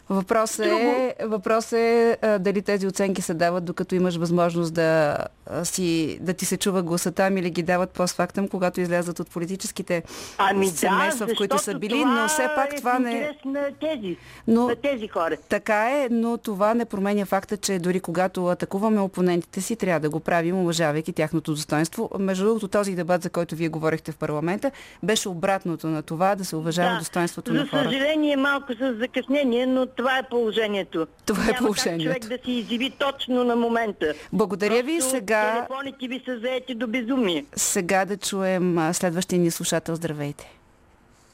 Въпрос 0.09 0.59
е, 0.59 1.15
въпрос 1.23 1.71
е 1.71 2.17
дали 2.39 2.61
тези 2.61 2.87
оценки 2.87 3.21
се 3.21 3.33
дават, 3.33 3.65
докато 3.65 3.95
имаш 3.95 4.15
възможност 4.15 4.73
да, 4.73 5.17
си, 5.63 6.17
да 6.21 6.33
ти 6.33 6.45
се 6.45 6.57
чува 6.57 6.83
гласа 6.83 7.11
там 7.11 7.37
или 7.37 7.49
ги 7.49 7.63
дават 7.63 7.89
постфактум, 7.89 8.47
когато 8.47 8.81
излязат 8.81 9.19
от 9.19 9.31
политическите 9.31 10.03
Ами 10.37 10.67
семейства, 10.67 11.25
да, 11.25 11.33
в 11.33 11.37
които 11.37 11.59
са 11.59 11.79
били, 11.79 12.05
но 12.05 12.27
все 12.27 12.49
пак 12.55 12.73
е 12.73 12.75
това 12.75 12.99
не... 12.99 13.31
на 13.45 13.67
тези, 13.81 14.17
Но- 14.47 14.67
на 14.67 14.75
тези 14.75 15.07
хора. 15.07 15.37
Така 15.49 15.89
е, 15.89 16.07
но 16.11 16.37
това 16.37 16.73
не 16.73 16.85
променя 16.85 17.25
факта, 17.25 17.57
че 17.57 17.79
дори 17.79 17.99
когато 17.99 18.47
атакуваме 18.47 19.01
опонентите 19.01 19.61
си, 19.61 19.75
трябва 19.75 19.99
да 19.99 20.09
го 20.09 20.19
правим, 20.19 20.59
уважавайки 20.59 21.13
тяхното 21.13 21.51
достоинство. 21.51 22.09
Между 22.19 22.45
другото, 22.45 22.67
този 22.67 22.95
дебат, 22.95 23.23
за 23.23 23.29
който 23.29 23.55
вие 23.55 23.69
говорихте 23.69 24.11
в 24.11 24.17
парламента, 24.17 24.71
беше 25.03 25.29
обратното 25.29 25.87
на 25.87 26.03
това 26.03 26.35
да 26.35 26.45
се 26.45 26.55
уважава 26.55 26.97
достоинството 26.99 27.51
за 27.51 27.57
на 27.57 27.67
хората. 27.67 27.89
съжаление 27.89 28.37
малко 28.37 28.73
с 28.73 28.95
закъснение, 28.99 29.65
но 29.65 29.85
това 29.99 30.17
е 30.17 30.23
положението. 30.23 31.07
Това 31.25 31.43
е 31.43 31.45
Няма 31.45 31.57
положението. 31.57 32.13
Как 32.13 32.23
човек 32.23 32.39
да 32.39 32.45
се 32.45 32.51
изяви 32.51 32.89
точно 32.89 33.43
на 33.43 33.55
момента. 33.55 34.13
Благодаря 34.33 34.83
ви. 34.83 34.97
Просто 34.97 35.09
Сега, 35.09 35.65
Телефоните 35.67 36.07
ви 36.07 36.21
са 36.25 36.39
заети 36.39 36.75
до 36.75 36.87
безумие. 36.87 37.45
сега 37.55 38.05
да 38.05 38.17
чуем 38.17 38.93
следващия 38.93 39.39
ни 39.39 39.51
слушател. 39.51 39.95
Здравейте. 39.95 40.51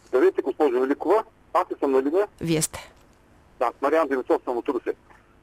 Здравейте, 0.08 0.42
госпожо 0.42 0.80
Великова. 0.80 1.24
Аз 1.54 1.68
съм 1.80 1.92
на 1.92 2.04
линия. 2.04 2.28
Вие 2.42 2.62
сте. 2.62 2.92
Да, 3.60 3.72
Мариан 3.82 4.08
Димитров 4.08 4.42
съм 4.44 4.58
от 4.58 4.70
Русе. 4.70 4.94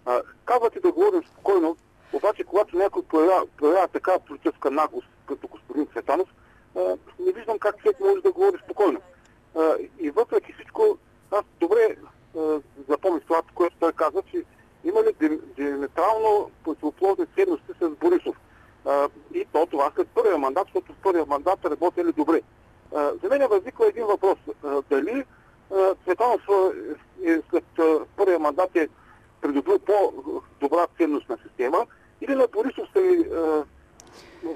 А, 0.06 0.20
казвате 0.44 0.80
да 0.80 0.92
говорим 0.92 1.22
спокойно, 1.32 1.76
обаче 2.12 2.44
когато 2.44 2.76
някой 2.76 3.02
проявява, 3.02 3.46
проявява 3.56 3.88
такава 3.88 4.18
политическа 4.18 4.70
наглост, 4.70 5.08
като 5.26 5.48
господин 5.48 5.86
Цветанов, 5.86 6.28
а, 6.76 6.80
не 7.18 7.32
виждам 7.32 7.58
как 7.58 7.78
човек 7.78 8.00
може 8.00 8.22
да 8.22 8.32
говори 8.32 8.56
спокойно. 8.64 9.00
А, 9.58 9.74
и 10.00 10.10
въпреки 10.10 10.52
всичко, 10.52 10.98
аз 11.30 11.44
добре 11.60 11.96
запомних 12.88 13.22
това, 13.24 13.42
което 13.54 13.76
той 13.80 13.92
каза, 13.92 14.22
че 14.30 14.44
има 14.84 15.02
ли 15.02 15.12
ди- 15.20 15.40
диаметрално 15.56 16.50
противоположни 16.64 17.26
ценности 17.34 17.72
с 17.80 17.88
Борисов. 17.88 18.36
А, 18.84 19.08
и 19.34 19.46
то 19.52 19.66
това 19.66 19.92
след 19.94 20.08
първия 20.08 20.38
мандат, 20.38 20.66
защото 20.66 20.92
в 20.92 21.02
първия 21.02 21.26
мандат 21.26 21.64
работили 21.64 22.12
добре. 22.12 22.40
А, 22.94 23.10
за 23.22 23.28
мен 23.28 23.48
възниква 23.48 23.86
един 23.86 24.06
въпрос. 24.06 24.38
А, 24.64 24.82
дали 24.90 25.24
а, 25.74 25.94
Цветанов 26.04 26.40
а, 26.50 26.72
е, 27.24 27.40
след 27.50 27.64
а, 27.78 28.00
първия 28.16 28.38
мандат 28.38 28.76
е 28.76 28.88
придобил 29.40 29.78
по-добра 29.78 30.86
ценностна 30.96 31.38
система 31.42 31.86
или 32.20 32.34
на 32.34 32.46
Борисов 32.52 32.88
се 32.92 33.30
а, 33.34 33.64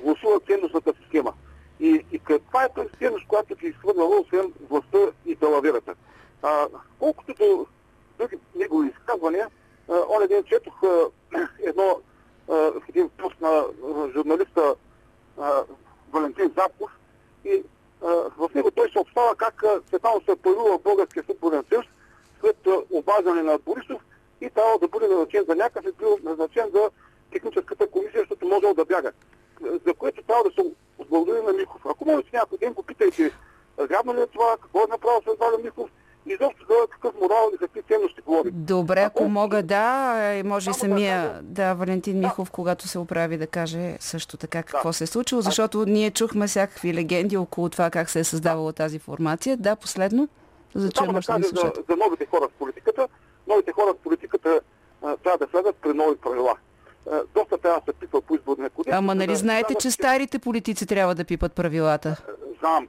гласува 0.03 0.41
ценностната 0.41 0.93
система. 1.03 1.33
И, 1.81 2.05
и 2.13 2.19
каква 2.19 2.65
е 2.65 2.69
тази 2.69 2.89
ценност, 2.99 3.27
която 3.29 3.55
ги 3.55 3.67
изхвърляла, 3.67 4.21
освен 4.21 4.53
властта 4.71 4.99
и 5.27 5.35
далаверата. 5.35 5.95
А, 6.43 6.67
колкото 6.99 7.35
до 7.35 7.67
други 8.19 8.39
негови 8.55 8.89
изказвания, 8.89 9.49
а, 9.89 9.95
он 10.09 10.27
ден 10.27 10.45
четох 10.45 10.83
а, 10.83 11.11
едно, 11.65 12.01
а, 12.51 12.73
един 12.89 13.09
пост 13.09 13.41
на 13.41 13.49
а, 13.49 14.11
журналиста 14.13 14.75
а, 15.39 15.65
Валентин 16.13 16.53
Запков 16.57 16.91
и 17.45 17.63
а, 18.03 18.07
в 18.37 18.51
него 18.55 18.71
той 18.71 18.91
съобщава 18.93 19.37
как 19.37 19.63
а, 19.63 19.81
Цветанов 19.89 20.25
се 20.25 20.33
е 20.33 20.37
появил 20.37 20.65
в 20.65 20.83
Българския 20.83 21.23
футболен 21.23 21.65
съюз 21.69 21.87
след 22.41 22.57
а, 22.67 22.83
обаждане 22.91 23.43
на 23.43 23.59
Борисов 23.59 24.03
и 24.41 24.51
трябва 24.51 24.79
да 24.79 24.89
бъде 24.89 25.09
назначен 25.09 25.45
за 25.49 25.55
някакъв 25.55 25.85
и 25.93 25.99
бил 25.99 26.19
назначен 26.23 26.71
за 26.75 26.91
техническата 27.33 27.91
комисия, 27.91 28.21
защото 28.21 28.47
можел 28.47 28.75
да 28.75 28.85
бяга. 28.85 29.13
За 29.87 29.95
което 29.95 30.23
трябва 30.23 30.45
да 30.45 30.51
се 30.51 30.71
отблагодари 30.99 31.43
на 31.43 31.53
Михов. 31.53 31.87
Ако 31.87 32.05
можете 32.05 32.37
някой 32.37 32.59
ден 32.59 32.73
го 32.73 32.83
питайте, 32.83 33.33
вярно 33.79 34.15
ли 34.15 34.21
е 34.21 34.27
това, 34.27 34.57
какво 34.63 34.79
е 34.79 34.91
направил 34.91 35.23
с 35.23 35.39
Валя 35.39 35.59
Михов, 35.65 35.91
и 36.27 36.33
изобщо 36.33 36.67
за 36.69 36.87
какъв 36.91 37.15
морал 37.21 37.51
и 37.55 37.59
какви 37.59 37.83
ценности 37.83 38.21
говори. 38.21 38.51
Добре, 38.53 39.01
ако 39.01 39.23
Ако- 39.23 39.29
мога 39.47 39.63
да, 39.63 40.43
може 40.45 40.71
и 40.71 40.73
да 40.73 40.75
самия, 40.75 41.41
да, 41.43 41.75
Валентин 41.75 42.19
Михов, 42.19 42.51
когато 42.51 42.89
се 42.89 42.99
оправи 42.99 43.37
да 43.39 43.47
каже 43.47 43.97
също 44.01 44.37
така 44.37 44.63
какво 44.63 44.93
се 44.93 45.05
е 45.05 45.07
случило, 45.07 45.41
защото 45.41 45.85
ние 45.87 46.11
чухме 46.11 46.47
всякакви 46.47 46.95
легенди 46.95 47.37
около 47.37 47.69
това 47.69 47.91
как 47.91 48.11
се 48.11 48.21
е 48.21 48.25
създавала 48.25 48.73
тази 48.73 48.99
формация. 48.99 49.57
Да, 49.57 49.77
последно, 49.77 50.29
за 50.75 50.87
да 50.87 50.93
чуем 50.93 51.13
да 51.13 51.21
кажа 51.21 51.49
за, 51.49 51.73
за 51.91 51.97
новите 51.97 52.27
хора 52.27 52.49
в 52.49 52.59
политиката. 52.59 53.09
Новите 53.49 53.73
хора 53.73 53.95
в 53.95 53.97
политиката 53.97 54.61
а, 55.03 55.17
трябва 55.17 55.39
да 55.39 55.47
влязат 55.47 55.77
при 55.77 55.95
нови 55.95 56.17
правила. 56.17 56.55
А, 57.13 57.23
доста 57.35 57.59
трябва 57.59 57.81
да 57.81 57.93
се 57.93 57.99
пипа 57.99 58.21
по 58.21 58.35
изборния 58.35 58.71
кодекс. 58.71 58.97
Ама 58.97 59.15
нали 59.15 59.33
да 59.33 59.37
знаете, 59.37 59.69
влязат 59.69 59.83
че 59.83 59.91
старите 59.91 60.39
политици 60.39 60.87
трябва 60.87 61.15
да 61.15 61.25
пипат 61.25 61.53
правилата? 61.53 62.17
Знам. 62.59 62.89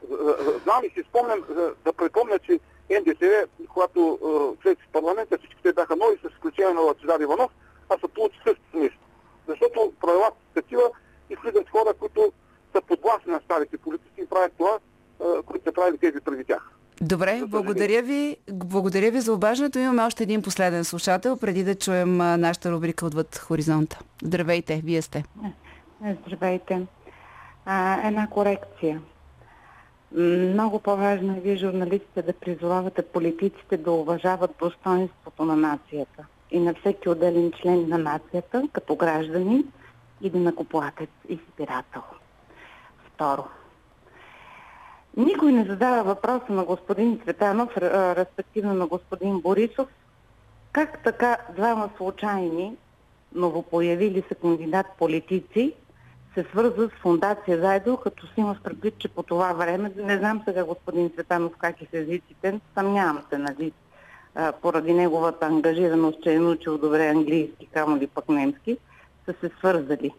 Знам 0.64 0.84
и 0.84 0.90
си 0.90 1.04
спомням 1.10 1.40
да 1.86 1.94
припомня, 1.94 2.40
че 2.40 2.60
НДСВ, 2.90 3.46
когато 3.74 4.20
влезе 4.64 4.78
в 4.90 4.92
парламента, 4.94 5.38
всички 5.38 5.58
те 5.64 5.74
бяха 5.74 5.96
нови, 5.96 6.18
с 6.18 6.37
изключение 6.58 6.74
на 6.74 6.82
Лачезар 6.82 7.20
Иванов, 7.20 7.52
а 7.90 7.94
се 7.94 8.14
получи 8.14 8.40
същото 8.48 8.78
нещо. 8.78 9.00
Защото 9.48 9.94
правилата 10.02 10.38
са 10.48 10.62
такива 10.62 10.84
и 11.30 11.36
влизат 11.36 11.70
хора, 11.70 11.94
които 12.00 12.32
са 12.76 12.82
подвластни 12.82 13.32
на 13.32 13.42
старите 13.46 13.78
политици 13.78 14.22
и 14.22 14.26
правят 14.26 14.54
това, 14.58 14.80
които 15.46 15.64
са 15.66 15.74
правили 15.74 15.98
тези 15.98 16.20
преди 16.26 16.44
тях. 16.44 16.72
Добре, 17.02 17.42
благодаря 17.48 18.02
ви. 18.02 18.38
Благодаря 18.52 19.12
ви 19.12 19.20
за 19.20 19.34
обаждането. 19.34 19.80
Имаме 19.80 20.04
още 20.04 20.24
един 20.24 20.42
последен 20.42 20.84
слушател, 20.84 21.38
преди 21.38 21.64
да 21.64 21.76
чуем 21.76 22.18
нашата 22.18 22.72
рубрика 22.72 23.06
отвъд 23.06 23.38
хоризонта. 23.38 24.00
Здравейте, 24.24 24.82
вие 24.86 25.02
сте. 25.02 25.24
Здравейте. 26.28 26.88
А, 27.66 28.08
една 28.08 28.30
корекция. 28.30 29.02
Много 30.12 30.80
по-важно 30.80 31.38
е 31.38 31.40
вие, 31.40 31.58
журналистите, 31.58 32.22
да 32.22 32.34
призовавате 32.34 33.02
политиците 33.02 33.78
да 33.78 33.92
уважават 33.92 34.52
достоинството 34.60 35.46
на 35.46 35.56
нацията 35.56 36.26
и 36.52 36.60
на 36.60 36.74
всеки 36.74 37.10
отделен 37.10 37.52
член 37.52 37.90
на 37.90 37.98
нацията, 37.98 38.68
като 38.74 38.96
граждани 38.96 39.66
и 40.22 40.30
накоплатец 40.30 41.10
избирател. 41.30 42.02
Второ. 43.08 43.44
Никой 45.18 45.52
не 45.52 45.66
задава 45.66 46.04
въпроса 46.04 46.46
на 46.50 46.64
господин 46.64 47.20
Цветанов, 47.24 47.78
респективно 47.78 48.74
на 48.74 48.88
господин 48.88 49.40
Борисов, 49.40 49.88
как 50.72 51.04
така 51.04 51.38
двама 51.56 51.90
случайни, 51.98 52.78
новопоявили 53.36 54.24
се 54.28 54.36
кандидат 54.36 54.86
политици, 54.98 55.74
се 56.34 56.46
свързват 56.52 56.92
с 56.92 57.02
фундация 57.02 57.62
Зайдо, 57.62 57.98
като 57.98 58.28
си 58.28 58.34
има 58.38 58.58
предвид, 58.64 58.98
че 58.98 59.08
по 59.08 59.24
това 59.24 59.54
време, 59.54 59.92
не 59.96 60.18
знам 60.18 60.42
сега 60.46 60.64
господин 60.64 61.10
Цветанов 61.10 61.54
как 61.58 61.82
е 61.82 61.86
с 61.86 61.94
езиците, 61.94 62.60
съмнявам 62.74 63.24
се, 63.30 63.38
нали, 63.38 63.72
а, 64.38 64.52
поради 64.52 64.94
неговата 64.94 65.46
ангажираност, 65.46 66.24
че 66.24 66.34
е 66.34 66.40
научил 66.40 66.78
добре 66.78 67.08
английски, 67.08 67.68
камо 67.74 67.98
ли 67.98 68.08
пък 68.08 68.30
немски, 68.30 68.78
са 69.26 69.34
се 69.42 69.52
свързали. 69.58 70.12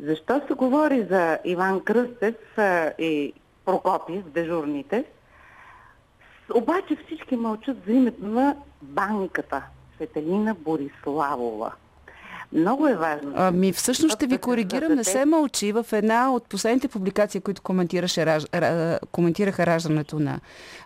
Защо 0.00 0.40
се 0.48 0.54
говори 0.54 1.06
за 1.10 1.38
Иван 1.44 1.80
Кръстев 1.80 2.34
а, 2.56 2.92
и 2.98 3.32
Прокопиев, 3.64 4.24
дежурните, 4.24 5.04
обаче 6.54 6.96
всички 7.06 7.36
мълчат 7.36 7.76
за 7.86 7.92
името 7.92 8.26
на 8.26 8.56
банката 8.82 9.62
Светелина 9.94 10.54
Бориславова. 10.54 11.72
Много 12.52 12.88
е 12.88 12.94
важно. 12.96 13.32
Ами 13.36 13.72
всъщност 13.72 14.14
ще 14.14 14.26
ви 14.26 14.30
Да 14.30 14.38
коригирам, 14.38 14.94
не 14.94 15.04
се 15.04 15.24
мълчи. 15.26 15.72
В 15.72 15.86
една 15.92 16.32
от 16.32 16.44
последните 16.44 16.88
публикации, 16.88 17.40
които 17.40 17.62
коментираше, 17.62 18.38
коментираха 19.12 19.66
раждането 19.66 20.18
на 20.18 20.40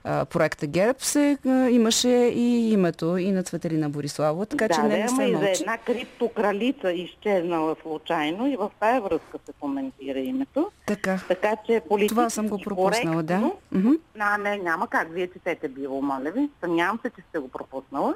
а, 0.04 0.24
проекта 0.24 0.66
ГЕРБ, 0.66 0.98
се, 0.98 1.38
а, 1.46 1.68
имаше 1.70 2.08
и 2.34 2.72
името 2.72 3.16
и 3.16 3.32
на 3.32 3.42
Цветелина 3.42 3.90
Бориславова, 3.90 4.46
така 4.46 4.68
че 4.68 4.76
да, 4.76 4.82
не, 4.82 4.88
да, 4.88 4.96
не 4.96 5.02
ама 5.02 5.16
се 5.16 5.24
и 5.24 5.32
за 5.32 5.38
мълчи. 5.38 5.62
една 5.62 5.78
криптокралица 5.78 6.92
изчезнала 6.92 7.76
случайно 7.82 8.46
и 8.46 8.56
в 8.56 8.70
тая 8.80 9.00
връзка 9.00 9.38
се 9.46 9.52
коментира 9.61 10.18
името. 10.18 10.70
Така. 10.86 11.20
Така 11.28 11.56
че 11.66 11.82
политически 11.88 12.08
Това 12.11 12.30
съм 12.30 12.48
го 12.48 12.58
пропуснала, 12.58 13.22
да. 13.22 13.34
коректно- 13.34 13.56
Мгм. 13.72 13.90
А, 14.18 14.38
не, 14.38 14.56
няма 14.58 14.88
как. 14.88 15.08
Вие 15.11 15.26
четете 15.28 15.68
било, 15.68 16.02
моля 16.02 16.30
ви. 16.30 16.48
Съмнявам 16.61 16.98
се, 16.98 17.11
че 17.11 17.22
сте 17.22 17.38
го 17.38 17.48
пропуснала. 17.48 18.14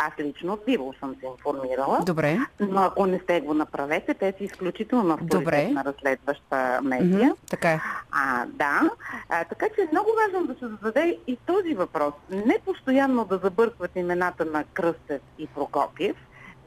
Аз 0.00 0.12
лично 0.18 0.58
било 0.66 0.94
съм 1.00 1.16
се 1.20 1.26
информирала. 1.26 2.00
Добре. 2.06 2.38
Но 2.60 2.80
ако 2.80 3.06
не 3.06 3.18
сте 3.18 3.40
го 3.40 3.54
направете, 3.54 4.14
те 4.14 4.34
са 4.38 4.44
изключително 4.44 5.16
Добре. 5.16 5.36
авторитетна 5.36 5.84
разследваща 5.84 6.80
медия. 6.82 7.26
Мгм. 7.26 7.36
Така 7.50 7.72
е. 7.72 7.80
А, 8.10 8.46
да. 8.46 8.90
А, 9.28 9.44
така 9.44 9.66
че 9.74 9.80
е 9.80 9.88
много 9.92 10.08
важно 10.24 10.46
да 10.46 10.54
се 10.54 10.66
зададе 10.66 11.18
и 11.26 11.36
този 11.46 11.74
въпрос. 11.74 12.14
Не 12.30 12.58
постоянно 12.64 13.24
да 13.24 13.38
забъркват 13.38 13.96
имената 13.96 14.44
на 14.44 14.64
Кръстев 14.64 15.22
и 15.38 15.46
Прокопиев, 15.46 16.16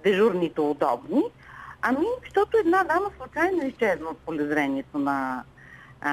дежурните 0.04 0.62
удобни, 0.62 1.24
ами, 1.82 2.06
защото 2.24 2.58
една 2.58 2.84
дама 2.84 3.12
случайно 3.18 3.68
изчезна 3.68 4.10
от 4.10 4.18
полезрението 4.18 4.98
на, 4.98 5.44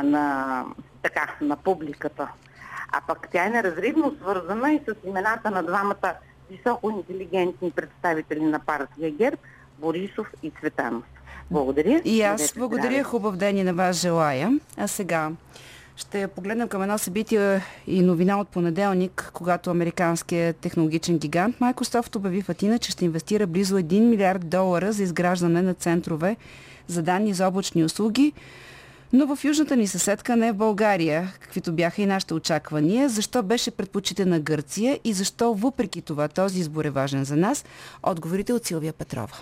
на, 0.02 0.64
така, 1.02 1.34
на 1.40 1.56
публиката. 1.56 2.28
А 2.92 3.00
пък 3.06 3.28
тя 3.32 3.46
е 3.46 3.50
неразривно 3.50 4.16
свързана 4.20 4.72
и 4.72 4.80
с 4.88 5.08
имената 5.08 5.50
на 5.50 5.62
двамата 5.62 6.14
високо 6.50 6.90
интелигентни 6.90 7.70
представители 7.70 8.40
на 8.40 8.60
партия 8.60 9.10
ГЕРБ, 9.10 9.36
Борисов 9.78 10.26
и 10.42 10.50
Цветанов. 10.50 11.02
Благодаря. 11.50 12.00
И 12.04 12.22
аз 12.22 12.54
благодаря, 12.56 12.90
здрави. 12.90 13.02
хубав 13.02 13.36
ден 13.36 13.56
и 13.56 13.64
на 13.64 13.74
вас 13.74 14.00
желая. 14.00 14.58
А 14.76 14.88
сега 14.88 15.30
ще 15.96 16.28
погледнем 16.28 16.68
към 16.68 16.82
едно 16.82 16.98
събитие 16.98 17.60
и 17.86 18.00
новина 18.00 18.40
от 18.40 18.48
понеделник, 18.48 19.30
когато 19.34 19.70
американският 19.70 20.56
технологичен 20.56 21.18
гигант 21.18 21.56
Microsoft 21.58 22.16
обяви 22.16 22.42
в 22.42 22.48
Атина, 22.48 22.78
че 22.78 22.90
ще 22.90 23.04
инвестира 23.04 23.46
близо 23.46 23.78
1 23.78 24.00
милиард 24.00 24.48
долара 24.48 24.92
за 24.92 25.02
изграждане 25.02 25.62
на 25.62 25.74
центрове 25.74 26.36
за 26.86 27.02
данни 27.02 27.34
за 27.34 27.48
облачни 27.48 27.84
услуги, 27.84 28.32
но 29.12 29.36
в 29.36 29.44
южната 29.44 29.76
ни 29.76 29.86
съседка 29.86 30.36
не 30.36 30.52
в 30.52 30.56
България, 30.56 31.32
каквито 31.40 31.72
бяха 31.72 32.02
и 32.02 32.06
нашите 32.06 32.34
очаквания. 32.34 33.08
Защо 33.08 33.42
беше 33.42 33.70
предпочитана 33.70 34.40
Гърция 34.40 34.98
и 35.04 35.12
защо 35.12 35.54
въпреки 35.54 36.02
това 36.02 36.28
този 36.28 36.60
избор 36.60 36.84
е 36.84 36.90
важен 36.90 37.24
за 37.24 37.36
нас? 37.36 37.64
Отговорите 38.02 38.52
от 38.52 38.64
Силвия 38.64 38.92
Петрова. 38.92 39.36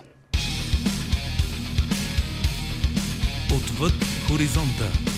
Отвъд 3.56 3.92
хоризонта. 4.28 5.15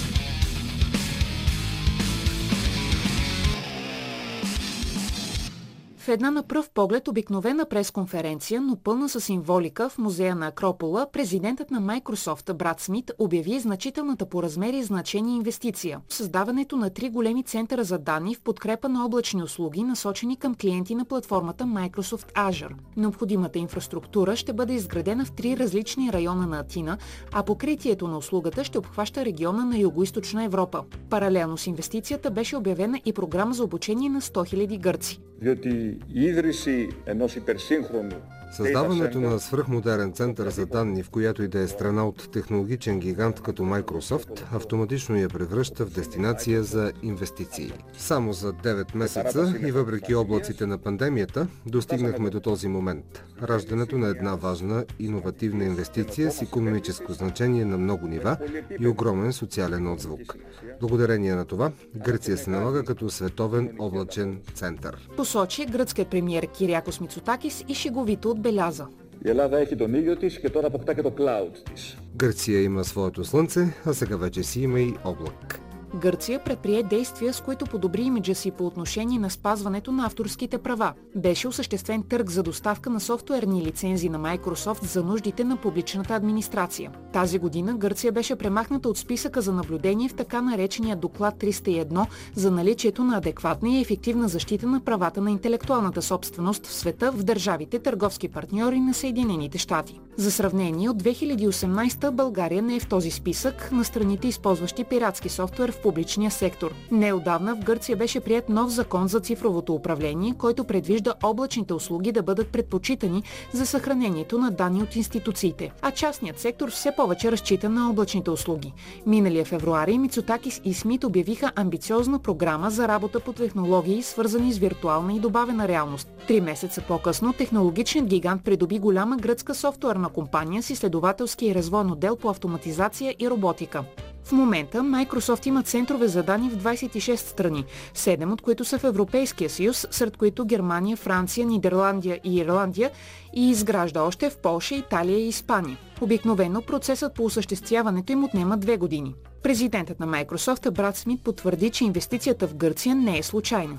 В 6.09 6.11
една 6.11 6.31
на 6.31 6.43
пръв 6.43 6.71
поглед 6.71 7.09
обикновена 7.09 7.65
пресконференция, 7.65 8.61
но 8.61 8.77
пълна 8.77 9.09
с 9.09 9.21
символика 9.21 9.89
в 9.89 9.99
музея 9.99 10.37
на 10.37 10.47
Акропола, 10.47 11.07
президентът 11.13 11.71
на 11.71 11.81
Microsoft 11.81 12.53
Брат 12.53 12.81
Смит 12.81 13.11
обяви 13.19 13.61
значителната 13.61 14.27
по 14.27 14.43
размери 14.43 14.77
и 14.77 14.83
значение 14.83 15.37
инвестиция. 15.37 16.01
Създаването 16.09 16.77
на 16.77 16.91
три 16.91 17.11
големи 17.11 17.43
центъра 17.43 17.85
за 17.85 17.99
данни 17.99 18.35
в 18.35 18.41
подкрепа 18.41 18.89
на 18.89 19.05
облачни 19.05 19.43
услуги, 19.43 19.83
насочени 19.83 20.37
към 20.37 20.55
клиенти 20.55 20.95
на 20.95 21.05
платформата 21.05 21.65
Microsoft 21.65 22.33
Azure. 22.33 22.75
Необходимата 22.97 23.59
инфраструктура 23.59 24.37
ще 24.37 24.53
бъде 24.53 24.73
изградена 24.73 25.25
в 25.25 25.33
три 25.33 25.57
различни 25.57 26.13
района 26.13 26.47
на 26.47 26.59
Атина, 26.59 26.99
а 27.33 27.43
покритието 27.43 28.09
на 28.09 28.19
услугата 28.19 28.65
ще 28.65 28.79
обхваща 28.79 29.25
региона 29.25 29.65
на 29.65 29.77
Юго-Источна 29.77 30.45
Европа. 30.45 30.85
Паралелно 31.11 31.57
с 31.57 31.67
инвестицията 31.67 32.31
беше 32.31 32.57
обявена 32.57 33.01
и 33.05 33.13
програма 33.13 33.55
за 33.55 33.65
обучение 33.65 34.09
на 34.09 34.21
100 34.21 34.55
000 34.55 34.81
гърци. 34.81 35.21
Διότι 35.39 35.99
η 36.13 36.23
ίδρυση 36.25 36.89
ενός 37.05 37.35
υπερσύγχρονου 37.37 38.23
Създаването 38.53 39.21
на 39.21 39.41
свръхмодерен 39.41 40.13
център 40.13 40.49
за 40.49 40.67
данни, 40.67 41.03
в 41.03 41.11
която 41.11 41.43
и 41.43 41.49
да 41.49 41.61
е 41.61 41.69
страна 41.69 42.09
от 42.09 42.31
технологичен 42.33 43.01
гигант 43.01 43.41
като 43.41 43.63
Microsoft, 43.63 44.43
автоматично 44.53 45.17
я 45.17 45.29
превръща 45.29 45.87
в 45.87 45.91
дестинация 45.91 46.63
за 46.63 46.93
инвестиции. 47.03 47.73
Само 47.99 48.33
за 48.33 48.53
9 48.53 48.97
месеца 48.97 49.55
и 49.67 49.73
въпреки 49.73 50.15
облаците 50.15 50.67
на 50.67 50.79
пандемията, 50.79 51.47
достигнахме 51.67 52.31
до 52.31 52.41
този 52.41 52.69
момент. 52.69 53.25
Раждането 53.43 53.99
на 53.99 54.09
една 54.09 54.35
важна, 54.35 54.85
иновативна 54.99 55.65
инвестиция 55.65 56.33
с 56.33 56.43
економическо 56.43 57.13
значение 57.13 57.65
на 57.65 57.79
много 57.79 58.07
нива 58.07 58.37
и 58.81 58.89
огромен 58.89 59.33
социален 59.33 59.93
отзвук. 59.93 60.37
Благодарение 60.81 61.35
на 61.35 61.45
това, 61.45 61.73
Гърция 61.97 62.37
се 62.37 62.51
налага 62.51 62.85
като 62.85 63.11
световен 63.11 63.71
облачен 63.79 64.41
център. 64.55 65.09
Посочи 65.17 65.67
гръцкият 65.67 66.09
премьер 66.09 66.47
Кирякос 66.47 67.01
Мицотакис 67.01 67.65
и 67.69 67.75
шеговито 67.75 68.35
отбеляза. 68.38 68.90
Η 69.26 69.30
Ελλάδα 69.30 69.58
έχει 69.58 69.76
τον 69.76 69.94
ήλιο 69.94 70.18
της 70.18 70.40
και 70.40 70.50
τώρα 70.50 70.68
αποκτά 70.68 70.94
και 70.94 71.02
το 71.02 71.14
cloud 71.18 71.52
της. 71.74 71.98
Гърция 72.16 72.62
има 72.62 72.84
своето 72.84 73.24
слънце, 73.24 73.76
а 73.86 73.94
сега 73.94 74.18
вече 74.18 74.44
си 74.44 74.62
има 74.62 74.80
и 74.80 74.94
облак. 75.04 75.60
Гърция 75.95 76.45
предприе 76.45 76.83
действия, 76.83 77.33
с 77.33 77.41
които 77.41 77.65
подобри 77.65 78.03
имиджа 78.03 78.35
си 78.35 78.51
по 78.51 78.67
отношение 78.67 79.19
на 79.19 79.31
спазването 79.31 79.93
на 79.93 80.07
авторските 80.07 80.59
права. 80.59 80.93
Беше 81.17 81.49
осъществен 81.49 82.03
търг 82.03 82.31
за 82.31 82.43
доставка 82.43 82.91
на 82.91 83.01
софтуерни 83.01 83.63
лицензи 83.63 84.09
на 84.09 84.19
Microsoft 84.19 84.85
за 84.85 85.05
нуждите 85.05 85.45
на 85.45 85.57
публичната 85.57 86.15
администрация. 86.15 86.91
Тази 87.13 87.39
година 87.39 87.75
Гърция 87.75 88.13
беше 88.13 88.37
премахната 88.37 88.89
от 88.89 88.99
списъка 88.99 89.41
за 89.41 89.53
наблюдение 89.53 90.09
в 90.09 90.15
така 90.15 90.43
наречения 90.43 90.97
доклад 90.97 91.35
301 91.35 92.07
за 92.35 92.51
наличието 92.51 93.05
на 93.05 93.17
адекватна 93.17 93.69
и 93.69 93.81
ефективна 93.81 94.29
защита 94.29 94.67
на 94.67 94.81
правата 94.81 95.21
на 95.21 95.31
интелектуалната 95.31 96.03
собственост 96.03 96.67
в 96.67 96.73
света 96.73 97.13
в 97.13 97.23
държавите 97.23 97.79
търговски 97.79 98.29
партньори 98.29 98.81
на 98.81 98.95
Съединените 98.95 99.59
щати. 99.59 100.01
За 100.17 100.31
сравнение, 100.31 100.91
от 100.91 101.03
2018 101.03 102.11
България 102.11 102.63
не 102.63 102.77
е 102.77 102.81
в 102.81 102.89
този 102.89 103.11
списък 103.11 103.73
на 103.73 103.85
страните, 103.85 104.29
използващи 104.29 104.85
пиратски 104.85 105.29
софтуер 105.29 105.78
в 105.79 105.83
публичния 105.83 106.31
сектор. 106.31 106.75
Неодавна 106.91 107.57
в 107.57 107.65
Гърция 107.65 107.97
беше 107.97 108.21
прият 108.21 108.49
нов 108.49 108.71
закон 108.71 109.09
за 109.09 109.21
цифровото 109.21 109.75
управление, 109.75 110.35
който 110.39 110.65
предвижда 110.65 111.15
облачните 111.23 111.75
услуги 111.75 112.13
да 112.13 112.23
бъдат 112.23 112.49
предпочитани 112.49 113.23
за 113.53 113.67
съхранението 113.67 114.39
на 114.39 114.51
данни 114.51 114.83
от 114.83 114.97
институциите, 114.97 115.73
а 115.83 115.91
частният 115.91 116.39
сектор 116.39 116.71
все 116.71 116.93
повече 116.97 117.33
разчита 117.33 117.69
на 117.69 117.91
облачните 117.91 118.31
услуги. 118.31 118.73
Миналия 119.07 119.45
февруари 119.45 119.99
Мицотакис 119.99 120.61
и 120.65 120.75
Смит 120.75 121.05
обявиха 121.05 121.53
амбициозна 121.57 122.19
програма 122.19 122.71
за 122.71 122.89
работа 122.89 123.21
по 123.21 123.33
технологии, 123.33 124.03
свързани 124.03 124.53
с 124.53 124.59
виртуална 124.59 125.13
и 125.13 125.21
добавена 125.21 125.69
реалност. 125.69 126.09
Три 126.27 126.41
месеца 126.41 126.83
по-късно 126.89 127.33
технологичният 127.33 128.09
гигант 128.09 128.45
придоби 128.45 128.79
голяма 128.79 129.17
гръцка 129.17 129.55
софтуерна 129.55 130.09
компания 130.09 130.63
с 130.63 130.71
изследователски 130.71 131.47
и 131.47 131.55
развойно 131.55 131.93
отдел 131.93 132.17
по 132.17 132.29
автоматизация 132.29 133.15
и 133.19 133.31
роботика. 133.31 133.85
В 134.29 134.33
момента 134.33 134.79
Microsoft 134.79 135.47
има 135.47 135.63
центрове 135.63 136.09
за 136.09 136.23
данни 136.23 136.51
в 136.51 136.57
26 136.57 137.17
страни, 137.17 137.65
7 137.97 138.33
от 138.33 138.43
които 138.43 138.65
са 138.65 138.79
в 138.79 138.85
Европейския 138.85 139.51
съюз, 139.51 139.87
сред 139.91 140.17
които 140.17 140.45
Германия, 140.45 140.97
Франция, 140.97 141.47
Нидерландия 141.47 142.21
и 142.25 142.39
Ирландия 142.39 142.91
и 143.35 143.51
изгражда 143.51 144.03
още 144.03 144.31
в 144.31 144.37
Полша, 144.37 144.75
Италия 144.75 145.19
и 145.19 145.29
Испания. 145.29 145.79
Обикновено 146.01 146.63
процесът 146.63 147.15
по 147.15 147.25
осъществяването 147.25 148.13
им 148.13 148.25
отнема 148.25 148.57
две 148.57 148.77
години. 148.77 149.15
Президентът 149.43 150.01
на 150.01 150.07
Microsoft 150.07 150.71
Брат 150.71 150.97
Смит 150.97 151.23
потвърди, 151.25 151.71
че 151.71 151.85
инвестицията 151.85 152.47
в 152.47 152.55
Гърция 152.55 152.95
не 152.95 153.19
е 153.19 153.23
случайна. 153.23 153.79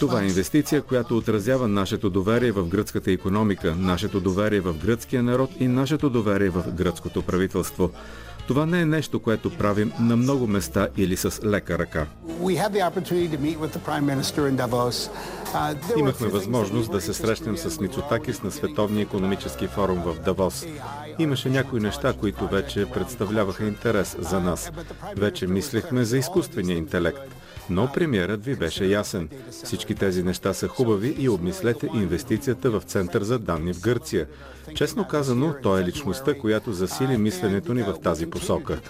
Това 0.00 0.22
е 0.22 0.26
инвестиция, 0.26 0.82
която 0.82 1.16
отразява 1.16 1.68
нашето 1.68 2.10
доверие 2.10 2.52
в 2.52 2.68
гръцката 2.68 3.12
економика, 3.12 3.74
нашето 3.74 4.20
доверие 4.20 4.60
в 4.60 4.74
гръцкия 4.86 5.22
народ 5.22 5.50
и 5.60 5.68
нашето 5.68 6.10
доверие 6.10 6.50
в 6.50 6.64
гръцкото 6.72 7.22
правителство. 7.22 7.90
Това 8.48 8.66
не 8.66 8.80
е 8.80 8.86
нещо, 8.86 9.20
което 9.20 9.50
правим 9.50 9.92
на 10.00 10.16
много 10.16 10.46
места 10.46 10.88
или 10.96 11.16
с 11.16 11.40
лека 11.44 11.78
ръка. 11.78 12.06
Имахме 15.96 16.28
възможност 16.28 16.92
да 16.92 17.00
се 17.00 17.12
срещнем 17.12 17.56
с 17.56 17.80
Мицотакис 17.80 18.42
на 18.42 18.50
Световния 18.50 19.02
економически 19.02 19.66
форум 19.66 19.98
в 19.98 20.16
Давос. 20.24 20.66
Имаше 21.18 21.50
някои 21.50 21.80
неща, 21.80 22.12
които 22.12 22.48
вече 22.48 22.86
представляваха 22.86 23.66
интерес 23.66 24.16
за 24.18 24.40
нас. 24.40 24.72
Вече 25.16 25.46
мислехме 25.46 26.04
за 26.04 26.18
изкуствения 26.18 26.76
интелект. 26.76 27.18
Но 27.70 27.92
премиерът 27.92 28.44
ви 28.44 28.56
беше 28.56 28.84
ясен. 28.84 29.28
Всички 29.50 29.94
тези 29.94 30.22
неща 30.22 30.54
са 30.54 30.68
хубави 30.68 31.16
и 31.18 31.28
обмислете 31.28 31.88
инвестицията 31.94 32.70
в 32.70 32.82
Център 32.86 33.22
за 33.22 33.38
данни 33.38 33.74
в 33.74 33.80
Гърция. 33.80 34.26
Честно 34.74 35.08
казано, 35.08 35.54
той 35.62 35.80
е 35.80 35.84
личността, 35.84 36.38
която 36.38 36.72
засили 36.72 37.18
мисленето 37.18 37.74
ни 37.74 37.82
в 37.82 37.94
тази 38.02 38.26
посока. 38.26 38.80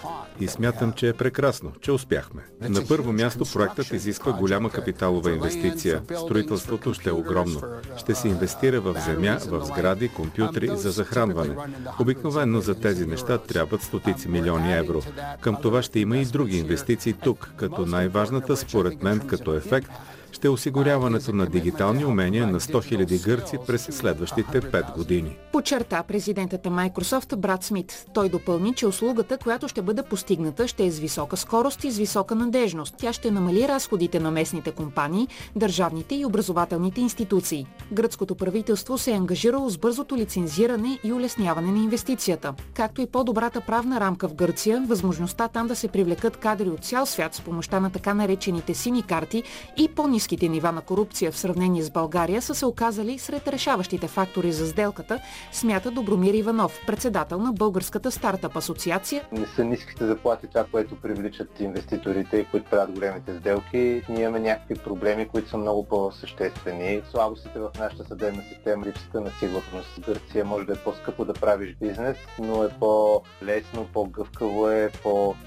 И 0.40 0.48
смятам, 0.48 0.92
че 0.92 1.08
е 1.08 1.12
прекрасно, 1.12 1.72
че 1.80 1.92
успяхме. 1.92 2.42
На 2.60 2.86
първо 2.88 3.12
място 3.12 3.44
проектът 3.52 3.90
изисква 3.90 4.32
голяма 4.32 4.70
капиталова 4.70 5.30
инвестиция. 5.30 6.02
Строителството 6.24 6.94
ще 6.94 7.08
е 7.08 7.12
огромно. 7.12 7.62
Ще 7.96 8.14
се 8.14 8.28
инвестира 8.28 8.80
в 8.80 8.96
земя, 9.06 9.38
в 9.46 9.64
сгради, 9.64 10.08
компютри 10.08 10.70
за 10.74 10.90
захранване. 10.90 11.56
Обикновено 12.00 12.60
за 12.60 12.74
тези 12.74 13.06
неща 13.06 13.38
трябват 13.38 13.82
стотици 13.82 14.28
милиони 14.28 14.78
евро. 14.78 15.02
Към 15.40 15.56
това 15.62 15.82
ще 15.82 16.00
има 16.00 16.18
и 16.18 16.24
други 16.24 16.58
инвестиции 16.58 17.12
тук, 17.12 17.50
като 17.56 17.86
най-важната 17.86 18.56
според 18.56 19.02
мен 19.02 19.20
като 19.20 19.54
ефект 19.54 19.90
ще 20.34 20.46
е 20.46 20.50
осигуряването 20.50 21.32
на 21.32 21.46
дигитални 21.46 22.04
умения 22.04 22.46
на 22.46 22.60
100 22.60 23.06
000 23.06 23.24
гърци 23.24 23.58
през 23.66 23.82
следващите 23.82 24.60
5 24.60 24.94
години. 24.94 25.36
Почерта 25.52 26.02
президентът 26.08 26.64
на 26.64 26.70
Microsoft 26.70 27.36
Брат 27.36 27.64
Смит. 27.64 28.06
Той 28.14 28.28
допълни, 28.28 28.74
че 28.74 28.86
услугата, 28.86 29.38
която 29.38 29.68
ще 29.68 29.82
бъде 29.82 30.02
постигната, 30.02 30.68
ще 30.68 30.86
е 30.86 30.90
с 30.90 30.98
висока 30.98 31.36
скорост 31.36 31.84
и 31.84 31.90
с 31.90 31.98
висока 31.98 32.34
надежност. 32.34 32.94
Тя 32.98 33.12
ще 33.12 33.30
намали 33.30 33.68
разходите 33.68 34.20
на 34.20 34.30
местните 34.30 34.70
компании, 34.70 35.28
държавните 35.56 36.14
и 36.14 36.24
образователните 36.24 37.00
институции. 37.00 37.66
Гръцкото 37.92 38.34
правителство 38.34 38.98
се 38.98 39.10
е 39.10 39.14
ангажирало 39.14 39.70
с 39.70 39.78
бързото 39.78 40.16
лицензиране 40.16 40.98
и 41.04 41.12
улесняване 41.12 41.72
на 41.72 41.78
инвестицията, 41.78 42.54
както 42.74 43.00
и 43.00 43.06
по-добрата 43.06 43.60
правна 43.60 44.00
рамка 44.00 44.28
в 44.28 44.34
Гърция, 44.34 44.84
възможността 44.88 45.48
там 45.48 45.66
да 45.66 45.76
се 45.76 45.88
привлекат 45.88 46.36
кадри 46.36 46.68
от 46.68 46.84
цял 46.84 47.06
свят 47.06 47.34
с 47.34 47.40
помощта 47.40 47.80
на 47.80 47.90
така 47.90 48.14
наречените 48.14 48.74
сини 48.74 49.02
карти 49.02 49.42
и 49.76 49.88
по-низки 49.88 50.23
ниските 50.24 50.48
нива 50.48 50.72
на 50.72 50.80
корупция 50.80 51.32
в 51.32 51.36
сравнение 51.36 51.82
с 51.82 51.90
България 51.90 52.42
са 52.42 52.54
се 52.54 52.66
оказали 52.66 53.18
сред 53.18 53.48
решаващите 53.48 54.08
фактори 54.08 54.52
за 54.52 54.66
сделката, 54.66 55.20
смята 55.52 55.90
Добромир 55.90 56.34
Иванов, 56.34 56.80
председател 56.86 57.38
на 57.38 57.52
Българската 57.52 58.10
стартъп 58.10 58.56
асоциация. 58.56 59.24
Не 59.32 59.46
са 59.46 59.64
ниските 59.64 60.06
заплати 60.06 60.46
това, 60.46 60.64
което 60.72 61.00
привличат 61.00 61.60
инвеститорите 61.60 62.36
и 62.36 62.44
които 62.44 62.70
правят 62.70 62.92
големите 62.92 63.38
сделки. 63.38 64.02
Ние 64.08 64.22
имаме 64.22 64.40
някакви 64.40 64.74
проблеми, 64.74 65.28
които 65.28 65.48
са 65.48 65.56
много 65.56 65.84
по-съществени. 65.88 67.02
Слабостите 67.10 67.58
в 67.58 67.70
нашата 67.78 68.04
съдебна 68.04 68.42
система, 68.54 68.86
липсата 68.86 69.20
на 69.20 69.30
сигурност. 69.38 70.00
Гърция 70.06 70.44
може 70.44 70.66
да 70.66 70.72
е 70.72 70.84
по-скъпо 70.84 71.24
да 71.24 71.32
правиш 71.32 71.76
бизнес, 71.80 72.16
но 72.38 72.64
е 72.64 72.68
по-лесно, 72.68 73.88
по-гъвкаво 73.92 74.68
е, 74.68 74.90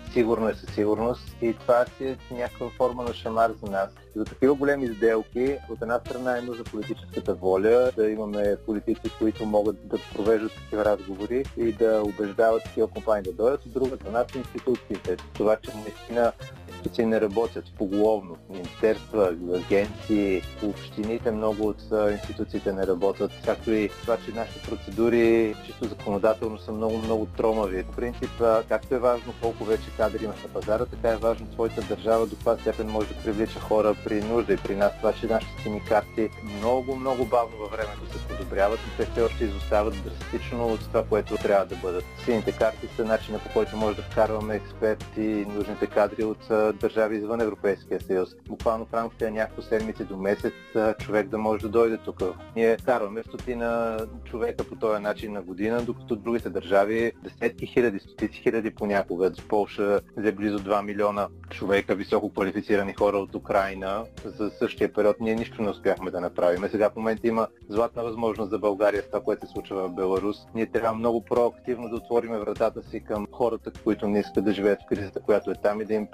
по-сигурно 0.08 0.50
е 0.50 0.54
със 0.54 0.76
сигурност 0.76 1.36
и 1.42 1.54
това 1.54 1.86
си 1.86 2.06
е 2.08 2.18
някаква 2.32 2.70
форма 2.70 3.04
на 3.04 3.14
шамар 3.14 3.52
за 3.64 3.72
нас. 3.72 3.90
За 4.16 4.26
такива 4.26 4.54
големи 4.54 4.88
сделки, 4.88 5.58
от 5.70 5.82
една 5.82 6.00
страна 6.00 6.38
е 6.38 6.42
нужда 6.42 6.64
политическата 6.64 7.34
воля, 7.34 7.92
да 7.96 8.10
имаме 8.10 8.56
политици, 8.66 9.12
които 9.20 9.46
могат 9.46 9.88
да 9.88 9.98
провеждат 10.14 10.52
такива 10.56 10.86
разговори 10.86 11.44
и 11.58 11.72
да 11.72 12.04
убеждават 12.04 12.64
такива 12.64 12.88
компании 12.88 13.24
да 13.24 13.34
дойдат. 13.34 13.66
От 13.66 13.74
друга 13.74 13.96
страна 13.96 14.26
са 14.32 14.38
институциите. 14.38 15.18
Това, 15.34 15.58
че 15.58 15.72
наистина 15.76 16.32
институции 16.78 17.06
не 17.06 17.22
работят 17.22 17.64
поголовно. 17.78 18.38
Министерства, 18.50 19.34
агенции, 19.56 20.42
общините, 20.64 21.32
много 21.32 21.68
от 21.68 21.82
институциите 22.12 22.74
не 22.74 22.88
работят, 22.88 23.32
както 23.46 23.72
и 23.72 23.90
това, 24.02 24.18
че 24.26 24.32
нашите 24.32 24.70
процедури 24.70 25.56
чисто 25.66 25.86
законодателно 25.86 26.58
са 26.58 26.72
много, 26.72 26.98
много 26.98 27.26
тромави. 27.26 27.84
В 27.84 27.96
принцип, 27.96 28.30
както 28.70 28.96
е 28.96 29.00
важно 29.00 29.34
колко 29.42 29.64
вече 29.64 29.84
кадри 29.98 30.24
имаш 30.24 30.44
на 30.44 30.50
пазара, 30.50 30.86
така 30.86 31.10
е 31.10 31.18
важно 31.18 31.48
твоята 31.48 31.82
държава 31.82 32.28
до 32.28 32.36
каква 32.36 32.58
степен 32.58 32.88
може 32.88 33.08
да 33.08 33.22
привлича 33.24 33.60
хора 33.60 33.96
при 34.04 34.22
нужда 34.22 34.54
и 34.54 34.58
при 34.58 34.76
нас 34.76 34.92
това, 34.98 35.14
че 35.14 35.28
нашите 35.28 35.62
сини 35.64 35.82
карти 35.88 36.30
много, 36.58 36.96
много 36.96 37.26
бавно 37.26 37.58
във 37.58 37.72
времето 37.72 38.14
се 38.14 38.28
подобряват, 38.28 38.80
но 38.88 39.06
те 39.06 39.12
все 39.12 39.22
още 39.22 39.44
изостават 39.44 40.04
драстично 40.04 40.68
от 40.68 40.80
това, 40.80 41.04
което 41.04 41.38
трябва 41.38 41.66
да 41.66 41.76
бъдат. 41.76 42.04
Сините 42.26 42.52
карти 42.52 42.88
са 42.96 43.06
начина 43.06 43.40
по 43.40 43.54
който 43.54 43.78
може 43.78 43.96
да 43.96 44.02
вкарваме 44.02 44.56
експерти 44.56 45.46
нужните 45.56 45.88
кадри 45.88 46.24
от 46.24 46.38
държави 46.74 47.18
извън 47.18 47.42
Европейския 47.42 48.02
съюз. 48.02 48.30
Буквално 48.48 48.86
в 48.86 48.94
рамките 48.94 49.26
на 49.26 49.32
няколко 49.32 49.62
седмици 49.62 50.04
до 50.04 50.18
месец 50.18 50.54
човек 51.00 51.28
да 51.28 51.38
може 51.38 51.62
да 51.62 51.70
дойде 51.70 51.98
тук. 51.98 52.24
Ние 52.56 52.78
карваме 52.78 53.24
стотина 53.24 53.98
човека 54.26 54.64
по 54.64 54.76
този 54.76 55.02
начин 55.02 55.34
на 55.34 55.42
година, 55.42 55.82
докато 55.82 56.16
другите 56.16 56.50
държави 56.50 57.12
десетки 57.24 57.66
хиляди, 57.66 58.00
стотици 58.00 58.42
хиляди 58.42 58.76
понякога. 58.76 59.32
Полша 59.48 60.00
взе 60.18 60.32
близо 60.32 60.60
2 60.60 60.84
милиона 60.84 61.28
човека, 61.50 61.96
високо 61.96 62.34
квалифицирани 62.34 62.94
хора 62.94 63.18
от 63.18 63.36
Украина. 63.36 64.04
За 64.26 64.50
същия 64.50 64.94
период 64.94 65.16
ние 65.20 65.36
нищо 65.36 65.62
не 65.62 65.70
успяхме 65.70 66.12
да 66.12 66.22
направим. 66.22 66.70
Сега 66.70 66.90
в 66.90 66.96
момента 66.96 67.28
има 67.28 67.48
златна 67.70 68.04
възможност 68.04 68.52
за 68.52 68.60
България 68.60 69.02
с 69.02 69.06
това, 69.06 69.22
което 69.22 69.46
се 69.46 69.52
случва 69.52 69.88
в 69.88 69.96
Беларус. 69.96 70.38
Ние 70.56 70.66
трябва 70.66 70.98
много 70.98 71.26
проактивно 71.26 71.90
да 71.90 71.96
отворим 71.96 72.32
вратата 72.32 72.84
си 72.84 73.04
към 73.04 73.28
хората, 73.32 73.72
които 73.84 74.08
не 74.08 74.20
искат 74.20 74.46
да 74.46 74.54
живеят 74.54 74.80
в 74.82 74.90
кризата, 74.90 75.20
която 75.20 75.52
е 75.52 75.56
там 75.64 75.82
и 75.82 75.86
да 75.86 75.94
им 75.94 76.08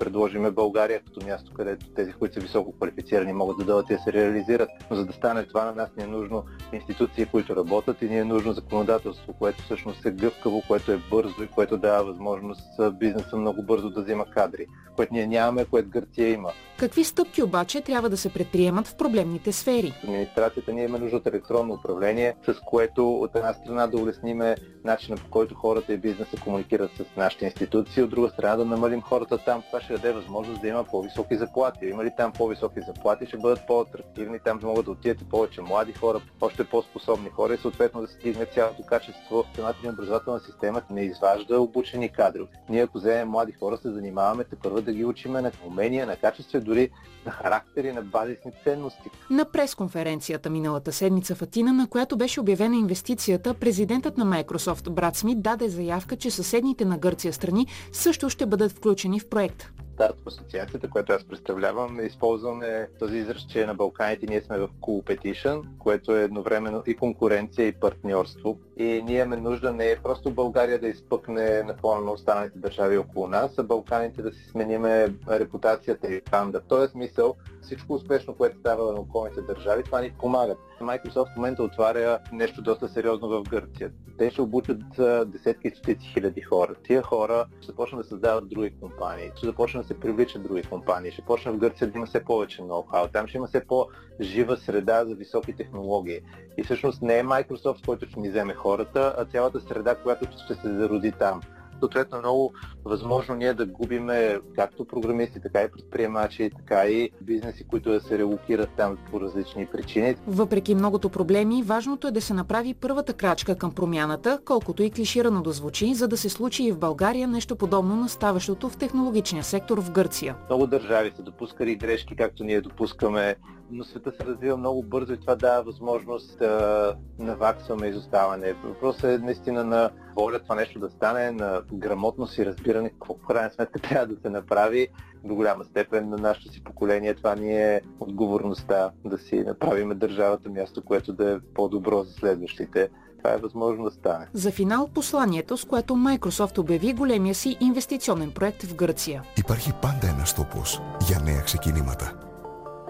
предложиме 0.43 0.51
България 0.51 0.99
като 0.99 1.25
място, 1.25 1.53
където 1.53 1.85
тези, 1.95 2.13
които 2.13 2.33
са 2.33 2.39
високо 2.39 2.71
квалифицирани, 2.71 3.33
могат 3.33 3.57
да 3.57 3.65
дойдат 3.65 3.89
и 3.89 3.93
да 3.93 3.99
се 3.99 4.13
реализират. 4.13 4.69
Но 4.89 4.95
за 4.95 5.05
да 5.05 5.13
стане 5.13 5.45
това, 5.45 5.65
на 5.65 5.71
нас 5.71 5.89
ни 5.97 6.03
е 6.03 6.07
нужно 6.07 6.43
институции, 6.73 7.25
които 7.25 7.55
работят 7.55 8.01
и 8.01 8.09
ни 8.09 8.17
е 8.17 8.23
нужно 8.23 8.53
законодателство, 8.53 9.33
което 9.39 9.63
всъщност 9.63 10.05
е 10.05 10.11
гъвкаво, 10.11 10.61
което 10.67 10.91
е 10.91 10.97
бързо 11.11 11.43
и 11.43 11.47
което 11.47 11.77
дава 11.77 12.03
възможност 12.03 12.63
бизнеса 12.99 13.37
много 13.37 13.63
бързо 13.63 13.89
да 13.89 14.01
взима 14.01 14.25
кадри, 14.25 14.67
което 14.95 15.13
ние 15.13 15.27
нямаме, 15.27 15.65
което 15.65 15.89
Гърция 15.89 16.29
има. 16.29 16.51
Какви 16.79 17.03
стъпки 17.03 17.43
обаче 17.43 17.81
трябва 17.81 18.09
да 18.09 18.17
се 18.17 18.33
предприемат 18.33 18.87
в 18.87 18.95
проблемните 18.95 19.51
сфери? 19.51 19.93
Администрацията 20.03 20.73
ни 20.73 20.83
има 20.83 20.99
нужда 20.99 21.17
от 21.17 21.27
електронно 21.27 21.73
управление, 21.73 22.35
с 22.45 22.59
което 22.65 23.13
от 23.13 23.35
една 23.35 23.53
страна 23.53 23.87
да 23.87 23.97
улесниме 23.97 24.55
начина 24.83 25.17
по 25.17 25.29
който 25.29 25.55
хората 25.55 25.93
и 25.93 25.97
бизнеса 25.97 26.37
комуникират 26.43 26.91
с 26.91 27.17
нашите 27.17 27.45
институции, 27.45 28.03
от 28.03 28.09
друга 28.09 28.29
страна 28.29 28.55
да 28.55 28.65
намалим 28.65 29.01
хората 29.01 29.37
там. 29.37 29.63
Това 29.67 29.81
ще 29.81 29.93
даде 29.93 30.11
възможност 30.11 30.32
да 30.41 30.67
има 30.67 30.83
по-високи 30.83 31.37
заплати. 31.37 31.85
Има 31.85 32.03
ли 32.03 32.11
там 32.17 32.31
по-високи 32.31 32.79
заплати, 32.87 33.25
ще 33.25 33.37
бъдат 33.37 33.67
по-атрактивни, 33.67 34.39
там 34.39 34.59
могат 34.63 34.85
да 34.85 34.91
отидат 34.91 35.21
и 35.21 35.29
повече 35.29 35.61
млади 35.61 35.93
хора, 35.93 36.21
още 36.41 36.63
по-способни 36.63 37.29
хора 37.29 37.53
и 37.53 37.57
съответно 37.57 38.01
да 38.01 38.07
стигне 38.07 38.45
цялото 38.45 38.83
качество. 38.83 39.43
Самата 39.55 39.75
ни 39.83 39.89
образователна 39.89 40.39
система 40.39 40.81
не 40.89 41.01
изважда 41.01 41.59
обучени 41.59 42.09
кадри. 42.09 42.47
Ние 42.69 42.81
ако 42.83 42.97
вземем 42.97 43.29
млади 43.29 43.51
хора, 43.51 43.77
се 43.77 43.91
занимаваме 43.91 44.43
те 44.43 44.55
първо 44.55 44.81
да 44.81 44.93
ги 44.93 45.05
учиме 45.05 45.41
на 45.41 45.51
умения, 45.67 46.05
на 46.05 46.15
качество, 46.15 46.61
дори 46.61 46.89
на 47.25 47.31
характери, 47.31 47.93
на 47.93 48.01
базисни 48.01 48.51
ценности. 48.63 49.09
На 49.29 49.45
пресконференцията 49.45 50.49
миналата 50.49 50.91
седмица 50.91 51.35
в 51.35 51.41
Атина, 51.41 51.73
на 51.73 51.87
която 51.87 52.17
беше 52.17 52.39
обявена 52.39 52.75
инвестицията, 52.75 53.53
президентът 53.53 54.17
на 54.17 54.25
Microsoft 54.25 54.89
Брат 54.89 55.15
Смит 55.15 55.41
даде 55.41 55.69
заявка, 55.69 56.15
че 56.15 56.31
съседните 56.31 56.85
на 56.85 56.97
Гърция 56.97 57.33
страни 57.33 57.67
също 57.91 58.29
ще 58.29 58.45
бъдат 58.45 58.71
включени 58.71 59.19
в 59.19 59.29
проекта. 59.29 59.71
Старт 59.93 60.15
в 60.23 60.27
асоциацията, 60.27 60.89
която 60.89 61.13
аз 61.13 61.23
представлявам, 61.23 62.05
използваме 62.05 62.87
този 62.99 63.17
израз, 63.17 63.47
че 63.47 63.65
на 63.65 63.75
Балканите 63.75 64.25
ние 64.29 64.41
сме 64.41 64.57
в 64.57 64.69
competition, 64.81 65.63
което 65.79 66.15
е 66.17 66.23
едновременно 66.23 66.83
и 66.87 66.95
конкуренция, 66.95 67.67
и 67.67 67.71
партньорство. 67.71 68.59
И 68.77 69.01
ние 69.05 69.17
имаме 69.17 69.37
нужда 69.37 69.73
не 69.73 69.91
е 69.91 69.99
просто 70.03 70.31
България 70.31 70.79
да 70.79 70.87
изпъкне 70.87 71.63
на 71.63 71.75
фона 71.75 72.01
на 72.01 72.11
останалите 72.11 72.59
държави 72.59 72.97
около 72.97 73.27
нас, 73.27 73.57
а 73.57 73.63
Балканите 73.63 74.21
да 74.21 74.31
си 74.31 74.43
смениме 74.43 75.07
репутацията 75.29 76.13
и 76.13 76.21
фанда. 76.29 76.61
В 76.61 76.67
този 76.67 76.91
смисъл 76.91 77.35
всичко 77.61 77.93
успешно, 77.93 78.35
което 78.35 78.59
става 78.59 78.93
на 78.93 78.99
околните 78.99 79.41
държави, 79.41 79.83
това 79.83 80.01
ни 80.01 80.11
помагат. 80.19 80.57
Microsoft 80.81 81.33
в 81.33 81.35
момента 81.35 81.63
отваря 81.63 82.19
нещо 82.31 82.61
доста 82.61 82.89
сериозно 82.89 83.27
в 83.29 83.43
Гърция. 83.49 83.91
Те 84.17 84.31
ще 84.31 84.41
обучат 84.41 84.79
десетки 85.25 85.67
и 85.67 85.71
стотици 85.71 86.07
хиляди 86.07 86.41
хора. 86.41 86.75
Тия 86.83 87.01
хора 87.01 87.45
ще 87.61 87.67
започнат 87.67 88.01
да 88.01 88.07
създават 88.07 88.49
други 88.49 88.75
компании, 88.81 89.31
ще 89.35 89.45
започнат 89.45 89.83
да 89.83 89.87
се 89.87 89.99
привличат 89.99 90.43
други 90.43 90.63
компании, 90.63 91.11
ще 91.11 91.21
почне 91.21 91.51
в 91.51 91.57
Гърция 91.57 91.87
да 91.87 91.97
има 91.97 92.05
все 92.05 92.23
повече 92.23 92.61
ноу-хау, 92.61 93.11
там 93.13 93.27
ще 93.27 93.37
има 93.37 93.47
все 93.47 93.67
по-жива 93.67 94.57
среда 94.57 95.05
за 95.05 95.15
високи 95.15 95.55
технологии. 95.55 96.19
И 96.57 96.63
всъщност 96.63 97.01
не 97.01 97.19
е 97.19 97.23
Microsoft, 97.23 97.85
който 97.85 98.05
ще 98.09 98.19
ни 98.19 98.29
вземе 98.29 98.55
хората, 98.63 99.15
а 99.17 99.25
цялата 99.25 99.61
среда, 99.61 99.95
която 99.95 100.25
ще 100.45 100.53
се 100.55 100.73
зароди 100.73 101.11
там 101.11 101.41
съответно 101.83 102.19
много 102.19 102.53
възможно 102.85 103.35
ние 103.35 103.53
да 103.53 103.65
губиме 103.65 104.39
както 104.55 104.85
програмисти, 104.85 105.41
така 105.41 105.61
и 105.61 105.71
предприемачи, 105.71 106.51
така 106.57 106.85
и 106.85 107.09
бизнеси, 107.21 107.63
които 107.67 107.91
да 107.91 108.01
се 108.01 108.17
релокират 108.17 108.69
там 108.77 108.97
по 109.11 109.21
различни 109.21 109.65
причини. 109.65 110.15
Въпреки 110.27 110.75
многото 110.75 111.09
проблеми, 111.09 111.63
важното 111.63 112.07
е 112.07 112.11
да 112.11 112.21
се 112.21 112.33
направи 112.33 112.73
първата 112.73 113.13
крачка 113.13 113.55
към 113.55 113.71
промяната, 113.71 114.39
колкото 114.45 114.83
и 114.83 114.91
клиширано 114.91 115.41
да 115.41 115.51
звучи, 115.51 115.93
за 115.93 116.07
да 116.07 116.17
се 116.17 116.29
случи 116.29 116.63
и 116.63 116.71
в 116.71 116.79
България 116.79 117.27
нещо 117.27 117.55
подобно 117.55 117.95
на 117.95 118.09
ставащото 118.09 118.69
в 118.69 118.77
технологичния 118.77 119.43
сектор 119.43 119.81
в 119.81 119.91
Гърция. 119.91 120.35
Много 120.49 120.67
държави 120.67 121.11
са 121.15 121.21
допускали 121.21 121.75
грешки, 121.75 122.15
както 122.15 122.43
ние 122.43 122.61
допускаме 122.61 123.35
но 123.72 123.84
света 123.84 124.12
се 124.12 124.26
развива 124.26 124.56
много 124.56 124.82
бързо 124.82 125.12
и 125.12 125.20
това 125.20 125.34
дава 125.34 125.62
възможност 125.62 126.38
да 126.38 126.94
наваксваме 127.18 127.86
изоставане. 127.86 128.52
Въпросът 128.52 129.04
е 129.04 129.18
наистина 129.18 129.64
на 129.64 129.90
воля 130.16 130.38
това 130.38 130.54
нещо 130.54 130.78
да 130.78 130.90
стане, 130.90 131.30
на 131.30 131.62
грамотност 131.72 132.38
и 132.38 132.46
разбиране 132.46 132.90
какво 132.90 133.14
в 133.14 133.26
крайна 133.26 133.50
сметка 133.50 133.80
трябва 133.80 134.06
да 134.06 134.20
се 134.20 134.30
направи. 134.30 134.88
До 135.24 135.34
голяма 135.34 135.64
степен 135.64 136.08
на 136.08 136.16
нашето 136.16 136.52
си 136.52 136.64
поколение 136.64 137.14
това 137.14 137.34
ни 137.34 137.52
е 137.52 137.80
отговорността 138.00 138.90
да 139.04 139.18
си 139.18 139.44
направим 139.44 139.98
държавата 139.98 140.50
място, 140.50 140.84
което 140.84 141.12
да 141.12 141.32
е 141.32 141.38
по-добро 141.54 142.02
за 142.02 142.12
следващите 142.12 142.88
това 143.18 143.32
е 143.32 143.36
възможно 143.36 143.84
да 143.84 143.90
стане. 143.90 144.26
За 144.32 144.50
финал 144.50 144.88
посланието, 144.94 145.56
с 145.56 145.64
което 145.64 145.94
Microsoft 145.94 146.58
обяви 146.58 146.92
големия 146.92 147.34
си 147.34 147.56
инвестиционен 147.60 148.30
проект 148.30 148.62
в 148.62 148.74
Гърция. 148.74 149.22
Υπάρχει 149.38 149.72
πάντα 149.82 150.08
ένας 150.08 150.34
τόπος 150.34 150.80
για 151.00 151.20
νέα 151.24 151.42
ξεκινήματα. 151.42 152.12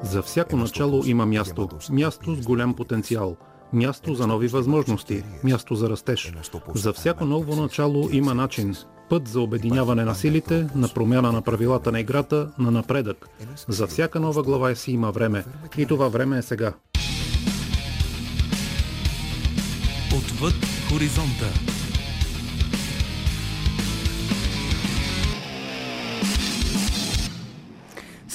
За 0.03 0.21
всяко 0.21 0.57
начало 0.57 1.03
има 1.05 1.25
място. 1.25 1.69
Място 1.91 2.35
с 2.35 2.45
голям 2.45 2.73
потенциал. 2.73 3.37
Място 3.73 4.15
за 4.15 4.27
нови 4.27 4.47
възможности. 4.47 5.23
Място 5.43 5.75
за 5.75 5.89
растеж. 5.89 6.33
За 6.75 6.93
всяко 6.93 7.25
ново 7.25 7.61
начало 7.61 8.09
има 8.11 8.33
начин. 8.33 8.75
Път 9.09 9.27
за 9.27 9.41
обединяване 9.41 10.03
на 10.03 10.15
силите, 10.15 10.67
на 10.75 10.87
промяна 10.87 11.31
на 11.31 11.41
правилата 11.41 11.91
на 11.91 11.99
играта, 11.99 12.51
на 12.59 12.71
напредък. 12.71 13.29
За 13.67 13.87
всяка 13.87 14.19
нова 14.19 14.43
глава 14.43 14.75
си 14.75 14.91
има 14.91 15.11
време. 15.11 15.45
И 15.77 15.85
това 15.85 16.07
време 16.07 16.37
е 16.37 16.41
сега. 16.41 16.73
Отвъд 20.17 20.55
хоризонта. 20.89 21.45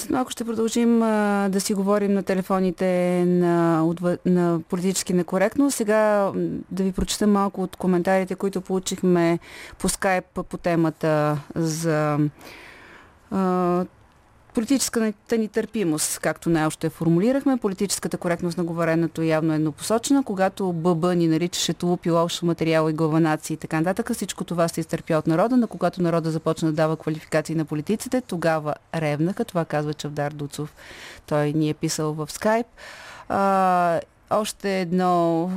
Малко 0.09 0.31
ще 0.31 0.45
продължим 0.45 1.01
а, 1.03 1.49
да 1.49 1.61
си 1.61 1.73
говорим 1.73 2.13
на 2.13 2.23
телефоните 2.23 3.23
на, 3.25 3.85
на 4.25 4.59
политически 4.69 5.13
некоректно. 5.13 5.71
Сега 5.71 6.31
да 6.71 6.83
ви 6.83 6.91
прочета 6.91 7.27
малко 7.27 7.63
от 7.63 7.75
коментарите, 7.75 8.35
които 8.35 8.61
получихме 8.61 9.39
по 9.79 9.89
скайп 9.89 10.25
по 10.25 10.57
темата 10.57 11.39
за 11.55 12.19
а, 13.31 13.85
Политическата 14.59 15.37
ни 15.37 15.47
търпимост, 15.47 16.19
както 16.19 16.49
най-още 16.49 16.89
формулирахме, 16.89 17.57
политическата 17.57 18.17
коректност 18.17 18.57
на 18.57 18.63
говоренето 18.63 19.21
явно 19.21 19.53
е 19.53 19.55
еднопосочна. 19.55 20.23
Когато 20.23 20.73
ББ 20.73 21.15
ни 21.15 21.27
наричаше 21.27 21.73
тулупи, 21.73 22.11
лошо 22.11 22.45
материал 22.45 22.89
и 22.89 22.93
главанаци 22.93 23.53
и 23.53 23.57
така 23.57 23.77
нататък, 23.77 24.13
всичко 24.13 24.43
това 24.43 24.67
се 24.67 24.79
изтърпя 24.79 25.17
от 25.17 25.27
народа, 25.27 25.57
но 25.57 25.67
когато 25.67 26.01
народа 26.01 26.31
започна 26.31 26.67
да 26.67 26.73
дава 26.73 26.97
квалификации 26.97 27.55
на 27.55 27.65
политиците, 27.65 28.21
тогава 28.21 28.75
ревнаха. 28.95 29.45
Това 29.45 29.65
казва 29.65 29.93
Чавдар 29.93 30.31
Дуцов. 30.31 30.73
Той 31.27 31.53
ни 31.53 31.69
е 31.69 31.73
писал 31.73 32.13
в 32.13 32.31
скайп. 32.31 32.67
А, 33.29 33.99
още 34.29 34.79
едно 34.79 35.51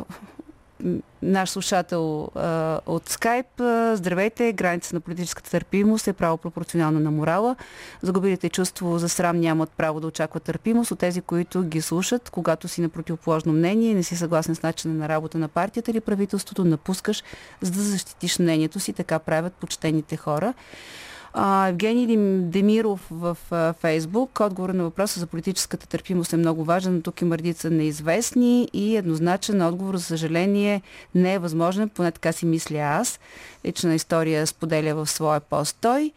наш 1.22 1.50
слушател 1.50 2.28
а, 2.34 2.80
от 2.86 3.08
скайп. 3.08 3.46
Здравейте, 3.94 4.52
граница 4.52 4.94
на 4.94 5.00
политическата 5.00 5.50
търпимост 5.50 6.08
е 6.08 6.12
право 6.12 6.36
пропорционална 6.36 7.00
на 7.00 7.10
морала. 7.10 7.56
Загубилите 8.02 8.48
чувство 8.48 8.98
за 8.98 9.08
срам 9.08 9.40
нямат 9.40 9.70
право 9.70 10.00
да 10.00 10.06
очакват 10.06 10.42
търпимост 10.42 10.90
от 10.90 10.98
тези, 10.98 11.20
които 11.20 11.62
ги 11.62 11.80
слушат, 11.80 12.30
когато 12.30 12.68
си 12.68 12.80
на 12.80 12.88
противоположно 12.88 13.52
мнение 13.52 13.90
и 13.90 13.94
не 13.94 14.02
си 14.02 14.16
съгласен 14.16 14.54
с 14.54 14.62
начина 14.62 14.94
на 14.94 15.08
работа 15.08 15.38
на 15.38 15.48
партията 15.48 15.90
или 15.90 16.00
правителството, 16.00 16.64
напускаш, 16.64 17.22
за 17.60 17.70
да 17.70 17.80
защитиш 17.80 18.38
мнението 18.38 18.80
си. 18.80 18.92
Така 18.92 19.18
правят 19.18 19.52
почтените 19.52 20.16
хора. 20.16 20.54
А, 21.34 21.68
Евгений 21.68 22.06
Демиров 22.42 23.06
в 23.10 23.36
а, 23.50 23.72
Фейсбук. 23.72 24.40
Отговор 24.40 24.70
на 24.70 24.84
въпроса 24.84 25.20
за 25.20 25.26
политическата 25.26 25.86
търпимост 25.86 26.32
е 26.32 26.36
много 26.36 26.64
важен, 26.64 26.94
но 26.94 27.02
тук 27.02 27.20
има 27.20 27.38
редица 27.38 27.70
неизвестни 27.70 28.68
и 28.72 28.96
еднозначен 28.96 29.62
отговор, 29.62 29.96
за 29.96 30.04
съжаление, 30.04 30.82
не 31.14 31.34
е 31.34 31.38
възможен, 31.38 31.88
поне 31.88 32.12
така 32.12 32.32
си 32.32 32.46
мисля 32.46 32.78
аз. 32.78 33.20
Лична 33.66 33.94
история 33.94 34.46
споделя 34.46 34.94
в 34.94 35.06
своя 35.06 35.40
пост 35.40 35.76
той. 35.80 36.12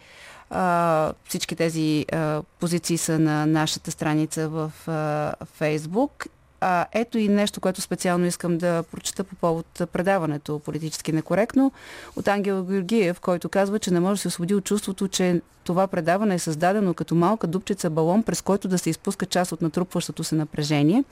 А, 0.49 1.13
всички 1.27 1.55
тези 1.55 2.05
а, 2.11 2.41
позиции 2.59 2.97
са 2.97 3.19
на 3.19 3.45
нашата 3.45 3.91
страница 3.91 4.49
в 4.49 4.71
а, 4.87 5.33
Фейсбук 5.45 6.27
а, 6.67 6.85
ето 6.93 7.17
и 7.17 7.27
нещо, 7.27 7.61
което 7.61 7.81
специално 7.81 8.25
искам 8.25 8.57
да 8.57 8.83
прочета 8.91 9.23
по 9.23 9.35
повод 9.35 9.65
предаването 9.93 10.59
политически 10.59 11.11
некоректно 11.11 11.71
от 12.15 12.27
Ангел 12.27 12.63
Георгиев, 12.63 13.19
който 13.19 13.49
казва, 13.49 13.79
че 13.79 13.91
не 13.91 13.99
може 13.99 14.17
да 14.17 14.21
се 14.21 14.27
освободи 14.27 14.55
от 14.55 14.63
чувството, 14.63 15.07
че 15.07 15.41
това 15.65 15.87
предаване 15.87 16.35
е 16.35 16.39
създадено 16.39 16.93
като 16.93 17.15
малка 17.15 17.47
дупчица 17.47 17.89
балон, 17.89 18.23
през 18.23 18.41
който 18.41 18.67
да 18.67 18.77
се 18.77 18.89
изпуска 18.89 19.25
част 19.25 19.51
от 19.51 19.61
натрупващото 19.61 20.23
се 20.23 20.35
напрежение. 20.35 21.03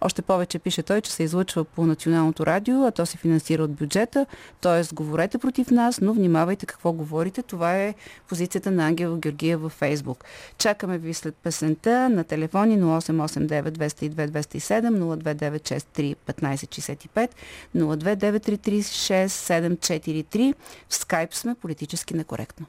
Още 0.00 0.22
повече 0.22 0.58
пише 0.58 0.82
той, 0.82 1.00
че 1.00 1.12
се 1.12 1.22
излъчва 1.22 1.64
по 1.64 1.86
националното 1.86 2.46
радио, 2.46 2.84
а 2.86 2.90
то 2.90 3.06
се 3.06 3.16
финансира 3.16 3.64
от 3.64 3.72
бюджета. 3.72 4.26
Тоест, 4.60 4.94
говорете 4.94 5.38
против 5.38 5.70
нас, 5.70 6.00
но 6.00 6.12
внимавайте 6.12 6.66
какво 6.66 6.92
говорите. 6.92 7.42
Това 7.42 7.76
е 7.76 7.94
позицията 8.28 8.70
на 8.70 8.86
Ангел 8.86 9.16
Георгиев 9.16 9.60
във 9.60 9.72
Фейсбук. 9.72 10.24
Чакаме 10.58 10.98
ви 10.98 11.14
след 11.14 11.34
песента 11.34 12.08
на 12.08 12.24
телефони 12.24 12.78
0889 12.78 13.70
202 13.70 14.30
207 14.30 14.89
02963 14.90 16.16
1565 16.26 17.30
02933 17.76 18.80
6743. 18.80 20.54
В 20.88 20.94
скайп 20.94 21.34
сме 21.34 21.54
политически 21.54 22.14
некоректно. 22.14 22.66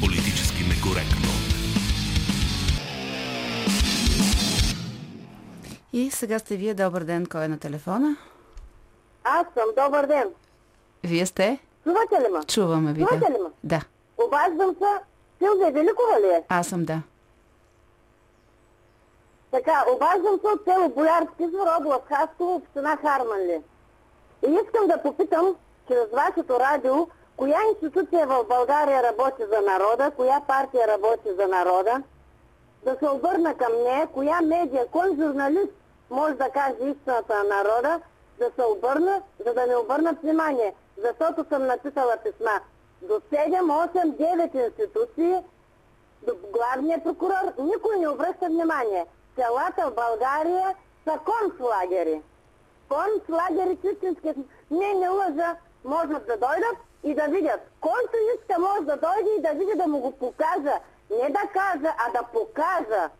Политически 0.00 0.64
некоректно. 0.64 1.28
И 5.92 6.10
сега 6.10 6.38
сте 6.38 6.56
вие. 6.56 6.74
Добър 6.74 7.04
ден. 7.04 7.26
Кой 7.26 7.44
е 7.44 7.48
на 7.48 7.58
телефона? 7.58 8.16
Аз 9.24 9.46
съм. 9.54 9.84
Добър 9.84 10.06
ден. 10.06 10.24
Вие 11.04 11.26
сте? 11.26 11.58
Чувате 11.84 12.14
ли 12.14 12.32
ме? 12.32 12.44
Чуваме 12.44 12.92
ви, 12.92 13.00
Чувате 13.00 13.18
да. 13.18 13.26
ли 13.26 13.42
ме? 13.42 13.48
Да. 13.64 13.82
Обаждам 14.26 14.74
се. 14.78 15.04
Силвия 15.38 15.72
Великова 15.72 16.20
ли 16.22 16.26
е? 16.26 16.42
Аз 16.48 16.66
съм 16.66 16.84
да. 16.84 17.02
Така, 19.50 19.84
обаждам 19.94 20.40
се 20.40 20.46
от 20.46 20.64
село 20.64 20.88
Боярски 20.88 21.42
извор, 21.42 21.66
област 21.80 22.04
Хасково, 22.08 22.54
община 22.54 22.96
Харманли. 22.96 23.62
И 24.48 24.58
искам 24.64 24.86
да 24.86 25.02
попитам, 25.02 25.56
чрез 25.88 26.10
вашето 26.12 26.60
радио, 26.60 27.08
коя 27.36 27.58
институция 27.70 28.26
в 28.26 28.44
България 28.48 29.02
работи 29.02 29.42
за 29.52 29.60
народа, 29.60 30.10
коя 30.16 30.40
партия 30.40 30.88
работи 30.88 31.28
за 31.38 31.48
народа, 31.48 32.02
да 32.84 32.96
се 32.98 33.08
обърна 33.08 33.54
към 33.54 33.72
нея, 33.82 34.06
коя 34.06 34.40
медия, 34.40 34.86
кой 34.86 35.08
журналист 35.08 35.72
може 36.10 36.34
да 36.34 36.50
каже 36.50 36.74
истината 36.80 37.34
на 37.34 37.56
народа, 37.56 38.00
да 38.38 38.50
се 38.54 38.64
обърна, 38.76 39.22
за 39.46 39.54
да 39.54 39.66
не 39.66 39.76
обърнат 39.76 40.20
внимание. 40.22 40.74
Защото 40.96 41.44
съм 41.48 41.66
написала 41.66 42.16
писма 42.24 42.60
до 43.02 43.14
7, 43.14 43.60
8, 43.60 44.16
9 44.16 44.66
институции, 44.66 45.36
до 46.22 46.32
главния 46.52 47.04
прокурор, 47.04 47.52
никой 47.58 47.98
не 47.98 48.08
обръща 48.08 48.46
внимание. 48.46 49.06
Селата 49.38 49.90
в 49.90 49.94
България 49.94 50.74
са 51.04 51.18
концлагери. 51.30 52.20
Концлагери 52.88 53.78
чистински, 53.84 54.28
не, 54.70 54.94
не 54.94 55.08
лъжа, 55.08 55.56
можат 55.84 56.26
да 56.26 56.36
дойдат 56.36 56.76
и 57.04 57.14
да 57.14 57.22
видят. 57.22 57.60
Който 57.80 58.12
иска 58.34 58.60
може 58.60 58.80
да 58.86 58.96
дойде 58.96 59.30
и 59.38 59.42
да 59.42 59.58
види 59.58 59.72
да 59.76 59.86
му 59.86 59.98
го 59.98 60.10
покажа. 60.12 60.74
Не 61.22 61.28
да 61.30 61.40
кажа, 61.52 61.94
а 61.98 62.12
да 62.12 62.22
покажа. 62.32 63.10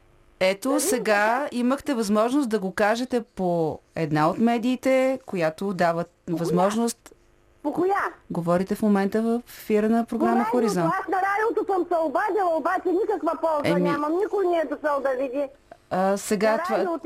Ето 0.40 0.80
сега 0.80 1.48
имахте 1.52 1.94
възможност 1.94 2.48
да 2.48 2.58
го 2.58 2.74
кажете 2.74 3.22
по 3.22 3.78
една 3.96 4.30
от 4.30 4.38
медиите, 4.38 5.20
която 5.26 5.74
дава 5.74 6.04
възможност... 6.30 7.14
По 7.62 7.72
коя? 7.72 8.04
Говорите 8.30 8.74
в 8.74 8.82
момента 8.82 9.22
в 9.22 9.42
ефира 9.48 9.88
на 9.88 10.06
програма. 10.06 10.44
Хоризонт. 10.44 10.92
Аз 11.00 11.08
на 11.08 11.16
радиото 11.16 11.72
съм 11.72 11.86
се 11.88 11.96
обадила, 11.96 12.56
обаче 12.56 12.88
никаква 12.88 13.38
полза 13.40 13.68
Еми- 13.68 13.80
нямам. 13.90 14.16
Никой 14.16 14.46
не 14.46 14.58
е 14.58 14.64
дошъл 14.64 15.00
да 15.00 15.10
види. 15.10 15.48
А, 15.90 16.16
сега 16.16 16.58
това, 16.64 16.98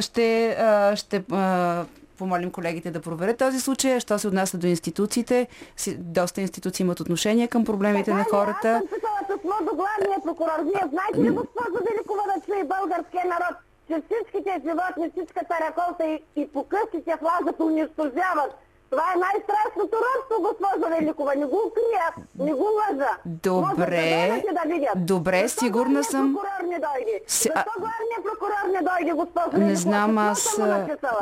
ще, 0.00 0.56
а, 0.58 0.96
ще 0.96 1.24
а, 1.32 1.84
помолим 2.18 2.50
колегите 2.50 2.90
да 2.90 3.00
проверят 3.00 3.38
този 3.38 3.60
случай. 3.60 4.00
Що 4.00 4.18
се 4.18 4.28
отнася 4.28 4.58
до 4.58 4.66
институциите, 4.66 5.46
си, 5.76 5.96
доста 5.96 6.40
институции 6.40 6.84
имат 6.84 7.00
отношение 7.00 7.48
към 7.48 7.64
проблемите 7.64 8.14
на 8.14 8.24
хората. 8.24 8.68
Аз 8.68 8.78
съм 8.78 8.88
писала 8.88 9.38
писмо 9.38 9.70
до 9.70 9.76
главния 9.76 10.18
прокурор. 10.24 10.58
Вие 10.62 10.90
знаете 10.92 11.18
ли, 11.18 11.30
госпожо 11.30 11.78
Великова, 11.90 12.22
да 12.34 12.46
чуе 12.46 12.64
българския 12.64 13.24
народ, 13.24 13.56
че 13.88 14.02
всичките 14.06 14.52
животни, 14.66 15.10
всичката 15.10 15.54
реколта 15.68 16.04
и, 16.04 16.42
и 16.42 16.48
по 16.48 16.64
къщите 16.64 17.12
влазат 17.22 17.60
унищожават. 17.60 18.50
Това 18.92 19.04
е 19.06 19.18
най-страшното 19.18 19.96
робство, 19.98 20.36
госпожо 20.40 20.90
Великова. 20.90 21.34
Не 21.34 21.44
го 21.46 21.72
крия, 21.74 22.06
не 22.38 22.52
го 22.52 22.68
лъжа. 22.72 23.10
Може 23.24 23.36
да 23.36 23.50
Добре, 23.50 24.26
дойдете 24.28 24.52
да 24.54 24.74
видят. 24.74 25.06
добре, 25.06 25.40
Защо 25.40 25.60
сигурна 25.60 26.04
съм. 26.04 26.34
прокурор 26.34 26.62
не 26.64 26.78
дойде? 26.78 27.14
А- 27.16 27.24
Защо 27.28 27.52
главният 27.78 28.22
прокурор 28.24 28.52
не 28.72 28.80
дойде, 28.80 29.12
госпожо 29.14 29.48
Не 29.52 29.58
Великова? 29.58 29.74
знам 29.76 30.16
Какво 30.16 30.30
аз. 30.30 30.60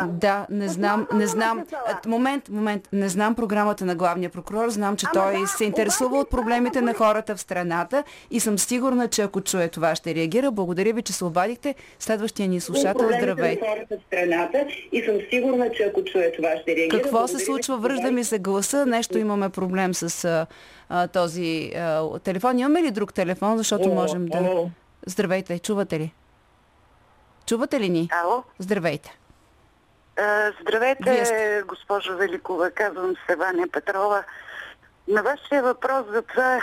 Да, 0.08 0.46
не 0.50 0.68
знам, 0.68 1.06
не 1.12 1.26
знам. 1.26 1.64
Момент, 2.06 2.48
момент. 2.48 2.88
Не 2.92 3.08
знам 3.08 3.34
програмата 3.34 3.84
на 3.84 3.94
главния 3.94 4.30
прокурор. 4.30 4.68
Знам, 4.68 4.96
че 4.96 5.06
Ама 5.06 5.24
той 5.24 5.40
да, 5.40 5.46
се 5.48 5.64
интересува 5.64 6.18
от 6.18 6.30
проблемите 6.30 6.80
на 6.80 6.94
хората 6.94 7.36
в 7.36 7.40
страната 7.40 8.02
и 8.30 8.40
съм 8.40 8.58
сигурна, 8.58 9.08
че 9.08 9.22
ако 9.22 9.40
чуе 9.40 9.68
това 9.68 9.94
ще 9.94 10.14
реагира. 10.14 10.50
Благодаря 10.50 10.92
ви, 10.92 11.02
че 11.02 11.12
се 11.12 11.24
обадихте. 11.24 11.74
Следващия 11.98 12.48
ни 12.48 12.60
слушател, 12.60 12.92
проблемите 12.94 13.26
на 13.26 13.32
здравейте. 13.32 13.66
хората 13.68 13.96
в 13.96 14.02
страната 14.02 14.58
и 14.92 15.02
съм 15.02 15.14
сигурна, 15.30 15.70
че 15.70 15.82
ако 15.82 16.04
чуе 16.04 16.32
това 16.32 16.48
ще 16.56 16.76
реагира. 16.76 17.02
Какво 17.02 17.28
се 17.28 17.36
ви, 17.36 17.44
случва? 17.62 17.88
Връжда 17.88 18.10
ми 18.10 18.24
се 18.24 18.38
гласа. 18.38 18.86
Нещо 18.86 19.18
имаме 19.18 19.48
проблем 19.48 19.94
с 19.94 20.24
а, 20.88 21.08
този 21.08 21.72
а, 21.76 22.18
телефон. 22.18 22.58
Имаме 22.58 22.82
ли 22.82 22.90
друг 22.90 23.14
телефон, 23.14 23.58
защото 23.58 23.88
О, 23.90 23.94
можем 23.94 24.26
да... 24.26 24.38
о. 24.38 24.70
Здравейте, 25.06 25.58
чувате 25.58 25.98
ли? 25.98 26.14
Чувате 27.46 27.80
ли 27.80 27.88
ни? 27.88 28.08
Ало? 28.24 28.42
Здравейте. 28.58 29.18
А, 30.18 30.52
Здравейте, 30.62 31.62
госпожо 31.66 32.16
Великова. 32.16 32.70
Казвам 32.70 33.14
се 33.26 33.36
Ваня 33.36 33.68
Петрова. 33.72 34.24
На 35.08 35.22
вашия 35.22 35.62
въпрос 35.62 36.06
за 36.12 36.22
това 36.22 36.60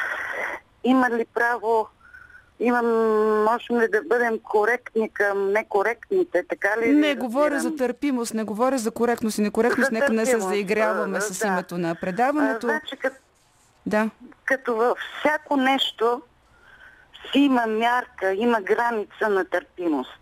има 0.84 1.10
ли 1.10 1.26
право, 1.34 1.88
имам, 2.60 2.86
можем 3.44 3.80
ли 3.80 3.88
да 3.88 4.02
бъдем 4.04 4.40
коректни 4.40 5.10
към 5.10 5.52
некоректните, 5.52 6.44
така 6.50 6.78
ли? 6.78 6.92
Не 6.92 7.08
ви 7.08 7.16
говоря 7.16 7.56
разбирам? 7.56 7.72
за 7.72 7.78
търпимост, 7.78 8.34
не 8.34 8.44
говоря 8.44 8.78
за 8.78 8.92
коректност 8.92 9.38
и 9.38 9.42
некоректност. 9.42 9.88
За 9.88 9.94
Нека 9.94 10.14
не 10.14 10.26
се 10.26 10.40
заиграваме 10.40 11.18
а, 11.18 11.22
с 11.22 11.40
да. 11.40 11.48
името 11.48 11.78
на 11.78 11.92
А, 11.92 11.96
предаването. 11.96 12.68
значи, 12.68 12.98
като, 12.98 13.16
Да. 13.86 14.10
като 14.46 14.76
във 14.76 14.98
всяко 15.20 15.58
нещо 15.58 16.22
си 17.32 17.40
има 17.40 17.66
мярка, 17.68 18.34
има 18.34 18.62
граница 18.62 19.30
на 19.30 19.46
търпимост. 19.46 20.22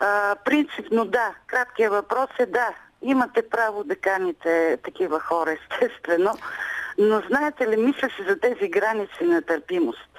А, 0.00 0.36
принципно 0.44 1.04
да. 1.04 1.34
Краткият 1.46 1.92
въпрос 1.92 2.30
е 2.38 2.46
да. 2.46 2.68
Имате 3.02 3.48
право 3.48 3.84
да 3.84 3.96
каните 3.96 4.78
такива 4.84 5.20
хора, 5.20 5.56
естествено. 5.72 6.34
Но 6.98 7.22
знаете 7.30 7.68
ли, 7.68 7.76
мисля 7.76 8.08
си 8.08 8.24
за 8.28 8.40
тези 8.40 8.68
граници 8.68 9.24
на 9.24 9.42
търпимост. 9.42 10.09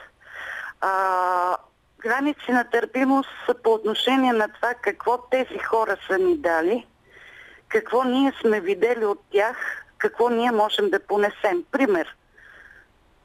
А, 0.82 1.58
граници 2.00 2.52
на 2.52 2.64
търпимост 2.64 3.30
са 3.46 3.54
по 3.64 3.74
отношение 3.74 4.34
на 4.34 4.48
това 4.48 4.74
какво 4.74 5.18
тези 5.18 5.58
хора 5.58 5.98
са 6.08 6.18
ни 6.18 6.38
дали, 6.38 6.88
какво 7.68 8.04
ние 8.04 8.34
сме 8.42 8.60
видели 8.60 9.06
от 9.06 9.20
тях, 9.32 9.86
какво 9.98 10.30
ние 10.30 10.52
можем 10.52 10.90
да 10.90 11.00
понесем. 11.00 11.64
Пример. 11.72 12.16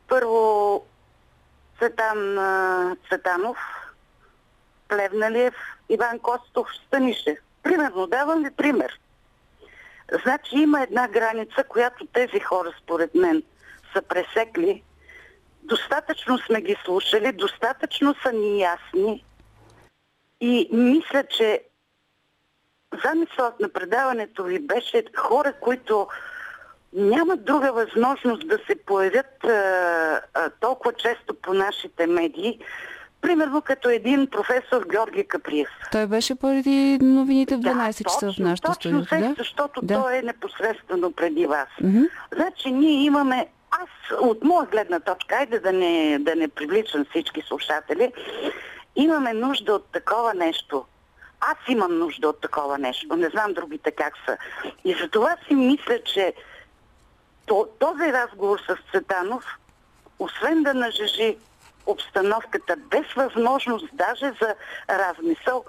Първо 0.08 0.82
Цветан 1.78 2.36
Цветанов, 3.08 3.58
Плевналиев, 4.88 5.54
Иван 5.88 6.18
Костов, 6.18 6.68
Станишев. 6.86 7.38
Примерно, 7.62 8.06
давам 8.06 8.42
ви 8.42 8.50
пример. 8.50 9.00
Значи 10.24 10.56
има 10.56 10.82
една 10.82 11.08
граница, 11.08 11.64
която 11.68 12.06
тези 12.06 12.40
хора, 12.40 12.72
според 12.82 13.14
мен, 13.14 13.42
са 13.92 14.02
пресекли. 14.02 14.82
Достатъчно 15.66 16.38
сме 16.38 16.60
ги 16.60 16.76
слушали, 16.84 17.32
достатъчно 17.32 18.14
са 18.22 18.32
ни 18.32 18.60
ясни 18.60 19.24
и 20.40 20.68
мисля, 20.72 21.24
че 21.24 21.62
замисълът 23.04 23.60
на 23.60 23.68
предаването 23.68 24.44
ви 24.44 24.58
беше 24.58 25.04
хора, 25.16 25.52
които 25.60 26.08
нямат 26.92 27.44
друга 27.44 27.72
възможност 27.72 28.48
да 28.48 28.58
се 28.66 28.74
появят 28.86 29.44
а, 29.44 30.20
а, 30.34 30.50
толкова 30.60 30.92
често 30.92 31.34
по 31.42 31.54
нашите 31.54 32.06
медии. 32.06 32.58
Примерно 33.20 33.62
като 33.62 33.88
един 33.88 34.26
професор 34.26 34.86
Георги 34.90 35.24
Каприев. 35.24 35.68
Той 35.92 36.06
беше 36.06 36.34
преди 36.34 36.98
новините 37.02 37.56
в 37.56 37.60
12 37.60 38.04
часа 38.04 38.26
в 38.26 38.30
точно, 38.30 38.44
нашото 38.44 38.72
точно 38.72 39.04
след, 39.04 39.20
Да? 39.20 39.34
защото 39.38 39.80
Да. 39.82 40.02
той 40.02 40.16
е 40.18 40.22
непосредствено 40.22 41.12
преди 41.12 41.46
вас. 41.46 41.68
Мгм. 41.82 42.02
Значи 42.34 42.70
ние 42.70 43.04
имаме 43.04 43.46
аз 43.82 44.18
от 44.20 44.44
моя 44.44 44.66
гледна 44.66 45.00
точка, 45.00 45.36
айде 45.36 45.58
да 45.58 45.72
не, 45.72 46.18
да 46.18 46.36
не 46.36 46.48
привличам 46.48 47.04
всички 47.10 47.42
слушатели, 47.42 48.12
имаме 48.96 49.32
нужда 49.32 49.74
от 49.74 49.84
такова 49.92 50.34
нещо. 50.34 50.84
Аз 51.40 51.56
имам 51.68 51.98
нужда 51.98 52.28
от 52.28 52.40
такова 52.40 52.78
нещо. 52.78 53.16
Не 53.16 53.28
знам 53.28 53.52
другите 53.52 53.90
как 53.90 54.14
са. 54.26 54.36
И 54.84 54.94
за 54.94 55.08
това 55.08 55.36
си 55.48 55.54
мисля, 55.54 55.98
че 56.04 56.34
този 57.78 58.12
разговор 58.12 58.58
с 58.58 58.90
Цветанов, 58.90 59.44
освен 60.18 60.62
да 60.62 60.74
нажежи 60.74 61.36
обстановката 61.86 62.76
без 62.76 63.12
възможност 63.16 63.86
даже 63.92 64.32
за 64.42 64.54
размисъл, 64.90 65.64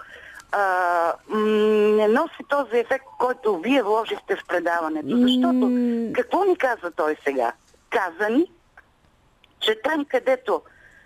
а, 0.51 1.14
не 1.30 2.08
носи 2.08 2.43
този 2.49 2.78
ефект, 2.78 3.05
който 3.20 3.58
вие 3.58 3.84
вложихте 3.84 4.36
в 4.36 4.47
предаването. 4.47 5.18
Защото 5.18 5.72
какво 6.16 6.43
ни 6.43 6.58
каза 6.58 6.91
той 6.95 7.16
сега? 7.24 7.53
Каза 7.98 8.30
ни, 8.30 8.52
че 9.60 9.82
там, 9.82 10.06
където 10.06 10.62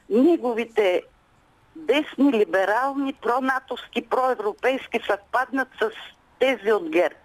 неговите 0.09 1.03
десни, 1.75 2.33
либерални, 2.33 3.13
пронатовски, 3.13 4.09
проевропейски 4.09 4.99
съвпаднат 5.07 5.67
с 5.81 5.91
тези 6.39 6.71
от 6.71 6.89
ГЕРБ. 6.89 7.15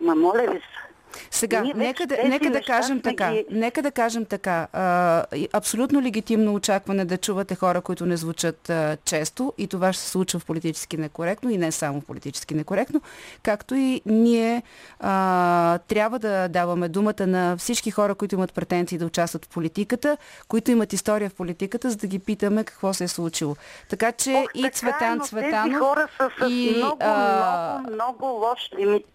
Ма 0.00 0.14
моля 0.14 0.42
ви 0.42 0.58
се, 0.58 0.87
сега, 1.30 1.62
нека 1.74 2.06
да, 2.06 2.16
нека 2.24 2.50
да 2.50 2.62
кажем 2.62 3.00
така. 3.00 3.32
Ги... 3.32 3.44
Нека 3.50 3.82
да 3.82 3.90
кажем 3.90 4.24
така. 4.24 4.66
А, 4.72 5.24
абсолютно 5.52 6.02
легитимно 6.02 6.54
очакване 6.54 7.04
да 7.04 7.16
чувате 7.16 7.54
хора, 7.54 7.80
които 7.80 8.06
не 8.06 8.16
звучат 8.16 8.70
а, 8.70 8.96
често 9.04 9.52
и 9.58 9.66
това 9.66 9.92
ще 9.92 10.02
се 10.02 10.10
случва 10.10 10.40
в 10.40 10.44
политически 10.44 10.96
некоректно 10.96 11.50
и 11.50 11.58
не 11.58 11.72
само 11.72 12.00
в 12.00 12.04
политически 12.04 12.54
некоректно, 12.54 13.00
както 13.42 13.74
и 13.74 14.00
ние 14.06 14.62
а, 15.00 15.78
трябва 15.78 16.18
да 16.18 16.48
даваме 16.48 16.88
думата 16.88 17.26
на 17.26 17.56
всички 17.56 17.90
хора, 17.90 18.14
които 18.14 18.34
имат 18.34 18.54
претенции 18.54 18.98
да 18.98 19.06
участват 19.06 19.44
в 19.44 19.48
политиката, 19.48 20.16
които 20.48 20.70
имат 20.70 20.92
история 20.92 21.30
в 21.30 21.34
политиката, 21.34 21.90
за 21.90 21.96
да 21.96 22.06
ги 22.06 22.18
питаме 22.18 22.64
какво 22.64 22.94
се 22.94 23.04
е 23.04 23.08
случило. 23.08 23.56
Така 23.88 24.12
че 24.12 24.32
Ох, 24.32 24.50
и 24.54 24.70
Цветан 24.70 25.20
Цветанов... 25.20 25.78
Хора 25.78 26.08
са 26.16 26.30
с 26.40 26.50
и, 26.50 26.74
много, 26.76 26.96
а... 27.00 27.78
много, 27.78 27.94
много 27.94 28.26
лош 28.26 28.70
лимит. 28.78 29.06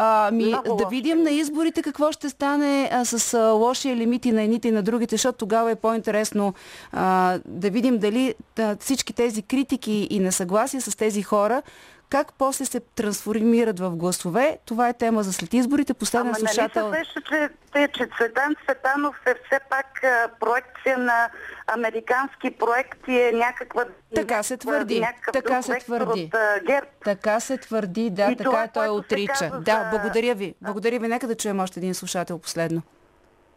А, 0.00 0.30
ми, 0.30 0.54
да 0.78 0.86
видим 0.90 1.22
на 1.22 1.30
изборите 1.30 1.82
какво 1.82 2.12
ще 2.12 2.28
стане 2.28 2.90
а, 2.92 3.04
с 3.04 3.34
а, 3.34 3.50
лошия 3.50 3.96
лимити 3.96 4.32
на 4.32 4.42
едните 4.42 4.68
и 4.68 4.70
на 4.70 4.82
другите, 4.82 5.14
защото 5.14 5.38
тогава 5.38 5.70
е 5.70 5.74
по-интересно 5.74 6.54
а, 6.92 7.38
да 7.44 7.70
видим 7.70 7.98
дали 7.98 8.34
да, 8.56 8.76
всички 8.80 9.12
тези 9.12 9.42
критики 9.42 10.08
и 10.10 10.20
несъгласия 10.20 10.80
с 10.80 10.96
тези 10.96 11.22
хора 11.22 11.62
как 12.10 12.32
после 12.38 12.64
се 12.64 12.80
трансформират 12.80 13.80
в 13.80 13.90
гласове, 13.90 14.58
това 14.64 14.88
е 14.88 14.92
тема 14.92 15.22
за 15.22 15.32
след 15.32 15.54
изборите. 15.54 15.94
Последен 15.94 16.26
Ама 16.26 16.34
слушател... 16.34 16.88
нали 16.88 17.04
се 17.04 17.48
че, 17.72 17.88
че 17.88 18.08
Цветан 18.16 18.54
Цветанов 18.64 19.16
е 19.26 19.34
все 19.34 19.60
пак 19.70 20.04
а, 20.04 20.30
проекция 20.40 20.98
на 20.98 21.30
американски 21.66 22.50
проекти, 22.50 23.20
е 23.20 23.32
някаква... 23.32 23.84
Така 24.14 24.42
се 24.42 24.56
твърди. 24.56 25.06
Така 25.32 25.62
се 25.62 25.78
твърди. 25.78 26.24
От, 26.24 26.34
а, 26.34 26.60
ГЕРБ. 26.66 26.86
Така 27.04 27.40
се 27.40 27.58
твърди, 27.58 28.10
да, 28.10 28.30
и 28.30 28.36
така 28.36 28.50
това, 28.50 28.68
той 28.68 28.88
отрича. 28.88 29.50
Да, 29.60 29.84
за... 29.84 29.88
благодаря 29.90 30.34
ви. 30.34 30.54
Благодаря 30.60 30.98
ви. 30.98 31.08
Нека 31.08 31.26
да 31.26 31.34
чуем 31.34 31.60
още 31.60 31.80
един 31.80 31.94
слушател 31.94 32.38
последно. 32.38 32.82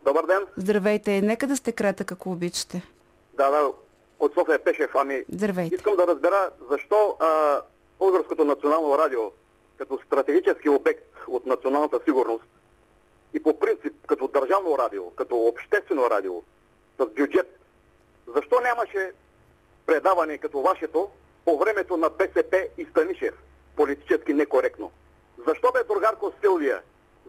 Добър 0.05 0.25
ден. 0.25 0.39
Здравейте. 0.57 1.21
Нека 1.21 1.47
да 1.47 1.57
сте 1.57 1.71
кратък, 1.71 2.11
ако 2.11 2.31
обичате. 2.31 2.81
Да, 3.33 3.49
да. 3.49 3.71
От 4.19 4.33
София 4.33 4.63
Пешев. 4.63 4.91
Ами, 4.95 5.23
Здравейте. 5.29 5.75
искам 5.75 5.95
да 5.95 6.07
разбера 6.07 6.49
защо 6.71 7.17
а, 7.19 7.61
Българското 8.01 8.45
национално 8.45 8.97
радио 8.97 9.31
като 9.77 9.99
стратегически 10.05 10.69
обект 10.69 11.13
от 11.27 11.45
националната 11.45 11.99
сигурност 12.05 12.43
и 13.33 13.43
по 13.43 13.59
принцип 13.59 13.93
като 14.07 14.27
държавно 14.27 14.77
радио, 14.77 15.09
като 15.09 15.35
обществено 15.37 16.09
радио 16.09 16.41
с 16.99 17.05
бюджет, 17.05 17.59
защо 18.35 18.59
нямаше 18.59 19.11
предаване 19.85 20.37
като 20.37 20.61
вашето 20.61 21.09
по 21.45 21.57
времето 21.57 21.97
на 21.97 22.09
БСП 22.09 22.67
и 22.77 22.85
Станишев, 22.85 23.33
политически 23.75 24.33
некоректно? 24.33 24.91
Защо 25.47 25.71
бе 25.71 25.83
Другарко 25.83 26.33
Силвия? 26.41 26.81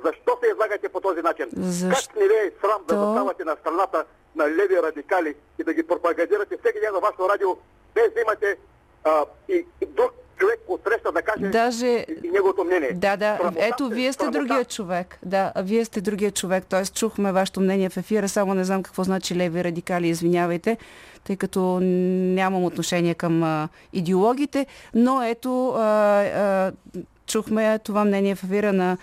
Защо 0.05 0.39
се 0.43 0.51
излагате 0.51 0.89
по 0.89 1.01
този 1.01 1.23
начин? 1.23 1.49
Защо? 1.53 2.11
Как 2.11 2.17
не 2.17 2.29
ви 2.29 2.35
е 2.35 2.53
срам 2.61 2.85
да 2.89 2.95
заставате 2.95 3.45
на 3.45 3.57
страната 3.57 4.05
на 4.37 4.49
леви 4.49 4.83
радикали 4.83 5.35
и 5.59 5.65
да 5.65 5.75
ги 5.75 5.87
пропагандирате 5.87 6.57
всеки 6.57 6.81
ден 6.81 6.93
на 6.93 7.01
вашето 7.01 7.29
радио, 7.29 7.57
без 7.95 8.13
да 8.13 8.21
имате 8.21 8.59
а, 9.05 9.25
и, 9.49 9.67
и 9.81 9.87
друг 9.87 10.13
човек 10.43 10.61
отсреща 10.69 11.13
да 11.13 11.23
каже 11.23 11.51
Даже... 11.51 11.87
и 12.25 12.31
неговото 12.33 12.65
мнение. 12.65 12.93
Да, 12.93 13.17
да. 13.17 13.37
Срамота, 13.41 13.67
Ето, 13.67 13.89
вие 13.89 14.13
сте 14.13 14.25
срамота. 14.25 14.39
другия 14.39 14.65
човек. 14.65 15.19
Да, 15.25 15.53
вие 15.57 15.85
сте 15.85 16.01
другия 16.01 16.31
човек. 16.31 16.65
Тоест, 16.69 16.95
чухме 16.95 17.33
вашето 17.33 17.61
мнение 17.61 17.89
в 17.89 17.97
ефира, 17.97 18.29
само 18.29 18.55
не 18.55 18.65
знам 18.65 18.83
какво 18.83 19.05
значи 19.05 19.37
леви 19.37 19.65
радикали, 19.65 20.09
извинявайте, 20.09 20.77
тъй 21.25 21.37
като 21.37 21.81
нямам 21.81 22.65
отношение 22.65 23.15
към 23.15 23.43
а, 23.43 23.69
идеологите, 23.93 24.67
но 24.95 25.23
ето, 25.23 25.69
а, 25.69 25.81
а, 25.81 26.73
чухме 27.27 27.79
това 27.79 28.05
мнение 28.05 28.35
в 28.35 28.45
ефира 28.45 28.73
на 28.73 28.99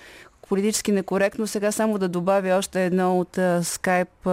политически 0.50 0.91
некоректно. 0.91 1.47
Сега 1.47 1.72
само 1.72 1.97
да 1.97 2.08
добавя 2.08 2.56
още 2.56 2.86
едно 2.86 3.20
от 3.20 3.39
скайп 3.66 4.28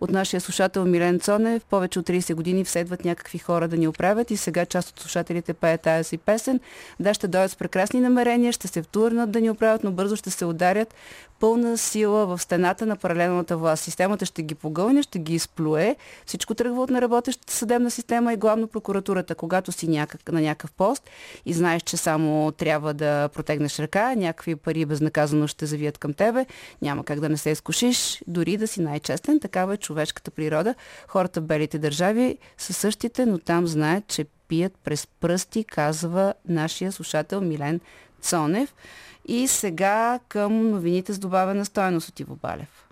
от 0.00 0.10
нашия 0.10 0.40
слушател 0.40 0.84
Милен 0.84 1.20
Цонев. 1.20 1.64
Повече 1.64 1.98
от 1.98 2.06
30 2.06 2.34
години 2.34 2.64
вседват 2.64 3.04
някакви 3.04 3.38
хора 3.38 3.68
да 3.68 3.76
ни 3.76 3.88
оправят 3.88 4.30
и 4.30 4.36
сега 4.36 4.66
част 4.66 4.88
от 4.88 5.00
слушателите 5.00 5.54
пеят 5.54 5.80
тази 5.80 6.08
си 6.08 6.18
песен. 6.18 6.60
Да, 7.00 7.14
ще 7.14 7.28
дойдат 7.28 7.50
с 7.50 7.56
прекрасни 7.56 8.00
намерения, 8.00 8.52
ще 8.52 8.68
се 8.68 8.82
втурнат 8.82 9.30
да 9.30 9.40
ни 9.40 9.50
оправят, 9.50 9.84
но 9.84 9.92
бързо 9.92 10.16
ще 10.16 10.30
се 10.30 10.44
ударят 10.44 10.94
пълна 11.40 11.78
сила 11.78 12.26
в 12.26 12.38
стената 12.38 12.86
на 12.86 12.96
паралелната 12.96 13.56
власт. 13.56 13.84
Системата 13.84 14.26
ще 14.26 14.42
ги 14.42 14.54
погълне, 14.54 15.02
ще 15.02 15.18
ги 15.18 15.34
изплюе. 15.34 15.96
Всичко 16.26 16.54
тръгва 16.54 16.82
от 16.82 16.90
неработещата 16.90 17.52
съдебна 17.52 17.90
система 17.90 18.32
и 18.32 18.36
главно 18.36 18.68
прокуратурата. 18.68 19.34
Когато 19.34 19.72
си 19.72 19.88
някак, 19.88 20.32
на 20.32 20.40
някакъв 20.40 20.72
пост 20.72 21.10
и 21.46 21.52
знаеш, 21.52 21.82
че 21.82 21.96
само 21.96 22.52
трябва 22.52 22.94
да 22.94 23.28
протегнеш 23.28 23.78
ръка, 23.78 24.14
някакви 24.14 24.56
пари 24.56 24.84
безнаказано 24.84 25.46
ще 25.46 25.66
завият 25.66 25.98
към 25.98 26.14
тебе, 26.14 26.46
няма 26.82 27.04
как 27.04 27.20
да 27.20 27.28
не 27.28 27.36
се 27.36 27.50
изкушиш, 27.50 28.22
дори 28.26 28.56
да 28.56 28.66
си 28.66 28.80
най-честен. 28.80 29.40
Такава 29.40 29.74
е 29.74 29.76
човешката 29.76 30.30
природа. 30.30 30.74
Хората 31.08 31.40
в 31.40 31.44
белите 31.44 31.78
държави 31.78 32.38
са 32.58 32.72
същите, 32.72 33.26
но 33.26 33.38
там 33.38 33.66
знаят, 33.66 34.06
че 34.08 34.24
пият 34.48 34.72
през 34.84 35.06
пръсти, 35.06 35.64
казва 35.64 36.34
нашия 36.48 36.92
слушател 36.92 37.40
Милен 37.40 37.80
Цонев. 38.20 38.74
И 39.28 39.48
сега 39.48 40.20
към 40.28 40.70
новините 40.70 41.12
с 41.12 41.18
добавена 41.18 41.64
стоеност 41.64 42.08
от 42.08 42.20
Иво 42.20 42.36
Балев. 42.36 42.88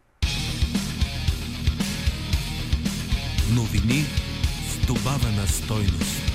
Новини 3.55 4.03
с 4.68 4.87
добавена 4.87 5.47
стойност. 5.47 6.33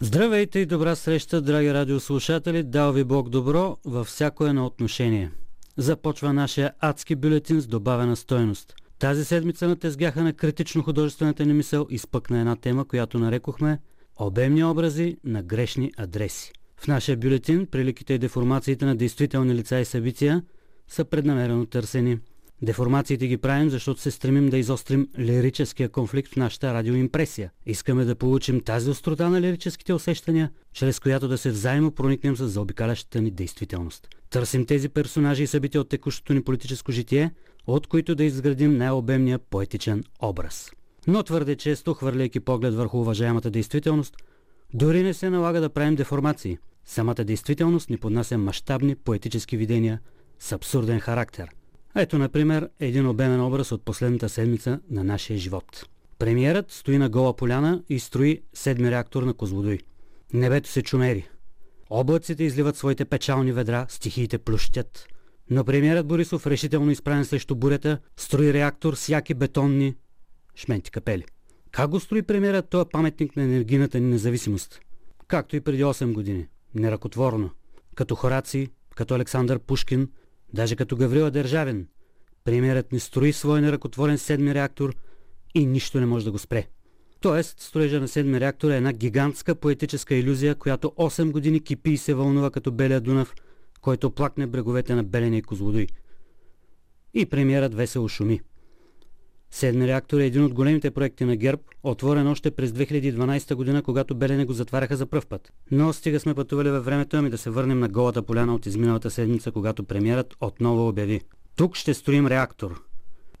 Здравейте 0.00 0.58
и 0.58 0.66
добра 0.66 0.96
среща, 0.96 1.42
драги 1.42 1.74
радиослушатели! 1.74 2.62
Дал 2.62 2.92
ви 2.92 3.04
Бог 3.04 3.28
добро 3.28 3.76
във 3.84 4.06
всяко 4.06 4.46
едно 4.46 4.66
отношение. 4.66 5.30
Започва 5.76 6.32
нашия 6.32 6.72
адски 6.80 7.16
бюлетин 7.16 7.60
с 7.60 7.66
добавена 7.66 8.16
стойност. 8.16 8.74
Тази 8.98 9.24
седмица 9.24 9.68
на 9.68 9.76
тезгяха 9.76 10.22
на 10.22 10.32
критично 10.32 10.82
художествената 10.82 11.46
ни 11.46 11.52
мисъл 11.52 11.86
изпъкна 11.90 12.40
една 12.40 12.56
тема, 12.56 12.84
която 12.84 13.18
нарекохме 13.18 13.78
Обемни 14.20 14.64
образи 14.64 15.16
на 15.24 15.42
грешни 15.42 15.92
адреси. 15.96 16.52
В 16.76 16.86
нашия 16.86 17.16
бюлетин 17.16 17.66
приликите 17.66 18.14
и 18.14 18.18
деформациите 18.18 18.84
на 18.84 18.96
действителни 18.96 19.54
лица 19.54 19.78
и 19.78 19.84
събития 19.84 20.42
са 20.88 21.04
преднамерено 21.04 21.66
търсени. 21.66 22.18
Деформациите 22.62 23.26
ги 23.26 23.36
правим, 23.36 23.70
защото 23.70 24.00
се 24.00 24.10
стремим 24.10 24.48
да 24.48 24.58
изострим 24.58 25.08
лирическия 25.18 25.88
конфликт 25.88 26.32
в 26.32 26.36
нашата 26.36 26.74
радиоимпресия. 26.74 27.50
Искаме 27.66 28.04
да 28.04 28.14
получим 28.14 28.60
тази 28.60 28.90
острота 28.90 29.28
на 29.28 29.40
лирическите 29.40 29.92
усещания, 29.92 30.50
чрез 30.72 31.00
която 31.00 31.28
да 31.28 31.38
се 31.38 31.50
взаимо 31.50 31.90
проникнем 31.90 32.36
с 32.36 32.48
заобикалящата 32.48 33.20
ни 33.20 33.30
действителност. 33.30 34.08
Търсим 34.30 34.66
тези 34.66 34.88
персонажи 34.88 35.42
и 35.42 35.46
събития 35.46 35.80
от 35.80 35.88
текущото 35.88 36.34
ни 36.34 36.44
политическо 36.44 36.92
житие, 36.92 37.30
от 37.66 37.86
които 37.86 38.14
да 38.14 38.24
изградим 38.24 38.76
най-обемния 38.76 39.38
поетичен 39.38 40.04
образ 40.22 40.70
но 41.08 41.22
твърде 41.22 41.56
често, 41.56 41.94
хвърляйки 41.94 42.40
поглед 42.40 42.74
върху 42.74 43.00
уважаемата 43.00 43.50
действителност, 43.50 44.16
дори 44.74 45.02
не 45.02 45.14
се 45.14 45.30
налага 45.30 45.60
да 45.60 45.68
правим 45.68 45.94
деформации. 45.94 46.58
Самата 46.84 47.24
действителност 47.24 47.90
ни 47.90 47.96
поднася 47.96 48.38
мащабни 48.38 48.96
поетически 48.96 49.56
видения 49.56 50.00
с 50.38 50.52
абсурден 50.52 51.00
характер. 51.00 51.48
Ето, 51.96 52.18
например, 52.18 52.68
един 52.80 53.06
обемен 53.06 53.40
образ 53.40 53.72
от 53.72 53.84
последната 53.84 54.28
седмица 54.28 54.80
на 54.90 55.04
нашия 55.04 55.38
живот. 55.38 55.86
Премиерът 56.18 56.70
стои 56.70 56.98
на 56.98 57.08
гола 57.08 57.36
поляна 57.36 57.82
и 57.88 57.98
строи 57.98 58.40
седми 58.54 58.90
реактор 58.90 59.22
на 59.22 59.34
Козлодуй. 59.34 59.78
Небето 60.32 60.68
се 60.68 60.82
чумери. 60.82 61.28
Облаците 61.90 62.44
изливат 62.44 62.76
своите 62.76 63.04
печални 63.04 63.52
ведра, 63.52 63.86
стихиите 63.88 64.38
плющят. 64.38 65.06
Но 65.50 65.64
премиерът 65.64 66.06
Борисов, 66.06 66.46
решително 66.46 66.90
изправен 66.90 67.24
срещу 67.24 67.54
бурята, 67.54 67.98
строи 68.16 68.52
реактор 68.52 68.94
с 68.94 69.08
яки 69.08 69.34
бетонни, 69.34 69.94
шменти 70.58 70.90
капели. 70.90 71.24
Как 71.70 71.90
го 71.90 72.00
строи 72.00 72.22
премиерът 72.22 72.68
този 72.68 72.88
паметник 72.92 73.36
на 73.36 73.42
енергийната 73.42 74.00
ни 74.00 74.06
независимост? 74.06 74.80
Както 75.26 75.56
и 75.56 75.60
преди 75.60 75.84
8 75.84 76.12
години. 76.12 76.46
Неракотворно. 76.74 77.50
Като 77.94 78.14
Хораци, 78.14 78.68
като 78.96 79.14
Александър 79.14 79.58
Пушкин 79.58 80.08
даже 80.52 80.76
като 80.76 80.96
Гаврила 80.96 81.30
Държавен. 81.30 81.86
Премиерът 82.44 82.92
ни 82.92 83.00
строи 83.00 83.32
своя 83.32 83.62
неръкотворен 83.62 84.18
седми 84.18 84.54
реактор 84.54 84.96
и 85.54 85.66
нищо 85.66 86.00
не 86.00 86.06
може 86.06 86.24
да 86.24 86.32
го 86.32 86.38
спре. 86.38 86.66
Тоест, 87.20 87.60
строежа 87.60 88.00
на 88.00 88.08
седми 88.08 88.40
реактор 88.40 88.70
е 88.70 88.76
една 88.76 88.92
гигантска 88.92 89.54
поетическа 89.54 90.14
иллюзия, 90.14 90.54
която 90.54 90.88
8 90.88 91.30
години 91.30 91.60
кипи 91.60 91.90
и 91.90 91.96
се 91.96 92.14
вълнува 92.14 92.50
като 92.50 92.72
Белия 92.72 93.00
Дунав, 93.00 93.34
който 93.80 94.10
плакне 94.10 94.46
бреговете 94.46 94.94
на 94.94 95.04
Белене 95.04 95.36
и 95.36 95.42
Козлодуй. 95.42 95.86
И 97.14 97.26
премиерът 97.26 97.74
весело 97.74 98.08
шуми. 98.08 98.40
Седми 99.50 99.86
реактор 99.86 100.20
е 100.20 100.26
един 100.26 100.44
от 100.44 100.54
големите 100.54 100.90
проекти 100.90 101.24
на 101.24 101.36
ГЕРБ, 101.36 101.62
отворен 101.82 102.26
още 102.26 102.50
през 102.50 102.70
2012 102.70 103.54
година, 103.54 103.82
когато 103.82 104.14
Белене 104.14 104.44
го 104.44 104.52
затваряха 104.52 104.96
за 104.96 105.06
пръв 105.06 105.26
път. 105.26 105.52
Но 105.70 105.92
стига 105.92 106.20
сме 106.20 106.34
пътували 106.34 106.70
във 106.70 106.84
времето, 106.84 107.16
ами 107.16 107.30
да 107.30 107.38
се 107.38 107.50
върнем 107.50 107.78
на 107.78 107.88
голата 107.88 108.22
поляна 108.22 108.54
от 108.54 108.66
изминалата 108.66 109.10
седмица, 109.10 109.52
когато 109.52 109.84
премиерът 109.84 110.34
отново 110.40 110.88
обяви. 110.88 111.20
Тук 111.56 111.76
ще 111.76 111.94
строим 111.94 112.26
реактор. 112.26 112.82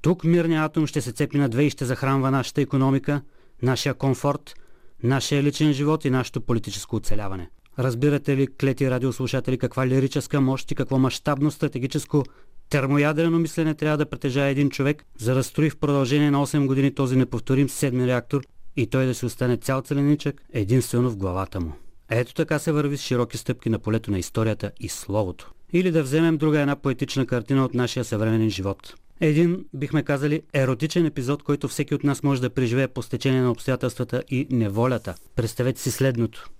Тук 0.02 0.24
мирният 0.24 0.64
атом 0.64 0.86
ще 0.86 1.00
се 1.00 1.12
цепи 1.12 1.38
на 1.38 1.48
две 1.48 1.62
и 1.62 1.70
ще 1.70 1.84
захранва 1.84 2.30
нашата 2.30 2.60
економика, 2.60 3.22
нашия 3.62 3.94
комфорт, 3.94 4.54
нашия 5.02 5.42
личен 5.42 5.72
живот 5.72 6.04
и 6.04 6.10
нашето 6.10 6.40
политическо 6.40 6.96
оцеляване. 6.96 7.50
Разбирате 7.78 8.36
ли, 8.36 8.46
клети 8.46 8.90
радиослушатели, 8.90 9.58
каква 9.58 9.86
лирическа 9.86 10.40
мощ 10.40 10.70
и 10.70 10.74
какво 10.74 10.98
мащабно 10.98 11.50
стратегическо 11.50 12.24
термоядрено 12.70 13.38
мислене 13.38 13.74
трябва 13.74 13.98
да 13.98 14.06
притежава 14.06 14.46
един 14.46 14.70
човек, 14.70 15.04
за 15.18 15.34
да 15.34 15.44
строи 15.44 15.70
в 15.70 15.76
продължение 15.76 16.30
на 16.30 16.46
8 16.46 16.66
години 16.66 16.94
този 16.94 17.16
неповторим 17.16 17.68
седми 17.68 18.06
реактор 18.06 18.42
и 18.76 18.86
той 18.86 19.06
да 19.06 19.14
си 19.14 19.26
остане 19.26 19.56
цял 19.56 19.82
целеничък 19.82 20.42
единствено 20.52 21.10
в 21.10 21.16
главата 21.16 21.60
му. 21.60 21.72
Ето 22.10 22.34
така 22.34 22.58
се 22.58 22.72
върви 22.72 22.96
с 22.96 23.02
широки 23.02 23.36
стъпки 23.36 23.70
на 23.70 23.78
полето 23.78 24.10
на 24.10 24.18
историята 24.18 24.70
и 24.80 24.88
словото. 24.88 25.52
Или 25.72 25.90
да 25.90 26.02
вземем 26.02 26.36
друга 26.36 26.60
една 26.60 26.76
поетична 26.76 27.26
картина 27.26 27.64
от 27.64 27.74
нашия 27.74 28.04
съвременен 28.04 28.50
живот. 28.50 28.94
Един, 29.20 29.64
бихме 29.74 30.02
казали, 30.02 30.42
еротичен 30.54 31.06
епизод, 31.06 31.42
който 31.42 31.68
всеки 31.68 31.94
от 31.94 32.04
нас 32.04 32.22
може 32.22 32.40
да 32.40 32.50
преживее 32.50 32.88
по 32.88 33.02
стечение 33.02 33.40
на 33.40 33.50
обстоятелствата 33.50 34.22
и 34.30 34.46
неволята. 34.50 35.14
Представете 35.36 35.80
си 35.80 35.90
следното. 35.90 36.50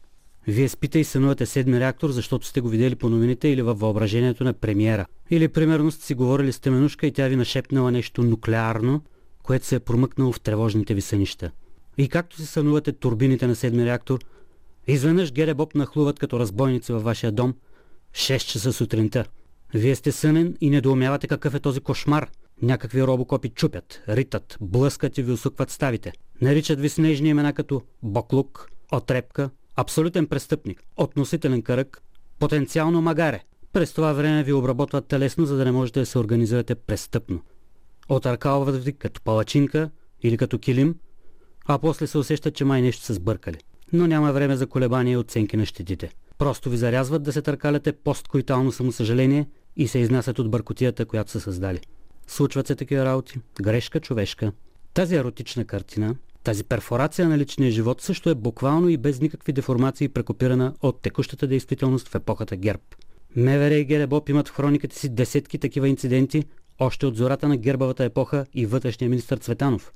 Вие 0.48 0.68
спите 0.68 0.98
и 0.98 1.04
сънувате 1.04 1.46
седми 1.46 1.80
реактор, 1.80 2.10
защото 2.10 2.46
сте 2.46 2.60
го 2.60 2.68
видели 2.68 2.94
по 2.94 3.08
новините 3.08 3.48
или 3.48 3.62
във 3.62 3.80
въображението 3.80 4.44
на 4.44 4.52
премиера. 4.52 5.06
Или 5.30 5.48
примерно 5.48 5.90
сте 5.90 6.04
си 6.04 6.14
говорили 6.14 6.52
с 6.52 6.60
теменушка 6.60 7.06
и 7.06 7.12
тя 7.12 7.28
ви 7.28 7.36
нашепнала 7.36 7.90
нещо 7.90 8.22
нуклеарно, 8.22 9.02
което 9.42 9.66
се 9.66 9.74
е 9.74 9.80
промъкнало 9.80 10.32
в 10.32 10.40
тревожните 10.40 10.94
ви 10.94 11.00
сънища. 11.00 11.50
И 11.98 12.08
както 12.08 12.36
си 12.36 12.46
сънувате 12.46 12.92
турбините 12.92 13.46
на 13.46 13.54
седми 13.54 13.84
реактор, 13.84 14.18
изведнъж 14.86 15.32
Геребоб 15.32 15.74
нахлуват 15.74 16.18
като 16.18 16.40
разбойници 16.40 16.92
във 16.92 17.02
вашия 17.02 17.32
дом 17.32 17.54
6 18.12 18.38
часа 18.38 18.72
сутринта. 18.72 19.24
Вие 19.74 19.94
сте 19.94 20.12
сънен 20.12 20.56
и 20.60 20.70
недоумявате 20.70 21.26
какъв 21.26 21.54
е 21.54 21.60
този 21.60 21.80
кошмар. 21.80 22.30
Някакви 22.62 23.02
робокопи 23.02 23.48
чупят, 23.48 24.02
ритат, 24.08 24.56
блъскат 24.60 25.18
и 25.18 25.22
ви 25.22 25.32
усукват 25.32 25.70
ставите. 25.70 26.12
Наричат 26.40 26.80
ви 26.80 26.88
с 26.88 26.98
нежни 26.98 27.28
имена 27.28 27.52
като 27.52 27.82
Боклук, 28.02 28.70
Отрепка, 28.92 29.50
абсолютен 29.80 30.26
престъпник, 30.26 30.82
относителен 30.96 31.62
кръг, 31.62 32.02
потенциално 32.38 33.02
магаре. 33.02 33.42
През 33.72 33.92
това 33.92 34.12
време 34.12 34.42
ви 34.42 34.52
обработват 34.52 35.06
телесно, 35.06 35.46
за 35.46 35.56
да 35.56 35.64
не 35.64 35.72
можете 35.72 36.00
да 36.00 36.06
се 36.06 36.18
организирате 36.18 36.74
престъпно. 36.74 37.40
Отъркалват 38.08 38.84
ви 38.84 38.92
като 38.92 39.20
палачинка 39.22 39.90
или 40.22 40.36
като 40.36 40.58
килим, 40.58 40.94
а 41.66 41.78
после 41.78 42.06
се 42.06 42.18
усещат, 42.18 42.54
че 42.54 42.64
май 42.64 42.82
нещо 42.82 43.02
са 43.02 43.14
сбъркали. 43.14 43.58
Но 43.92 44.06
няма 44.06 44.32
време 44.32 44.56
за 44.56 44.66
колебания 44.66 45.12
и 45.12 45.16
оценки 45.16 45.56
на 45.56 45.66
щетите. 45.66 46.10
Просто 46.38 46.70
ви 46.70 46.76
зарязват 46.76 47.22
да 47.22 47.32
се 47.32 47.42
търкаляте 47.42 47.92
посткоитално 47.92 48.72
самосъжаление 48.72 49.48
и 49.76 49.88
се 49.88 49.98
изнасят 49.98 50.38
от 50.38 50.50
бъркотията, 50.50 51.06
която 51.06 51.30
са 51.30 51.40
създали. 51.40 51.80
Случват 52.26 52.66
се 52.66 52.76
такива 52.76 53.04
работи. 53.04 53.40
Грешка 53.62 54.00
човешка. 54.00 54.52
Тази 54.94 55.16
еротична 55.16 55.64
картина, 55.64 56.16
тази 56.48 56.64
перфорация 56.64 57.28
на 57.28 57.38
личния 57.38 57.70
живот 57.70 58.00
също 58.00 58.30
е 58.30 58.34
буквално 58.34 58.88
и 58.88 58.96
без 58.96 59.20
никакви 59.20 59.52
деформации 59.52 60.08
прекопирана 60.08 60.74
от 60.82 61.02
текущата 61.02 61.46
действителност 61.46 62.08
в 62.08 62.14
епохата 62.14 62.56
ГЕРБ. 62.56 62.82
МВР 63.36 63.74
и 63.74 63.84
Геребоп 63.84 64.28
имат 64.28 64.48
в 64.48 64.54
хрониката 64.54 64.96
си 64.96 65.08
десетки 65.08 65.58
такива 65.58 65.88
инциденти, 65.88 66.44
още 66.78 67.06
от 67.06 67.16
зората 67.16 67.48
на 67.48 67.56
гербавата 67.56 68.04
епоха 68.04 68.46
и 68.54 68.66
вътрешния 68.66 69.10
министр 69.10 69.36
Цветанов. 69.36 69.92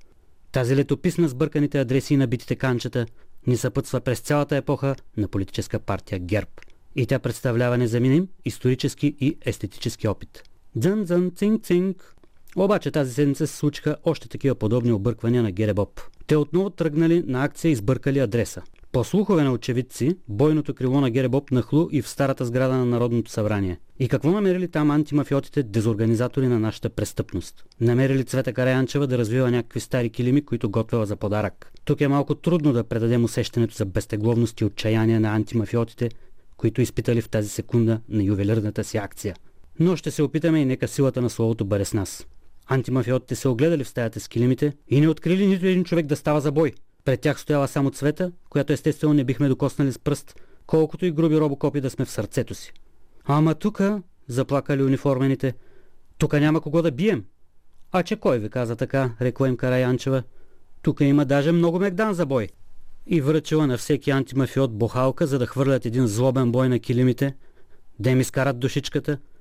Тази 0.52 0.76
летопис 0.76 1.18
на 1.18 1.28
сбърканите 1.28 1.80
адреси 1.80 2.14
и 2.14 2.16
набитите 2.16 2.56
канчета 2.56 3.06
ни 3.46 3.56
съпътства 3.56 4.00
през 4.00 4.20
цялата 4.20 4.56
епоха 4.56 4.96
на 5.16 5.28
политическа 5.28 5.78
партия 5.78 6.18
ГЕРБ. 6.18 6.50
И 6.96 7.06
тя 7.06 7.18
представлява 7.18 7.78
незаменим 7.78 8.28
исторически 8.44 9.16
и 9.20 9.36
естетически 9.44 10.08
опит. 10.08 10.42
Дзън-дзън, 10.78 11.30
цинг-цинг. 11.30 12.14
Обаче 12.56 12.90
тази 12.90 13.14
седмица 13.14 13.46
се 13.46 13.56
случиха 13.56 13.96
още 14.04 14.28
такива 14.28 14.54
подобни 14.54 14.92
обърквания 14.92 15.42
на 15.42 15.52
Геребоп. 15.52 16.00
Те 16.26 16.36
отново 16.36 16.70
тръгнали 16.70 17.24
на 17.26 17.44
акция 17.44 17.70
и 17.70 17.76
сбъркали 17.76 18.18
адреса. 18.18 18.62
По 18.92 19.04
слухове 19.04 19.42
на 19.42 19.52
очевидци, 19.52 20.16
бойното 20.28 20.74
крило 20.74 21.00
на 21.00 21.10
Геребоп 21.10 21.50
нахлу 21.50 21.88
и 21.92 22.02
в 22.02 22.08
старата 22.08 22.44
сграда 22.44 22.74
на 22.74 22.84
Народното 22.84 23.30
събрание. 23.30 23.78
И 23.98 24.08
какво 24.08 24.30
намерили 24.30 24.68
там 24.68 24.90
антимафиотите, 24.90 25.62
дезорганизатори 25.62 26.46
на 26.46 26.60
нашата 26.60 26.90
престъпност? 26.90 27.64
Намерили 27.80 28.24
Цвета 28.24 28.52
Караянчева 28.52 29.06
да 29.06 29.18
развива 29.18 29.50
някакви 29.50 29.80
стари 29.80 30.10
килими, 30.10 30.44
които 30.44 30.70
готвела 30.70 31.06
за 31.06 31.16
подарък. 31.16 31.72
Тук 31.84 32.00
е 32.00 32.08
малко 32.08 32.34
трудно 32.34 32.72
да 32.72 32.84
предадем 32.84 33.24
усещането 33.24 33.74
за 33.74 33.84
безтегловност 33.84 34.60
и 34.60 34.64
отчаяние 34.64 35.20
на 35.20 35.34
антимафиотите, 35.34 36.08
които 36.56 36.80
изпитали 36.80 37.20
в 37.20 37.28
тази 37.28 37.48
секунда 37.48 38.00
на 38.08 38.22
ювелирната 38.22 38.84
си 38.84 38.96
акция. 38.96 39.36
Но 39.80 39.96
ще 39.96 40.10
се 40.10 40.22
опитаме 40.22 40.60
и 40.60 40.64
нека 40.64 40.88
силата 40.88 41.22
на 41.22 41.30
словото 41.30 41.64
бъде 41.64 41.84
с 41.84 41.94
нас. 41.94 42.26
Антимафиотите 42.66 43.34
се 43.34 43.48
огледали 43.48 43.84
в 43.84 43.88
стаята 43.88 44.20
с 44.20 44.28
килимите 44.28 44.72
и 44.88 45.00
не 45.00 45.08
открили 45.08 45.46
нито 45.46 45.66
един 45.66 45.84
човек 45.84 46.06
да 46.06 46.16
става 46.16 46.40
за 46.40 46.52
бой. 46.52 46.72
Пред 47.04 47.20
тях 47.20 47.40
стояла 47.40 47.68
само 47.68 47.90
цвета, 47.90 48.32
която 48.50 48.72
естествено 48.72 49.14
не 49.14 49.24
бихме 49.24 49.48
докоснали 49.48 49.92
с 49.92 49.98
пръст, 49.98 50.40
колкото 50.66 51.06
и 51.06 51.10
груби 51.10 51.40
робокопи 51.40 51.80
да 51.80 51.90
сме 51.90 52.04
в 52.04 52.10
сърцето 52.10 52.54
си. 52.54 52.72
Ама 53.24 53.54
тука, 53.54 54.02
заплакали 54.28 54.82
униформените, 54.82 55.54
тука 56.18 56.40
няма 56.40 56.60
кого 56.60 56.82
да 56.82 56.90
бием. 56.90 57.24
А 57.92 58.02
че 58.02 58.16
кой 58.16 58.38
ви 58.38 58.50
каза 58.50 58.76
така, 58.76 59.10
рекла 59.20 59.48
им 59.48 59.56
Караянчева. 59.56 60.22
Тука 60.82 61.04
има 61.04 61.24
даже 61.24 61.52
много 61.52 61.78
мегдан 61.78 62.14
за 62.14 62.26
бой. 62.26 62.48
И 63.06 63.20
връчила 63.20 63.66
на 63.66 63.78
всеки 63.78 64.10
антимафиот 64.10 64.78
бухалка, 64.78 65.26
за 65.26 65.38
да 65.38 65.46
хвърлят 65.46 65.86
един 65.86 66.06
злобен 66.06 66.52
бой 66.52 66.68
на 66.68 66.78
килимите, 66.78 67.34
да 67.98 68.10
им 68.10 68.20
изкарат 68.20 68.58
душичката– 68.58 69.18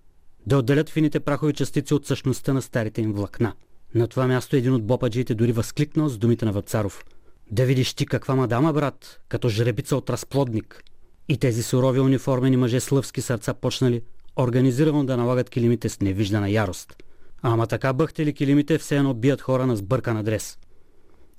да 0.47 0.57
отделят 0.57 0.89
фините 0.89 1.19
прахови 1.19 1.53
частици 1.53 1.93
от 1.93 2.05
същността 2.05 2.53
на 2.53 2.61
старите 2.61 3.01
им 3.01 3.13
влакна. 3.13 3.53
На 3.95 4.07
това 4.07 4.27
място 4.27 4.55
един 4.55 4.73
от 4.73 4.83
бопаджиите 4.83 5.35
дори 5.35 5.51
възкликнал 5.51 6.09
с 6.09 6.17
думите 6.17 6.45
на 6.45 6.51
Вацаров. 6.51 7.05
Да 7.51 7.65
видиш 7.65 7.93
ти 7.93 8.05
каква 8.05 8.35
мадама, 8.35 8.73
брат, 8.73 9.19
като 9.29 9.49
жребица 9.49 9.95
от 9.95 10.09
разплодник. 10.09 10.83
И 11.29 11.37
тези 11.37 11.63
сурови 11.63 11.99
униформени 11.99 12.57
мъже 12.57 12.79
с 12.79 12.91
лъвски 12.91 13.21
сърца 13.21 13.53
почнали 13.53 14.01
организирано 14.39 15.05
да 15.05 15.17
налагат 15.17 15.49
килимите 15.49 15.89
с 15.89 16.01
невиждана 16.01 16.49
ярост. 16.49 17.03
Ама 17.41 17.67
така 17.67 17.93
бъхтели 17.93 18.33
килимите 18.33 18.77
все 18.77 18.97
едно 18.97 19.13
бият 19.13 19.41
хора 19.41 19.65
на 19.65 19.75
сбъркан 19.75 20.17
адрес. 20.17 20.57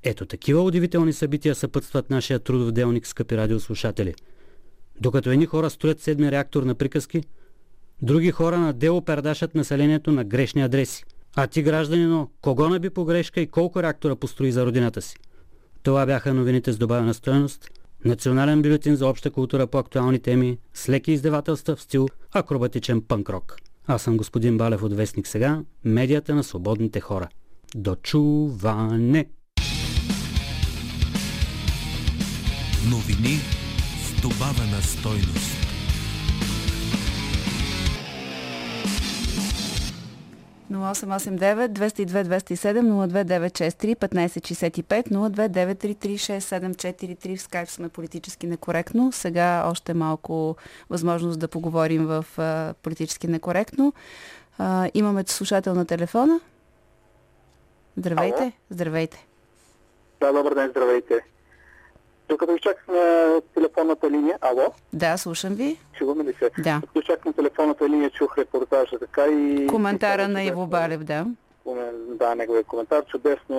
Ето 0.02 0.26
такива 0.26 0.62
удивителни 0.62 1.12
събития 1.12 1.54
съпътстват 1.54 2.10
нашия 2.10 2.38
трудов 2.38 2.72
делник, 2.72 3.06
скъпи 3.06 3.36
радиослушатели. 3.36 4.14
Докато 5.00 5.30
едни 5.30 5.46
хора 5.46 5.70
строят 5.70 6.00
седми 6.00 6.30
реактор 6.30 6.62
на 6.62 6.74
приказки, 6.74 7.22
Други 8.02 8.30
хора 8.30 8.58
на 8.58 8.72
дело 8.72 9.02
пердашат 9.02 9.54
населението 9.54 10.12
на 10.12 10.24
грешни 10.24 10.62
адреси. 10.62 11.04
А 11.36 11.46
ти, 11.46 11.62
гражданино, 11.62 12.30
кого 12.40 12.68
наби 12.68 12.90
по 12.90 13.04
грешка 13.04 13.40
и 13.40 13.46
колко 13.46 13.82
реактора 13.82 14.16
построи 14.16 14.52
за 14.52 14.66
родината 14.66 15.02
си? 15.02 15.16
Това 15.82 16.06
бяха 16.06 16.34
новините 16.34 16.72
с 16.72 16.78
добавена 16.78 17.14
стоеност. 17.14 17.70
Национален 18.04 18.62
бюлетин 18.62 18.96
за 18.96 19.06
обща 19.06 19.30
култура 19.30 19.66
по 19.66 19.78
актуални 19.78 20.18
теми 20.18 20.58
с 20.74 20.88
леки 20.88 21.12
издевателства 21.12 21.76
в 21.76 21.82
стил 21.82 22.08
акробатичен 22.32 23.02
пънк-рок. 23.02 23.56
Аз 23.86 24.02
съм 24.02 24.16
господин 24.16 24.58
Балев 24.58 24.82
от 24.82 24.92
Вестник 24.92 25.26
сега, 25.26 25.60
медията 25.84 26.34
на 26.34 26.44
свободните 26.44 27.00
хора. 27.00 27.28
До 27.74 27.94
чуване! 27.94 29.26
Новини 32.90 33.38
с 34.04 34.22
добавена 34.22 34.82
стойност. 34.82 35.51
0889 40.72 41.68
202 41.68 42.24
207 42.24 42.82
02963 42.82 43.96
1565 43.96 45.08
029336743 45.08 47.36
в 47.36 47.42
скайп 47.42 47.68
сме 47.68 47.88
политически 47.88 48.46
некоректно. 48.46 49.12
Сега 49.12 49.64
още 49.66 49.94
малко 49.94 50.56
възможност 50.90 51.40
да 51.40 51.48
поговорим 51.48 52.06
в 52.06 52.24
а, 52.38 52.74
политически 52.82 53.26
некоректно. 53.26 53.92
А, 54.58 54.90
имаме 54.94 55.24
слушател 55.26 55.74
на 55.74 55.86
телефона. 55.86 56.40
Здравейте. 57.96 58.42
Ало? 58.42 58.52
Здравейте. 58.70 59.26
Да, 60.20 60.32
добър 60.32 60.54
ден, 60.54 60.70
здравейте. 60.70 61.31
Докато 62.28 62.52
изчаках 62.52 62.88
на 62.88 63.40
телефонната 63.54 64.10
линия, 64.10 64.38
ало? 64.40 64.74
Да, 64.92 65.16
слушам 65.16 65.54
ви. 65.54 65.78
Чуваме 65.98 66.24
ли 66.24 66.34
се? 66.38 66.50
Да. 66.58 66.80
Докато 66.80 66.98
изчаках 66.98 67.24
на 67.24 67.32
телефонната 67.32 67.88
линия, 67.88 68.10
чух 68.10 68.38
репортажа 68.38 68.98
така 68.98 69.26
и... 69.26 69.66
Коментара 69.66 70.28
на 70.28 70.44
Иво 70.44 70.66
Балев, 70.66 71.04
да. 71.04 71.26
Да, 72.08 72.34
неговия 72.34 72.64
коментар. 72.64 73.04
Чудесно, 73.04 73.56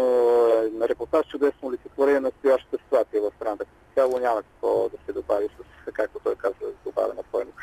е, 0.66 0.70
на 0.78 0.90
репортаж 0.90 1.26
чудесно 1.28 1.68
олицетворение 1.70 2.20
на 2.20 2.28
настоящата 2.28 2.78
ситуация 2.78 3.22
в 3.22 3.32
страната. 3.36 3.66
Цяло 3.96 4.20
няма 4.20 4.42
какво 4.42 4.90
да 4.90 4.98
се 5.06 5.14
добави 5.14 5.48
с, 5.48 5.92
както 5.92 6.20
той 6.24 6.36
казва, 6.36 6.68
добавена 6.86 7.24
стойност. 7.30 7.58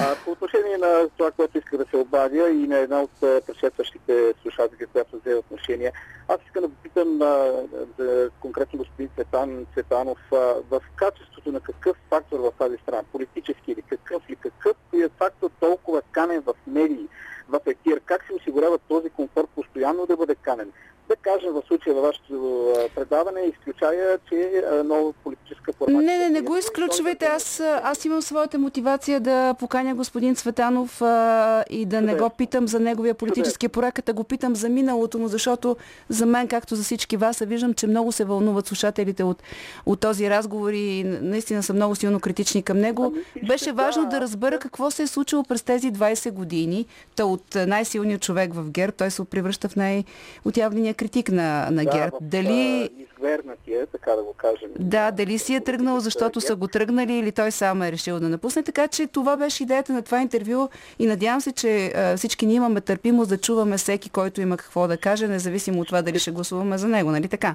А, 0.00 0.16
по 0.24 0.30
отношение 0.30 0.76
на 0.78 1.08
това, 1.16 1.30
което 1.30 1.58
исках 1.58 1.78
да 1.78 1.86
се 1.90 1.96
обадя 1.96 2.50
и 2.50 2.66
на 2.66 2.78
една 2.78 3.02
от 3.02 3.10
предшестващите 3.20 4.34
слушателки, 4.42 4.86
която 4.86 5.16
взе 5.18 5.34
отношение, 5.34 5.92
аз 6.28 6.36
искам 6.46 6.62
да 6.62 6.68
попитам 6.68 7.22
а, 7.22 7.52
за 7.98 8.30
конкретно 8.40 8.78
господин 8.78 9.08
Цветан 9.14 9.66
Цветанов 9.72 10.18
а, 10.32 10.36
в 10.70 10.80
качеството 10.96 11.52
на 11.52 11.60
какъв 11.60 11.96
фактор 12.10 12.38
в 12.38 12.52
тази 12.58 12.76
страна, 12.76 13.02
политически 13.12 13.72
или 13.72 13.82
какъв 13.82 14.22
или 14.28 14.36
какъв 14.36 14.76
е 14.94 15.08
фактор 15.18 15.50
толкова 15.60 16.02
канен 16.12 16.40
в 16.40 16.54
медии, 16.66 17.08
в 17.48 17.60
ефир, 17.66 18.00
как 18.04 18.24
се 18.26 18.34
осигурява 18.34 18.78
този 18.78 19.10
комфорт 19.10 19.48
постоянно 19.54 20.06
да 20.06 20.16
бъде 20.16 20.34
канен? 20.34 20.72
Да 21.08 21.16
кажем 21.16 21.52
в 21.52 21.62
случая 21.68 21.94
във 21.94 22.02
вашето 22.04 22.72
предаване, 22.94 23.40
изключая, 23.40 24.18
че 24.28 24.62
е 24.70 24.82
нова 24.82 25.12
политическа 25.12 25.72
формация. 25.72 26.06
Не, 26.06 26.18
не, 26.18 26.30
не 26.30 26.40
го 26.40 26.56
изключвайте. 26.56 27.24
Аз, 27.24 27.60
аз 27.82 28.04
имам 28.04 28.22
своята 28.22 28.58
мотивация 28.58 29.20
да 29.20 29.54
поканя 29.54 29.94
господин 29.94 30.34
Цветанов 30.34 31.02
а, 31.02 31.64
и 31.70 31.86
да 31.86 32.00
не 32.00 32.14
го 32.14 32.30
питам 32.30 32.68
за 32.68 32.80
неговия 32.80 33.14
политически 33.14 33.68
проект, 33.68 33.98
а 33.98 34.02
да 34.02 34.12
го 34.12 34.24
питам 34.24 34.56
за 34.56 34.68
миналото 34.68 35.18
му, 35.18 35.28
защото 35.28 35.76
за 36.08 36.26
мен, 36.26 36.48
както 36.48 36.76
за 36.76 36.82
всички 36.82 37.16
вас, 37.16 37.40
а 37.40 37.46
виждам, 37.46 37.74
че 37.74 37.86
много 37.86 38.12
се 38.12 38.24
вълнуват 38.24 38.66
слушателите 38.66 39.24
от, 39.24 39.42
от 39.86 40.00
този 40.00 40.30
разговор 40.30 40.72
и 40.72 41.04
наистина 41.04 41.62
са 41.62 41.74
много 41.74 41.94
силно 41.94 42.20
критични 42.20 42.62
към 42.62 42.78
него. 42.78 43.14
Беше 43.48 43.72
важно 43.72 44.08
да 44.08 44.20
разбера 44.20 44.58
какво 44.58 44.90
се 44.90 45.02
е 45.02 45.06
случило 45.06 45.44
през 45.44 45.62
тези 45.62 45.92
20 45.92 46.30
години. 46.30 46.86
Та 47.16 47.24
от 47.24 47.54
най-силният 47.54 48.22
човек 48.22 48.54
в 48.54 48.70
ГЕРБ, 48.70 48.92
той 48.92 49.10
се 49.10 49.24
превръща 49.24 49.68
в 49.68 49.76
най-отявления 49.76 50.93
критик 50.94 51.30
на, 51.30 51.68
на 51.70 51.84
ГЕРБ. 51.84 52.16
Да, 52.20 52.26
в, 52.26 52.30
Дали 52.30 52.90
изгвернатия, 52.98 53.86
така 53.86 54.10
да 54.10 54.22
го 54.22 54.32
кажем. 54.32 54.68
да, 54.78 55.10
дали 55.10 55.38
си 55.38 55.54
е 55.54 55.60
тръгнал, 55.60 56.00
защото 56.00 56.40
са 56.40 56.56
го 56.56 56.68
тръгнали 56.68 57.14
или 57.14 57.32
той 57.32 57.50
сам 57.50 57.82
е 57.82 57.92
решил 57.92 58.20
да 58.20 58.28
напусне. 58.28 58.62
Така 58.62 58.88
че 58.88 59.06
това 59.06 59.36
беше 59.36 59.62
идеята 59.62 59.92
на 59.92 60.02
това 60.02 60.20
интервю 60.20 60.68
и 60.98 61.06
надявам 61.06 61.40
се, 61.40 61.52
че 61.52 61.86
а, 61.86 62.16
всички 62.16 62.46
ние 62.46 62.56
имаме 62.56 62.80
търпимост 62.80 63.28
да 63.28 63.38
чуваме 63.38 63.76
всеки, 63.76 64.10
който 64.10 64.40
има 64.40 64.56
какво 64.56 64.88
да 64.88 64.96
каже, 64.96 65.28
независимо 65.28 65.80
от 65.80 65.86
това 65.86 66.02
дали 66.02 66.18
ще 66.18 66.30
гласуваме 66.30 66.78
за 66.78 66.88
него, 66.88 67.10
нали 67.10 67.28
така? 67.28 67.54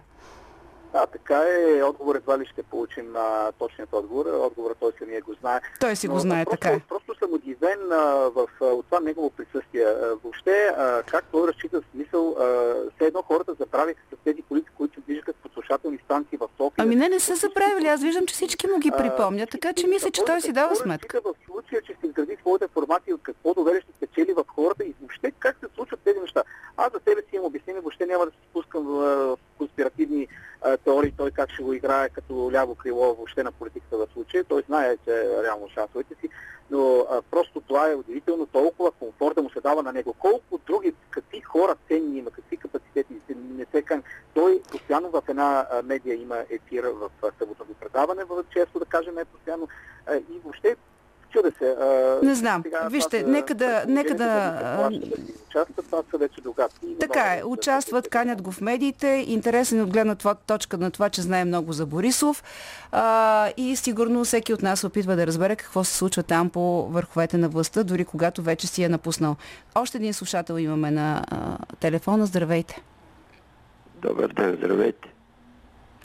Да, 0.93 1.05
така 1.05 1.43
е. 1.43 1.83
Отговор 1.83 2.15
едва 2.15 2.39
ли 2.39 2.45
ще 2.45 2.63
получим 2.63 3.11
на 3.11 3.51
точният 3.59 3.93
отговор. 3.93 4.25
Отговорът 4.25 4.77
той 4.79 4.91
самия 4.99 5.21
го 5.21 5.33
знае. 5.33 5.59
Той 5.79 5.95
си 5.95 6.07
го 6.07 6.13
Но, 6.13 6.19
знае, 6.19 6.45
просто, 6.45 6.59
така 6.59 6.75
е. 6.75 6.79
Просто 6.89 7.15
съм 7.19 7.33
удивен 7.33 7.91
а, 7.91 7.95
в, 8.35 8.47
а, 8.61 8.65
от 8.65 8.85
това 8.85 8.99
негово 8.99 9.29
присъствие. 9.29 9.83
А, 9.83 10.15
въобще, 10.23 10.73
а, 10.77 11.03
как 11.03 11.25
той 11.31 11.47
разчита 11.47 11.81
смисъл, 11.91 12.35
а, 12.39 12.73
все 12.95 13.05
едно 13.05 13.21
хората 13.21 13.53
забравиха 13.53 14.01
с 14.13 14.23
тези 14.23 14.41
политики, 14.41 14.75
които 14.77 15.01
движат 15.01 15.35
подслушателни 15.35 15.97
станции 16.05 16.37
в 16.37 16.47
София. 16.57 16.83
Ами 16.83 16.95
не, 16.95 17.09
не 17.09 17.19
са 17.19 17.35
забравили. 17.35 17.87
Аз 17.87 18.01
виждам, 18.01 18.25
че 18.25 18.33
всички 18.33 18.67
му 18.67 18.79
ги 18.79 18.91
припомнят, 18.97 19.49
така 19.49 19.73
че 19.73 19.87
мисля, 19.87 20.11
че 20.11 20.25
той 20.25 20.41
си 20.41 20.51
дава 20.51 20.75
сметка. 20.75 21.21
в 21.21 21.33
случая, 21.45 21.81
че 21.81 21.93
ще 21.93 22.07
изгради 22.07 22.37
своята 22.41 22.67
формация 22.67 23.15
от 23.15 23.21
какво 23.23 23.53
доверие 23.53 23.81
ще 23.81 23.91
спечели 23.91 24.33
в 24.33 24.43
хората 24.47 24.83
и 24.83 24.93
въобще 25.01 25.31
как 25.39 25.57
се 25.59 25.65
случват 25.75 25.99
тези 25.99 26.19
неща. 26.19 26.43
Аз 26.77 26.91
за 26.91 26.99
себе 27.07 27.21
си 27.21 27.35
имам 27.35 27.45
обяснение, 27.45 27.81
въобще 27.81 28.05
няма 28.05 28.25
да 28.25 28.31
се 28.31 28.37
спускам 28.49 28.83
в, 28.83 28.91
в 29.35 29.37
конспиративни 29.57 30.27
а, 30.31 30.48
теории, 30.83 31.13
той 31.17 31.31
как 31.31 31.51
ще 31.51 31.63
го 31.63 31.73
играе 31.73 32.09
като 32.09 32.51
ляво 32.51 32.75
крило 32.75 33.15
въобще 33.15 33.43
на 33.43 33.51
политиката 33.51 33.97
в 33.97 34.07
случая. 34.13 34.43
Той 34.43 34.61
знае, 34.61 34.97
че 34.97 35.43
реално 35.43 35.69
шансовете 35.69 36.15
си, 36.21 36.29
но 36.71 36.99
а, 36.99 37.21
просто 37.21 37.61
това 37.61 37.91
е 37.91 37.95
удивително, 37.95 38.45
толкова 38.45 38.91
комфорт 38.91 39.35
да 39.35 39.41
му 39.41 39.49
се 39.49 39.61
дава 39.61 39.83
на 39.83 39.93
него. 39.93 40.13
Колко 40.13 40.59
други, 40.67 40.93
какви 41.09 41.41
хора 41.41 41.75
ценни 41.87 42.17
има, 42.17 42.31
какви 42.31 42.57
капацитети 42.57 43.13
не 43.35 43.65
се 43.71 43.81
кан. 43.81 44.03
Той 44.33 44.61
постоянно 44.71 45.09
в 45.09 45.23
една 45.29 45.67
а, 45.71 45.81
медия 45.81 46.15
има 46.15 46.37
ефир 46.49 46.83
в 46.83 47.09
съботното 47.39 47.73
предаване, 47.73 48.23
често 48.53 48.79
да 48.79 48.85
кажем 48.85 49.17
е 49.17 49.25
постоянно. 49.25 49.67
А, 50.07 50.15
и 50.15 50.39
въобще 50.43 50.75
чуда 51.29 51.51
се. 51.59 51.69
А, 51.71 52.19
Не 52.23 52.35
знам. 52.35 52.61
сега, 52.63 52.79
Вижте, 52.81 53.19
това 53.19 53.27
са 53.27 53.31
нека 53.31 53.55
да... 53.55 53.85
Нека 53.87 54.15
да 54.15 54.59
които 54.87 55.07
участват, 55.47 55.85
това 55.85 56.03
са 56.11 56.17
вече 56.17 56.41
догадки. 56.41 56.85
Така 56.99 57.35
е, 57.35 57.43
участват, 57.45 58.09
канят 58.09 58.41
го 58.41 58.51
в 58.51 58.61
медиите, 58.61 59.07
интересен 59.27 59.79
е 59.79 59.83
от 59.83 59.89
гледна 59.89 60.15
това- 60.15 60.35
точка 60.35 60.77
на 60.77 60.91
това, 60.91 61.09
че 61.09 61.21
знае 61.21 61.45
много 61.45 61.73
за 61.73 61.85
Борисов 61.85 62.43
а, 62.91 63.49
и 63.57 63.75
сигурно 63.75 64.23
всеки 64.23 64.53
от 64.53 64.61
нас 64.61 64.83
опитва 64.83 65.15
да 65.15 65.27
разбере 65.27 65.55
какво 65.55 65.83
се 65.83 65.95
случва 65.95 66.23
там 66.23 66.49
по 66.49 66.87
върховете 66.87 67.37
на 67.37 67.49
властта, 67.49 67.83
дори 67.83 68.05
когато 68.05 68.41
вече 68.41 68.67
си 68.67 68.83
е 68.83 68.89
напуснал. 68.89 69.35
Още 69.75 69.97
един 69.97 70.13
слушател 70.13 70.53
имаме 70.53 70.91
на 70.91 71.23
а, 71.27 71.37
телефона. 71.75 72.25
Здравейте. 72.25 72.81
Добър 73.95 74.27
ден, 74.27 74.55
здравейте. 74.55 75.13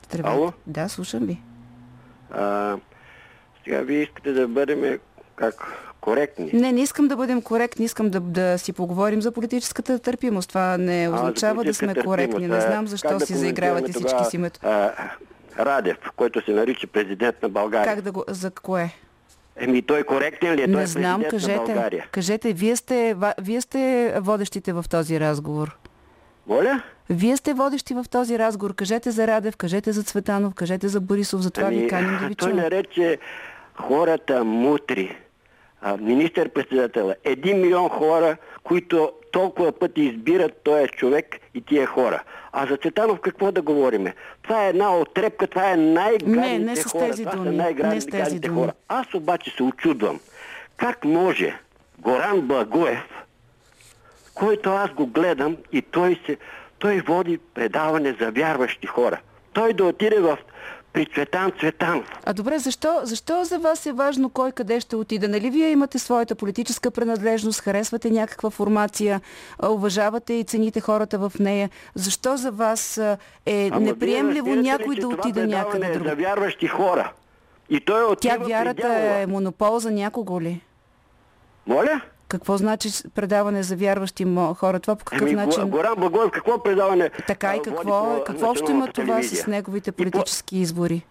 Здравейте. 0.05 0.37
Ало? 0.37 0.53
Да, 0.67 0.89
слушам 0.89 1.21
ви. 1.21 1.41
А, 2.31 2.77
сега 3.65 3.81
вие 3.81 4.03
искате 4.03 4.33
да 4.33 4.49
бъдем 4.49 4.99
как 5.37 5.55
коректни. 6.01 6.51
Не, 6.53 6.73
не 6.73 6.81
искам 6.81 7.09
да 7.09 7.17
бъдем 7.17 7.43
коректни, 7.43 7.85
искам 7.85 8.11
да, 8.11 8.21
да 8.21 8.59
си 8.59 8.73
поговорим 8.73 9.23
за 9.23 9.33
политическата 9.33 9.99
търпимост. 9.99 10.49
Това 10.49 10.79
не 10.79 11.05
А, 11.05 11.15
означава 11.15 11.65
да 11.65 11.75
сме 11.75 11.95
коректни. 11.95 12.47
Не 12.49 12.57
а, 12.57 12.61
знам 12.61 12.87
защо 12.87 13.09
как 13.09 13.19
да 13.19 13.27
си 13.27 13.35
заигравате 13.35 13.81
коментираме 13.81 13.93
всички 13.93 14.11
тогава, 14.11 14.31
с 14.31 14.35
името. 14.35 14.61
А, 14.63 14.93
Радев, 15.59 15.97
който 16.17 16.45
се 16.45 16.51
нарича 16.51 16.87
президент 16.87 17.43
на 17.43 17.49
България. 17.49 17.95
Как 17.95 18.05
да 18.05 18.13
го... 18.13 18.25
За 18.29 18.51
кое? 18.51 18.91
Еми 19.57 19.83
той 19.83 20.03
коректен 20.03 20.55
ли 20.55 20.63
е? 20.63 20.67
той 20.67 20.75
Не 20.75 20.83
е 20.83 20.87
знам, 20.87 21.21
президент 21.21 21.33
на 21.33 21.39
кажете. 21.39 21.73
България. 21.73 22.07
Кажете, 22.13 22.53
вие 22.53 22.77
сте, 22.77 23.17
вие 23.39 23.61
сте 23.61 24.15
водещите 24.21 24.73
в 24.73 24.85
този 24.91 25.21
разговор. 25.21 25.77
Моля? 26.47 26.83
Вие 27.11 27.37
сте 27.37 27.55
водещи 27.55 27.95
в 27.95 28.05
този 28.11 28.39
разговор. 28.39 28.75
Кажете 28.75 29.11
за 29.11 29.27
Радев, 29.27 29.57
кажете 29.57 29.93
за 29.93 30.03
Цветанов, 30.03 30.55
кажете 30.55 30.89
за 30.89 31.01
Борисов. 31.01 31.41
Затова 31.41 31.69
ви 31.69 31.89
каним 31.89 32.19
да 32.21 32.27
ви 32.29 32.35
той 32.35 32.51
чуем. 32.51 32.57
нарече 32.63 33.19
хората 33.75 34.45
мутри. 34.45 35.17
Министър-председателя. 36.01 37.15
Един 37.25 37.61
милион 37.61 37.89
хора, 37.89 38.37
които 38.63 39.13
толкова 39.33 39.73
пъти 39.73 40.03
избират 40.03 40.53
този 40.65 40.89
човек 40.89 41.37
и 41.55 41.61
тия 41.61 41.87
хора. 41.87 42.23
А 42.53 42.67
за 42.67 42.77
Цветанов 42.77 43.21
какво 43.21 43.53
да 43.53 43.63
говориме? 43.63 44.15
Това 44.43 44.67
е 44.67 44.69
една 44.69 44.97
отрепка, 44.97 45.47
това 45.47 45.71
е 45.71 45.77
най-гадните 45.77 46.59
Не, 46.59 46.59
не 46.59 46.77
с 46.77 46.85
хора. 46.85 47.07
тези 47.07 47.25
това 47.25 47.37
думи, 47.37 47.45
са 47.47 47.51
не 47.51 47.63
най-гадните 47.63 48.49
хора. 48.49 48.73
Аз 48.89 49.15
обаче 49.15 49.51
се 49.51 49.63
очудвам. 49.63 50.21
Как 50.77 51.05
може 51.05 51.59
Горан 51.99 52.41
Благоев, 52.41 53.05
който 54.35 54.71
аз 54.71 54.91
го 54.91 55.07
гледам 55.07 55.57
и 55.73 55.83
той, 55.83 56.21
се, 56.27 56.37
той 56.79 57.01
води 57.01 57.39
предаване 57.55 58.17
за 58.21 58.31
вярващи 58.31 58.87
хора. 58.87 59.21
Той 59.53 59.73
да 59.73 59.85
отиде 59.85 60.21
в 60.21 60.39
при 60.95 61.07
Цветан 61.07 61.53
Цветанов. 61.61 62.07
А 62.25 62.33
добре, 62.33 62.59
защо, 62.59 63.01
защо 63.03 63.45
за 63.45 63.59
вас 63.59 63.87
е 63.87 63.93
важно 63.93 64.31
кой 64.31 64.53
къде 64.53 64.81
ще 64.81 64.97
отиде? 64.97 65.29
Нали 65.29 65.51
вие 65.51 65.71
имате 65.71 65.99
своята 65.99 66.35
политическа 66.35 66.91
принадлежност, 66.91 67.61
харесвате 67.61 68.11
някаква 68.11 68.51
формация, 68.51 69.21
уважавате 69.63 70.35
и 70.35 70.45
цените 70.45 70.81
хората 70.81 71.19
в 71.19 71.33
нея. 71.41 71.71
Защо 71.95 72.37
за 72.37 72.51
вас 72.51 73.01
е 73.47 73.71
Ама 73.73 73.81
неприемливо 73.81 74.57
ли, 74.57 74.61
някой 74.61 74.95
че 74.95 75.01
да 75.01 75.09
предаване 75.09 75.47
някъде 75.47 75.87
е 75.87 75.93
друго? 75.93 76.09
за 76.09 76.15
вярващи 76.15 76.67
хора. 76.67 77.13
И 77.71 77.81
той 77.81 78.05
отива 78.05 78.37
Тя 78.39 78.45
вярата 78.45 78.89
е 78.89 79.27
монопол 79.27 79.79
за 79.79 79.91
някого 79.91 80.41
ли? 80.41 80.61
Моля? 81.67 82.01
Какво 82.35 82.57
значи 82.57 82.89
предаване 83.11 83.63
за 83.63 83.77
вярващи 83.77 84.27
мо- 84.27 84.55
хора? 84.55 84.81
Това 84.81 84.97
по 84.97 85.05
какъв 85.05 85.23
Еми, 85.23 85.35
начин? 85.37 85.63
Го- 85.63 85.69
Горан 85.69 85.95
Благоев, 85.97 86.31
какво 86.31 86.63
предаване 86.63 87.11
Така 87.27 87.57
и 87.57 87.63
какво, 87.63 87.83
по 87.83 88.25
какво 88.27 88.51
общо 88.51 88.71
има 88.71 88.87
това 88.89 89.05
телевизия? 89.07 89.43
с 89.43 89.47
неговите 89.47 89.91
И 89.91 89.93
по- 89.93 89.97
политически 89.97 90.59
избори? 90.59 91.07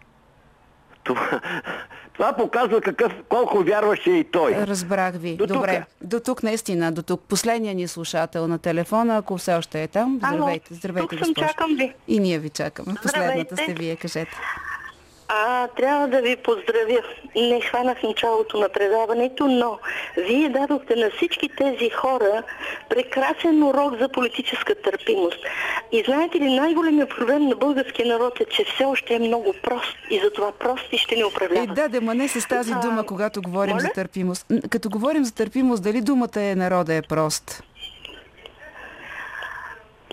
Това, 1.03 1.39
това 2.13 2.33
показва 2.33 2.81
какъв, 2.81 3.13
колко 3.29 3.57
вярваше 3.59 4.11
и 4.11 4.23
той. 4.23 4.51
Разбрах 4.53 5.15
ви. 5.15 5.35
До 5.37 5.47
тук. 5.47 5.55
Добре. 5.55 5.85
До 6.01 6.19
тук 6.19 6.43
наистина, 6.43 6.91
до 6.91 7.03
тук. 7.03 7.21
Последният 7.21 7.77
ни 7.77 7.87
слушател 7.87 8.47
на 8.47 8.57
телефона, 8.59 9.17
ако 9.17 9.37
все 9.37 9.55
още 9.55 9.83
е 9.83 9.87
там. 9.87 10.19
Здравейте, 10.19 10.73
здравейте, 10.73 11.07
тук 11.07 11.19
съм, 11.19 11.27
госпожо. 11.29 11.47
чакам 11.47 11.75
ви. 11.75 11.93
И 12.07 12.19
ние 12.19 12.39
ви 12.39 12.49
чакаме. 12.49 12.93
Последната 12.93 13.09
Здравейте. 13.09 13.55
сте 13.55 13.73
вие, 13.75 13.95
кажете. 13.95 14.31
А, 15.27 15.67
трябва 15.67 16.07
да 16.07 16.21
ви 16.21 16.35
поздравя. 16.35 17.01
Не 17.35 17.61
хванах 17.61 18.03
началото 18.03 18.57
на 18.57 18.69
предаването, 18.69 19.47
но 19.47 19.79
вие 20.17 20.49
дадохте 20.49 20.95
на 20.95 21.09
всички 21.11 21.49
тези 21.57 21.89
хора 21.89 22.43
прекрасен 22.89 23.63
урок 23.63 23.99
за 23.99 24.09
политическа 24.09 24.75
търпимост. 24.75 25.39
И 25.91 26.03
знаете 26.05 26.37
ли, 26.39 26.55
най-големият 26.55 27.09
проблем 27.09 27.47
на 27.47 27.55
българския 27.55 28.05
народ 28.05 28.39
е, 28.39 28.45
че 28.45 28.65
все 28.65 28.85
още 28.85 29.13
е 29.15 29.19
много 29.19 29.53
прост 29.63 29.95
и 30.09 30.19
затова 30.23 30.51
прости 30.51 30.97
ще 30.97 31.15
ни 31.15 31.21
Е, 31.21 31.25
управляват. 31.25 31.75
да, 31.75 31.89
да, 31.89 32.01
ма 32.01 32.15
не 32.15 32.27
с 32.27 32.47
тази 32.47 32.73
дума, 32.73 33.05
когато 33.05 33.41
говорим 33.41 33.79
за 33.79 33.89
търпимост. 33.89 34.45
Като 34.69 34.89
говорим 34.89 35.25
за 35.25 35.33
търпимост, 35.33 35.83
дали 35.83 36.01
думата 36.01 36.41
е 36.41 36.55
народа 36.55 36.93
е 36.93 37.01
прост? 37.01 37.63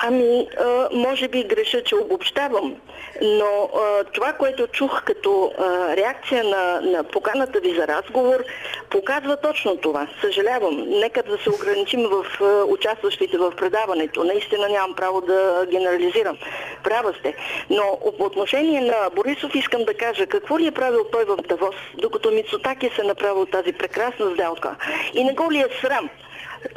Ами, 0.02 0.46
може 0.92 1.28
би 1.28 1.44
греша, 1.44 1.82
че 1.84 1.96
обобщавам, 1.96 2.76
но 3.22 3.70
това, 4.12 4.32
което 4.32 4.66
чух 4.66 5.02
като 5.04 5.52
реакция 5.96 6.44
на, 6.44 6.80
на 6.80 7.04
поканата 7.04 7.60
ви 7.60 7.74
за 7.74 7.88
разговор, 7.88 8.44
показва 8.90 9.36
точно 9.36 9.76
това. 9.76 10.06
Съжалявам. 10.20 10.84
Нека 10.88 11.22
да 11.22 11.38
се 11.38 11.50
ограничим 11.50 12.06
в 12.08 12.24
участващите 12.66 13.38
в 13.38 13.52
предаването. 13.56 14.24
Наистина 14.24 14.68
нямам 14.68 14.94
право 14.96 15.20
да 15.20 15.66
генерализирам. 15.70 16.38
Права 16.84 17.14
сте. 17.18 17.34
Но 17.70 17.98
по 18.18 18.24
отношение 18.24 18.80
на 18.80 19.10
Борисов 19.16 19.54
искам 19.54 19.84
да 19.84 19.94
кажа 19.94 20.26
какво 20.26 20.58
ли 20.58 20.66
е 20.66 20.72
правил 20.72 21.04
той 21.12 21.24
в 21.24 21.36
Давос, 21.36 21.74
докато 21.94 22.30
Мицотаки 22.30 22.90
се 22.96 23.02
направил 23.02 23.46
тази 23.46 23.72
прекрасна 23.72 24.30
сделка. 24.34 24.76
И 25.14 25.24
не 25.24 25.32
го 25.32 25.52
ли 25.52 25.58
е 25.58 25.66
срам? 25.80 26.10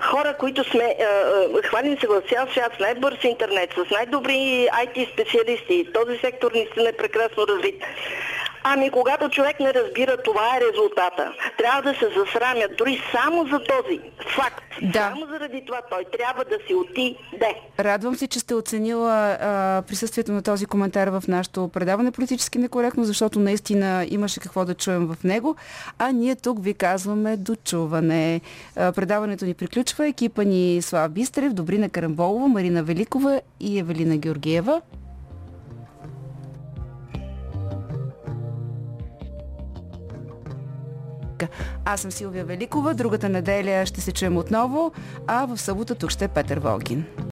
Хора, 0.02 0.36
които 0.40 0.64
сме, 0.64 0.84
е, 0.84 1.04
е, 1.60 1.62
хвалим 1.64 1.98
се 2.00 2.08
в 2.08 2.22
цял 2.30 2.48
свят 2.52 2.72
с 2.76 2.80
най-бърз 2.80 3.24
интернет, 3.24 3.70
с 3.74 3.90
най-добри 3.92 4.68
IT 4.84 5.14
специалисти. 5.14 5.88
Този 5.94 6.18
сектор 6.18 6.52
наистина 6.52 6.90
е 6.90 6.98
прекрасно 6.98 7.48
развит. 7.48 7.84
Ами 8.64 8.90
когато 8.90 9.30
човек 9.30 9.60
не 9.60 9.74
разбира, 9.74 10.18
това 10.18 10.58
е 10.58 10.62
резултата. 10.62 11.34
Трябва 11.58 11.82
да 11.82 12.00
се 12.00 12.06
засрамят 12.18 12.78
дори 12.78 13.02
само 13.12 13.46
за 13.46 13.60
този 13.60 14.00
факт. 14.36 14.64
Да. 14.82 15.00
Само 15.00 15.26
заради 15.32 15.64
това 15.66 15.82
той 15.90 16.06
трябва 16.18 16.44
да 16.44 16.58
си 16.68 16.76
отиде. 16.76 17.56
Радвам 17.80 18.16
се, 18.16 18.28
че 18.28 18.40
сте 18.40 18.56
оценила 18.56 19.38
а, 19.42 19.82
присъствието 19.88 20.32
на 20.32 20.42
този 20.42 20.66
коментар 20.66 21.08
в 21.08 21.24
нашото 21.28 21.68
предаване 21.68 22.12
политически 22.12 22.58
некоректно, 22.58 23.04
защото 23.04 23.40
наистина 23.40 24.06
имаше 24.10 24.40
какво 24.40 24.66
да 24.66 24.74
чуем 24.74 25.08
в 25.08 25.24
него. 25.24 25.56
А 26.00 26.12
ние 26.12 26.36
тук 26.36 26.64
ви 26.64 26.74
казваме 26.74 27.38
дочуване. 27.38 28.42
А, 28.76 28.92
предаването 28.92 29.46
ни 29.46 29.54
приключва. 29.54 30.08
Екипа 30.08 30.44
ни 30.44 30.82
Слава 30.82 31.10
Бистрев, 31.10 31.54
Добрина 31.54 31.90
Карамболова, 31.90 32.48
Марина 32.48 32.84
Великова 32.84 33.42
и 33.60 33.80
Евелина 33.80 34.18
Георгиева. 34.18 34.82
Аз 41.86 42.02
съм 42.02 42.12
Силвия 42.12 42.46
Великова. 42.46 42.94
Другата 42.94 43.30
неделя 43.30 43.86
ще 43.86 44.02
се 44.02 44.12
чуем 44.12 44.38
отново, 44.38 44.92
а 45.28 45.46
в 45.46 45.58
събота 45.58 45.96
тук 45.96 46.10
ще 46.10 46.26
е 46.26 46.28
Петър 46.28 46.60
Волгин. 46.60 47.06